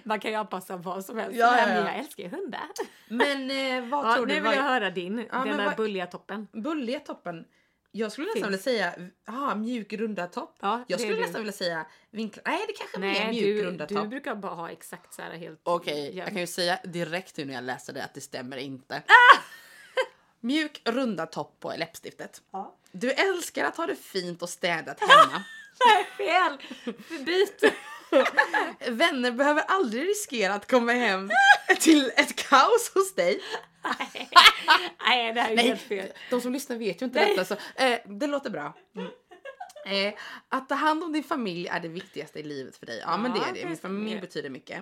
Man 0.03 0.19
kan 0.19 0.31
ju 0.31 0.37
anpassa 0.37 0.77
vad 0.77 1.05
som 1.05 1.17
helst. 1.17 1.37
Ja, 1.39 1.57
ja, 1.59 1.65
Men 1.65 1.75
ja. 1.75 1.85
jag 1.91 1.99
älskar 1.99 2.23
ju 2.23 2.29
hundar. 2.29 2.61
Men 3.07 3.51
eh, 3.51 3.89
vad 3.89 4.05
Ja, 4.07 4.15
tror 4.15 4.25
nu 4.25 4.33
du? 4.33 4.39
vill 4.39 4.43
Vad 4.43 4.55
jag 4.55 4.63
höra 4.63 4.89
din. 4.89 5.17
Ja, 5.17 5.37
den 5.37 5.47
men 5.47 5.57
där 5.57 5.65
vad- 5.65 5.75
bulliga 5.75 6.07
toppen. 6.07 6.47
Bulliga 6.51 6.99
toppen. 6.99 7.45
Jag 7.91 8.11
skulle 8.11 8.27
nästan 8.27 8.51
Finns. 8.51 8.67
vilja 8.67 8.93
säga 8.93 9.09
aha, 9.27 9.55
mjuk 9.55 9.93
runda 9.93 10.27
topp. 10.27 10.55
Ja, 10.61 10.83
jag 10.87 10.95
är 10.99 11.01
skulle 11.03 11.15
du. 11.17 11.21
nästan 11.21 11.41
vilja 11.41 11.53
säga 11.53 11.85
vinklad. 12.11 12.43
Nej, 12.47 12.59
det 12.67 12.73
kanske 12.73 12.97
är 12.97 12.99
Nej, 12.99 13.27
mjuk 13.31 13.43
du, 13.57 13.63
runda 13.63 13.85
du 13.85 13.95
topp. 13.95 14.07
brukar 14.07 14.35
bara 14.35 14.53
ha 14.53 14.69
exakt 14.69 15.13
så 15.13 15.21
här 15.21 15.31
helt... 15.37 15.59
Okej, 15.63 15.99
jämnt. 16.03 16.15
jag 16.17 16.27
kan 16.27 16.37
ju 16.37 16.47
säga 16.47 16.79
direkt 16.83 17.37
nu 17.37 17.45
när 17.45 17.53
jag 17.53 17.63
läser 17.63 17.93
det 17.93 18.03
att 18.03 18.13
det 18.13 18.21
stämmer 18.21 18.57
inte. 18.57 18.95
Ah! 18.95 19.37
Mjuk 20.39 20.81
runda 20.85 21.25
topp 21.25 21.57
på 21.59 21.73
läppstiftet. 21.77 22.41
Ja. 22.51 22.75
Du 22.91 23.11
älskar 23.11 23.65
att 23.65 23.77
ha 23.77 23.85
det 23.85 23.95
fint 23.95 24.41
och 24.41 24.49
städat 24.49 24.99
hemma. 25.07 25.43
Nej, 25.85 26.05
fel! 26.17 26.57
Byt! 27.25 27.63
Vänner 28.89 29.31
behöver 29.31 29.61
aldrig 29.61 30.07
riskera 30.07 30.53
att 30.53 30.71
komma 30.71 30.91
hem 30.91 31.31
till 31.79 32.11
ett 32.15 32.35
kaos 32.49 32.91
hos 32.93 33.15
dig. 33.15 33.41
Nej, 35.07 35.33
det 35.33 35.41
här 35.41 35.51
är 35.51 35.55
Nej, 35.55 35.67
helt 35.67 35.81
fel. 35.81 36.11
de 36.29 36.41
som 36.41 36.53
lyssnar 36.53 36.75
vet 36.77 37.01
ju 37.01 37.05
inte 37.05 37.19
Nej. 37.19 37.35
detta 37.35 37.55
så 37.55 37.83
eh, 37.83 37.99
det 38.05 38.27
låter 38.27 38.49
bra. 38.49 38.73
Mm. 38.95 39.07
Eh, 39.85 40.13
att 40.49 40.69
ta 40.69 40.75
hand 40.75 41.03
om 41.03 41.13
din 41.13 41.23
familj 41.23 41.67
är 41.67 41.79
det 41.79 41.87
viktigaste 41.87 42.39
i 42.39 42.43
livet 42.43 42.77
för 42.77 42.85
dig. 42.85 42.99
Ja, 43.05 43.17
men 43.17 43.33
det 43.33 43.39
är 43.39 43.53
det. 43.53 43.59
det 43.61 43.67
Min 43.67 43.77
familj 43.77 44.21
betyder 44.21 44.49
mycket. 44.49 44.79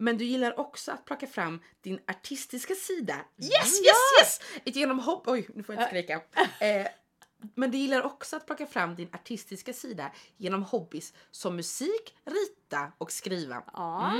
Men 0.00 0.18
du 0.18 0.24
gillar 0.24 0.60
också 0.60 0.92
att 0.92 1.04
plocka 1.04 1.26
fram 1.26 1.60
din 1.80 2.00
artistiska 2.06 2.74
sida. 2.74 3.14
Mm, 3.14 3.26
Yes, 3.38 3.80
yes, 3.80 4.20
yes! 4.20 4.40
Ett 4.64 4.76
genom 4.76 4.98
hopp... 4.98 5.28
Oj, 5.28 5.48
nu 5.54 5.62
får 5.62 5.74
jag 5.74 5.82
inte 5.82 5.90
skrika. 5.90 6.20
Eh, 6.66 6.86
men 7.54 7.70
du 7.70 7.78
gillar 7.78 8.02
också 8.02 8.36
att 8.36 8.46
plocka 8.46 8.66
fram 8.66 8.94
din 8.94 9.08
artistiska 9.12 9.72
sida 9.72 10.10
genom 10.36 10.62
hobbys 10.62 11.12
som 11.30 11.56
musik, 11.56 12.14
rita 12.24 12.92
och 12.98 13.12
skriva. 13.12 13.62
Ja, 13.72 14.12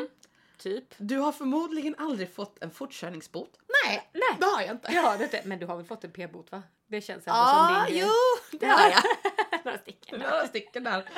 typ. 0.58 0.94
Du 0.96 1.18
har 1.18 1.32
förmodligen 1.32 1.94
aldrig 1.98 2.34
fått 2.34 2.62
en 2.62 2.70
fortkörningsbot. 2.70 3.58
Nej, 3.84 4.10
Nej. 4.12 4.36
det 4.38 4.44
har 4.46 4.60
jag 4.62 4.70
inte. 4.70 4.92
Ja, 4.92 5.16
det 5.18 5.34
är, 5.34 5.44
men 5.44 5.58
du 5.58 5.66
har 5.66 5.76
väl 5.76 5.86
fått 5.86 6.04
en 6.04 6.12
p-bot 6.12 6.52
va? 6.52 6.62
Det 6.88 7.00
känns 7.00 7.26
ändå 7.26 7.38
Ja, 7.38 7.84
som 7.86 7.94
din 7.94 8.04
jo, 8.06 8.58
det 8.58 8.66
har 8.66 8.90
jag. 8.90 9.02
Några 9.64 9.78
stycken. 9.78 10.18
Några 10.20 10.46
stycken 10.46 10.84
där. 10.84 11.08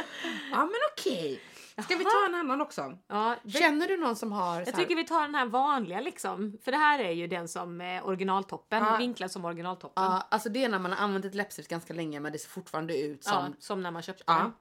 Ja, 0.50 0.58
men 0.58 0.74
okej. 0.92 1.40
Ska 1.78 1.96
vi 1.96 2.04
ta 2.04 2.26
en 2.28 2.34
annan 2.34 2.60
också? 2.60 2.98
Ja, 3.08 3.36
det- 3.42 3.50
Känner 3.58 3.88
du 3.88 3.96
någon 3.96 4.16
som 4.16 4.32
har 4.32 4.56
jag 4.60 4.74
tycker 4.76 4.96
vi 4.96 5.04
tar 5.06 5.22
den 5.22 5.34
här 5.34 5.46
vanliga 5.46 6.00
liksom. 6.00 6.58
För 6.64 6.72
det 6.72 6.78
här 6.78 6.98
är 6.98 7.10
ju 7.10 7.26
den 7.26 7.48
som 7.48 7.80
är 7.80 8.06
originaltoppen. 8.06 8.84
Ja. 8.84 8.96
Vinklad 8.96 9.30
som 9.30 9.44
originaltoppen. 9.44 10.04
Ja, 10.04 10.26
alltså 10.30 10.48
det 10.48 10.64
är 10.64 10.68
när 10.68 10.78
man 10.78 10.92
har 10.92 10.98
använt 11.04 11.24
ett 11.24 11.34
läppstift 11.34 11.68
ganska 11.68 11.94
länge 11.94 12.20
men 12.20 12.32
det 12.32 12.38
ser 12.38 12.48
fortfarande 12.50 12.98
ut 13.00 13.24
som... 13.24 13.32
Ja, 13.34 13.48
som 13.58 13.82
när 13.82 13.90
man 13.90 14.02
köpte 14.02 14.24
Ja. 14.26 14.34
den. 14.34 14.52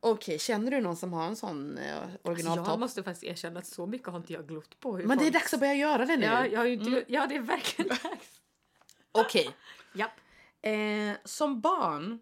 Okej, 0.00 0.38
känner 0.38 0.70
du 0.70 0.80
någon 0.80 0.96
som 0.96 1.12
har 1.12 1.26
en 1.26 1.36
sån 1.36 1.78
eh, 1.78 2.02
Alltså, 2.02 2.18
originaltopp? 2.22 2.66
jag 2.68 2.78
måste 2.80 3.02
faktiskt 3.02 3.24
erkänna 3.24 3.58
att 3.58 3.66
så 3.66 3.86
mycket 3.86 4.08
har 4.08 4.16
inte 4.16 4.32
jag 4.32 4.48
glott 4.48 4.80
på. 4.80 4.92
Men 4.92 5.18
det 5.18 5.26
är 5.26 5.30
dags 5.30 5.54
att 5.54 5.60
börja 5.60 5.74
göra 5.74 6.04
det 6.06 6.16
nu. 6.16 6.26
Ja, 6.26 6.46
jag 6.46 6.60
har 6.60 6.66
inte... 6.66 7.04
ja, 7.08 7.26
det 7.26 7.36
är 7.36 7.40
verkligen 7.40 7.88
dags. 7.88 8.40
Okej. 9.12 9.50
Japp. 9.94 10.10
Eh, 10.62 10.72
som 11.24 11.60
barn, 11.60 12.20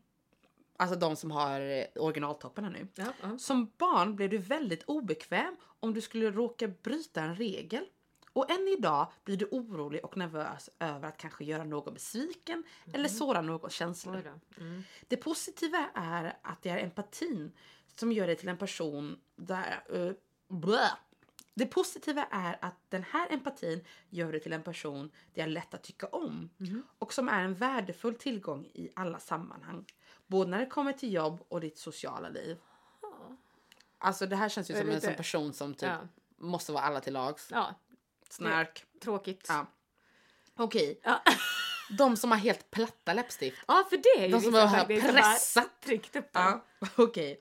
alltså 0.76 0.98
de 0.98 1.16
som 1.16 1.30
har 1.30 1.60
eh, 1.60 1.84
originaltopparna 1.96 2.68
nu. 2.68 2.88
Ja, 2.94 3.04
ja. 3.22 3.38
Som 3.38 3.70
barn 3.78 4.16
blev 4.16 4.30
du 4.30 4.38
väldigt 4.38 4.82
obekväm 4.82 5.56
om 5.80 5.94
du 5.94 6.00
skulle 6.00 6.30
råka 6.30 6.68
bryta 6.68 7.22
en 7.22 7.36
regel. 7.36 7.86
Och 8.32 8.50
än 8.50 8.68
idag 8.78 9.12
blir 9.24 9.36
du 9.36 9.44
orolig 9.50 10.04
och 10.04 10.16
nervös 10.16 10.70
över 10.78 11.08
att 11.08 11.16
kanske 11.18 11.44
göra 11.44 11.64
någon 11.64 11.94
besviken 11.94 12.64
eller 12.92 13.08
såra 13.08 13.40
någons 13.42 13.72
känslor. 13.72 14.40
Mhm. 14.56 14.66
Mm. 14.66 14.82
Det 15.08 15.16
positiva 15.16 15.90
är 15.94 16.36
att 16.42 16.62
det 16.62 16.68
är 16.70 16.78
empatin 16.78 17.52
som 17.96 18.12
gör 18.12 18.26
dig 18.26 18.36
till 18.36 18.48
en 18.48 18.58
person 18.58 19.20
där... 19.36 19.84
Uh, 19.92 20.12
blä. 20.48 20.90
Det 21.54 21.66
positiva 21.66 22.24
är 22.30 22.58
att 22.60 22.74
den 22.88 23.02
här 23.02 23.32
empatin 23.32 23.84
gör 24.10 24.32
dig 24.32 24.40
till 24.40 24.52
en 24.52 24.62
person 24.62 25.10
det 25.34 25.40
är 25.40 25.46
lätt 25.46 25.74
att 25.74 25.82
tycka 25.82 26.06
om 26.06 26.50
Mhm. 26.56 26.82
och 26.98 27.12
som 27.12 27.28
är 27.28 27.44
en 27.44 27.54
värdefull 27.54 28.14
tillgång 28.14 28.64
i 28.74 28.90
alla 28.96 29.18
sammanhang. 29.18 29.84
Både 30.34 30.50
när 30.50 30.58
det 30.58 30.66
kommer 30.66 30.92
till 30.92 31.12
jobb 31.12 31.44
och 31.48 31.60
ditt 31.60 31.78
sociala 31.78 32.28
liv. 32.28 32.56
Alltså 33.98 34.26
det 34.26 34.36
här 34.36 34.48
känns 34.48 34.70
ju 34.70 34.74
som 34.74 34.90
en 34.90 35.00
sån 35.00 35.14
person 35.14 35.52
som 35.52 35.74
typ 35.74 35.88
Ja. 35.88 35.98
måste 36.36 36.72
vara 36.72 36.82
alla 36.84 37.00
till 37.00 37.12
lags. 37.12 37.48
ja, 37.50 37.74
Snark. 38.28 38.84
tråkigt. 39.02 39.46
Ja. 39.48 39.66
Okej. 40.56 41.00
Ja. 41.02 41.22
De 41.98 42.16
som 42.16 42.30
har 42.30 42.38
helt 42.38 42.70
platta 42.70 43.14
läppstift. 43.14 43.58
Ja, 43.68 43.86
för 43.90 43.96
det 43.96 44.22
är 44.24 44.26
ju 44.26 44.32
De 44.32 44.40
som 44.40 44.54
har 44.54 44.84
pressat. 45.12 45.80
Tryckt 45.80 46.16
upp. 46.16 46.28
Ja, 46.32 46.64
okej. 46.96 47.40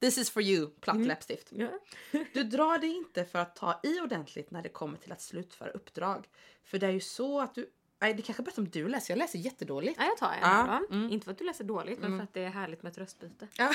This 0.00 0.18
is 0.18 0.30
for 0.30 0.42
you, 0.42 0.70
platt 0.80 0.96
läppstift. 1.06 1.48
Ja. 1.50 1.68
Du 2.32 2.42
drar 2.44 2.78
dig 2.78 2.90
inte 2.96 3.24
för 3.24 3.38
att 3.38 3.56
ta 3.56 3.80
i 3.82 4.00
ordentligt 4.00 4.50
när 4.50 4.62
det 4.62 4.68
kommer 4.68 4.98
till 4.98 5.12
att 5.12 5.20
slutföra 5.20 5.70
uppdrag. 5.70 6.28
För 6.64 6.78
det 6.78 6.86
är 6.86 6.90
ju 6.90 7.00
så 7.00 7.40
att 7.40 7.54
du... 7.54 7.70
Nej, 8.04 8.14
det 8.14 8.22
kanske 8.22 8.42
är 8.42 8.44
bättre 8.44 8.62
om 8.62 8.68
du 8.68 8.88
läser. 8.88 9.12
Jag 9.14 9.18
läser 9.18 9.38
jättedåligt. 9.38 9.96
Ja, 9.98 10.04
jag 10.04 10.16
tar 10.16 10.32
en. 10.32 10.40
Ja, 10.42 10.82
då. 10.90 10.96
Inte 10.96 11.24
för 11.24 11.32
att 11.32 11.38
du 11.38 11.44
läser 11.44 11.64
dåligt, 11.64 11.98
men 11.98 12.18
för 12.18 12.24
att 12.24 12.34
det 12.34 12.44
är 12.44 12.50
härligt 12.50 12.82
med 12.82 12.92
ett 12.92 12.98
röstbyte. 12.98 13.48
Ja. 13.56 13.68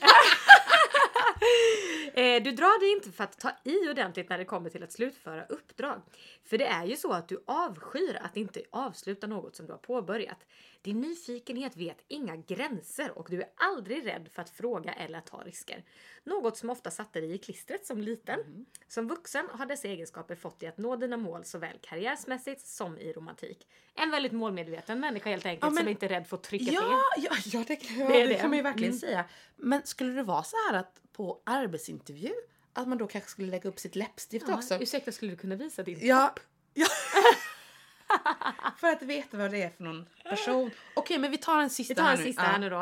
Eh, 2.16 2.42
du 2.42 2.52
drar 2.52 2.80
dig 2.80 2.92
inte 2.92 3.12
för 3.12 3.24
att 3.24 3.38
ta 3.38 3.50
i 3.64 3.88
ordentligt 3.90 4.28
när 4.28 4.38
det 4.38 4.44
kommer 4.44 4.70
till 4.70 4.82
att 4.82 4.92
slutföra 4.92 5.44
uppdrag. 5.46 6.02
För 6.44 6.58
det 6.58 6.66
är 6.66 6.84
ju 6.84 6.96
så 6.96 7.12
att 7.12 7.28
du 7.28 7.42
avskyr 7.46 8.18
att 8.22 8.36
inte 8.36 8.62
avsluta 8.70 9.26
något 9.26 9.56
som 9.56 9.66
du 9.66 9.72
har 9.72 9.78
påbörjat. 9.78 10.46
Din 10.82 11.00
nyfikenhet 11.00 11.76
vet 11.76 11.96
inga 12.08 12.36
gränser 12.36 13.18
och 13.18 13.26
du 13.30 13.40
är 13.42 13.48
aldrig 13.56 14.06
rädd 14.06 14.28
för 14.32 14.42
att 14.42 14.50
fråga 14.50 14.92
eller 14.92 15.18
att 15.18 15.26
ta 15.26 15.36
risker. 15.42 15.84
Något 16.24 16.56
som 16.56 16.70
ofta 16.70 16.90
satte 16.90 17.20
dig 17.20 17.34
i 17.34 17.38
klistret 17.38 17.86
som 17.86 18.00
liten. 18.00 18.66
Som 18.88 19.08
vuxen 19.08 19.48
har 19.52 19.66
dessa 19.66 19.88
egenskaper 19.88 20.34
fått 20.34 20.60
dig 20.60 20.68
att 20.68 20.78
nå 20.78 20.96
dina 20.96 21.16
mål 21.16 21.44
såväl 21.44 21.78
karriärsmässigt 21.82 22.66
som 22.66 22.98
i 22.98 23.12
romantik. 23.12 23.66
En 23.94 24.10
väldigt 24.10 24.32
målmedveten 24.32 25.00
människa 25.00 25.30
helt 25.30 25.46
enkelt 25.46 25.62
Ja, 25.64 25.70
men- 25.70 25.82
som 25.82 25.88
inte 25.88 26.06
är 26.06 26.10
rädd 26.10 26.26
för 26.26 26.36
att 26.36 26.42
trycka. 26.42 26.72
Ja, 26.72 27.00
ja, 27.16 27.36
ja, 27.44 27.64
det, 27.68 27.74
ja, 27.90 28.08
Det 28.08 28.20
är 28.22 28.26
det, 28.28 28.32
det. 28.34 28.38
kan 28.40 28.48
man 28.50 28.56
ju 28.56 28.62
verkligen 28.62 28.90
Mm. 28.92 29.00
säga. 29.00 29.24
Men 29.56 29.82
skulle 29.86 30.12
det 30.12 30.22
vara 30.22 30.42
så 30.42 30.56
här 30.70 30.78
att 30.80 31.00
på 31.16 31.40
arbetsintervju 31.44 32.32
att 32.72 32.88
man 32.88 32.98
då 32.98 33.06
kanske 33.06 33.30
skulle 33.30 33.50
lägga 33.50 33.68
upp 33.68 33.78
sitt 33.78 33.96
läppstift 33.96 34.48
också? 34.48 34.74
Ja, 34.74 34.80
ursäkta, 34.80 35.12
skulle 35.12 35.32
du 35.32 35.36
kunna 35.36 35.56
visa 35.56 35.82
din 35.82 35.98
Ja. 36.02 36.34
ja. 36.74 36.86
för 38.78 38.86
att 38.88 39.02
veta 39.02 39.36
vad 39.36 39.50
det 39.50 39.62
är 39.62 39.70
för 39.70 39.84
någon 39.84 40.06
person. 40.24 40.70
Okej, 40.96 41.18
men 41.18 41.30
vi 41.30 41.38
tar 41.38 41.58
en 41.62 41.70
sista 41.70 41.92
Vi 41.94 41.96
tar 41.96 42.10
en 42.10 42.16
här 42.18 42.24
sista 42.24 42.42
nu. 42.42 42.48
här 42.48 42.58
nu 42.58 42.70
då. 42.70 42.80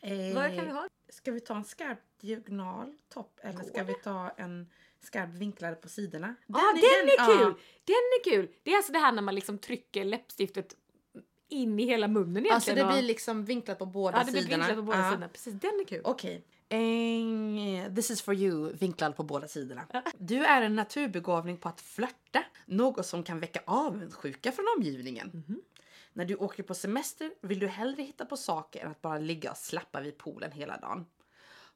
Eh, 0.00 0.34
Vad 0.34 0.54
kan 0.56 0.64
vi 0.66 0.72
ha? 0.72 0.88
Ska 1.08 1.32
vi 1.32 1.40
ta 1.40 1.56
en 1.56 1.64
skarp 1.64 1.98
diagonal 2.20 2.94
topp 3.08 3.40
eller 3.42 3.62
ska 3.62 3.82
vi 3.84 3.94
ta 3.94 4.30
en 4.36 4.70
skarp 5.00 5.30
vinklad 5.30 5.80
på 5.80 5.88
sidorna? 5.88 6.34
Ja, 6.46 6.72
den, 6.74 7.08
är 7.08 7.14
ja. 7.18 7.26
kul! 7.26 7.54
Den 7.84 7.94
är 7.94 8.24
kul! 8.24 8.48
Det 8.62 8.72
är 8.72 8.76
alltså 8.76 8.92
det 8.92 8.98
här 8.98 9.12
när 9.12 9.22
man 9.22 9.34
liksom 9.34 9.58
trycker 9.58 10.04
läppstiftet 10.04 10.74
in 11.48 11.80
i 11.80 11.84
hela 11.84 12.08
munnen 12.08 12.46
egentligen. 12.46 12.54
Alltså 12.54 12.74
det 12.74 12.84
blir 12.92 13.02
liksom 13.02 13.44
vinklat 13.44 13.78
på 13.78 13.86
båda 13.86 14.18
ja, 14.18 14.24
det 14.24 14.32
blir 14.32 14.40
sidorna. 14.42 14.56
vinklat 14.66 14.76
på 14.76 14.82
båda 14.82 14.98
Ja. 14.98 15.10
sidorna. 15.10 15.28
Precis, 15.28 15.54
den 15.54 15.80
är 15.80 15.84
kul. 15.84 16.00
Okej. 16.04 16.44
Eh, 16.70 17.94
this 17.94 18.10
is 18.10 18.22
for 18.22 18.34
you, 18.34 18.72
vinklad 18.72 19.16
på 19.16 19.22
båda 19.22 19.48
sidorna. 19.48 19.86
Du 20.18 20.44
är 20.44 20.62
en 20.62 20.76
naturbegåvning 20.76 21.56
på 21.56 21.68
att 21.68 21.80
flörta, 21.80 22.44
något 22.66 23.06
som 23.06 23.22
kan 23.22 23.40
väcka 23.40 23.60
avundsjuka 23.66 24.52
från 24.52 24.64
omgivningen. 24.76 25.44
När 26.12 26.24
du 26.24 26.36
åker 26.36 26.62
på 26.62 26.74
semester 26.74 27.32
vill 27.40 27.58
du 27.58 27.66
hellre 27.66 28.02
hitta 28.02 28.24
på 28.24 28.36
saker 28.36 28.84
än 28.84 28.90
att 28.90 29.02
bara 29.02 29.18
ligga 29.18 29.50
och 29.50 29.56
slappa 29.56 30.00
vid 30.00 30.18
poolen 30.18 30.52
hela 30.52 30.76
dagen. 30.76 31.06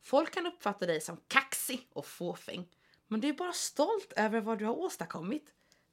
Folk 0.02 0.30
kan 0.30 0.46
uppfatta 0.46 0.86
dig 0.86 1.00
som 1.00 1.16
kaxig 1.28 1.88
och 1.92 2.06
fåfäng, 2.06 2.68
men 3.08 3.20
du 3.20 3.28
är 3.28 3.32
bara 3.32 3.52
stolt 3.52 4.12
över 4.16 4.40
vad 4.40 4.58
du 4.58 4.64
har 4.64 4.78
åstadkommit. 4.78 5.44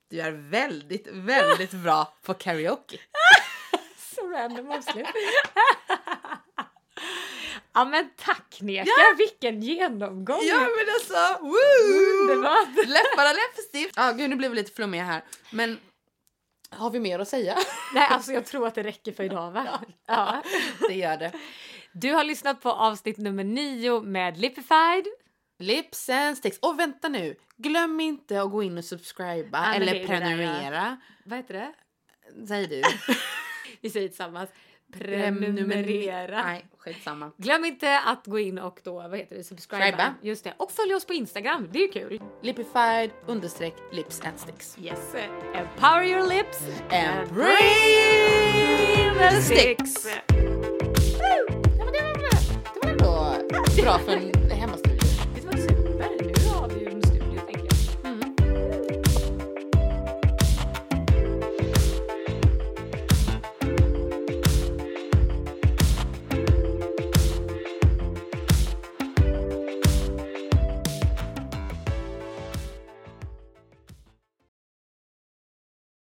Du 0.08 0.22
är 0.22 0.32
väldigt, 0.32 1.08
väldigt 1.08 1.72
bra 1.72 2.14
på 2.22 2.34
karaoke. 2.34 3.00
Så 3.98 4.30
random 4.30 4.72
avslut. 4.72 5.08
ja 7.74 7.86
men 7.86 8.10
tack 8.16 8.58
Neka, 8.62 8.92
vilken 9.18 9.62
genomgång! 9.62 10.40
Ja 10.42 10.60
men 10.60 10.94
alltså, 10.94 11.44
woo! 11.44 12.22
Underbart. 12.22 12.88
Läpparna 12.88 13.34
läppstift. 13.34 13.94
Ja 13.96 14.12
gud 14.12 14.30
nu 14.30 14.36
blev 14.36 14.52
vi 14.52 14.58
lite 14.58 14.72
flummiga 14.72 15.04
här. 15.04 15.24
Men 15.52 15.80
har 16.70 16.90
vi 16.90 17.00
mer 17.00 17.20
att 17.20 17.28
säga? 17.28 17.58
Nej 17.94 18.08
alltså 18.10 18.32
jag 18.32 18.46
tror 18.46 18.68
att 18.68 18.76
det 18.76 18.84
räcker 18.84 19.12
för 19.12 19.24
idag 19.24 19.52
va? 19.52 19.82
Ja. 20.08 20.44
Det 20.88 20.94
gör 20.94 21.18
det. 21.18 21.32
Du 21.92 22.14
har 22.14 22.24
lyssnat 22.24 22.62
på 22.62 22.72
avsnitt 22.72 23.18
nummer 23.18 23.44
nio 23.44 24.02
med 24.02 24.38
Lipified. 24.38 25.06
Lips 25.60 26.10
and 26.10 26.38
sticks. 26.38 26.58
Och 26.60 26.80
vänta 26.80 27.10
nu, 27.10 27.36
glöm 27.58 28.00
inte 28.00 28.42
att 28.42 28.52
gå 28.52 28.64
in 28.64 28.78
och 28.78 28.86
subscriba 28.86 29.74
eller 29.74 30.08
prenumerera. 30.08 30.98
Vad 31.26 31.40
heter 31.40 31.54
det? 31.54 31.74
Säg 32.48 32.68
du. 32.68 32.82
Vi 33.82 33.90
säger 33.90 34.08
tillsammans. 34.08 34.50
Prenumerera. 34.94 36.44
Nej, 36.44 36.66
skitsamma. 36.78 37.32
Glöm 37.38 37.66
inte 37.66 38.00
att 38.00 38.26
gå 38.26 38.40
in 38.40 38.60
och 38.60 38.80
då, 38.84 38.94
vad 38.94 39.18
heter 39.18 39.36
det, 39.36 39.44
subscriba. 39.44 39.84
Subscriba. 39.86 40.14
Just 40.22 40.44
det. 40.44 40.54
Och 40.58 40.72
följ 40.72 40.96
oss 40.96 41.06
på 41.06 41.14
Instagram, 41.14 41.68
det 41.72 41.84
är 41.84 41.92
kul. 41.92 42.22
Lipified 42.42 43.12
understreck 43.26 43.74
lips 43.92 44.22
and 44.26 44.40
sticks. 44.40 44.78
Yes. 44.82 45.16
Empower 45.54 46.04
your 46.04 46.30
lips 46.30 46.60
And 46.92 47.30
bring 47.34 49.14
the 49.20 49.42
sticks. 49.42 50.08
Ja, 51.78 51.86
men 51.86 51.94
det 51.94 52.02
var. 52.02 52.20
Det 52.74 52.80
var 52.88 52.90
ändå 52.92 53.36
bra 53.84 54.00
för 54.00 54.12
en 54.12 54.49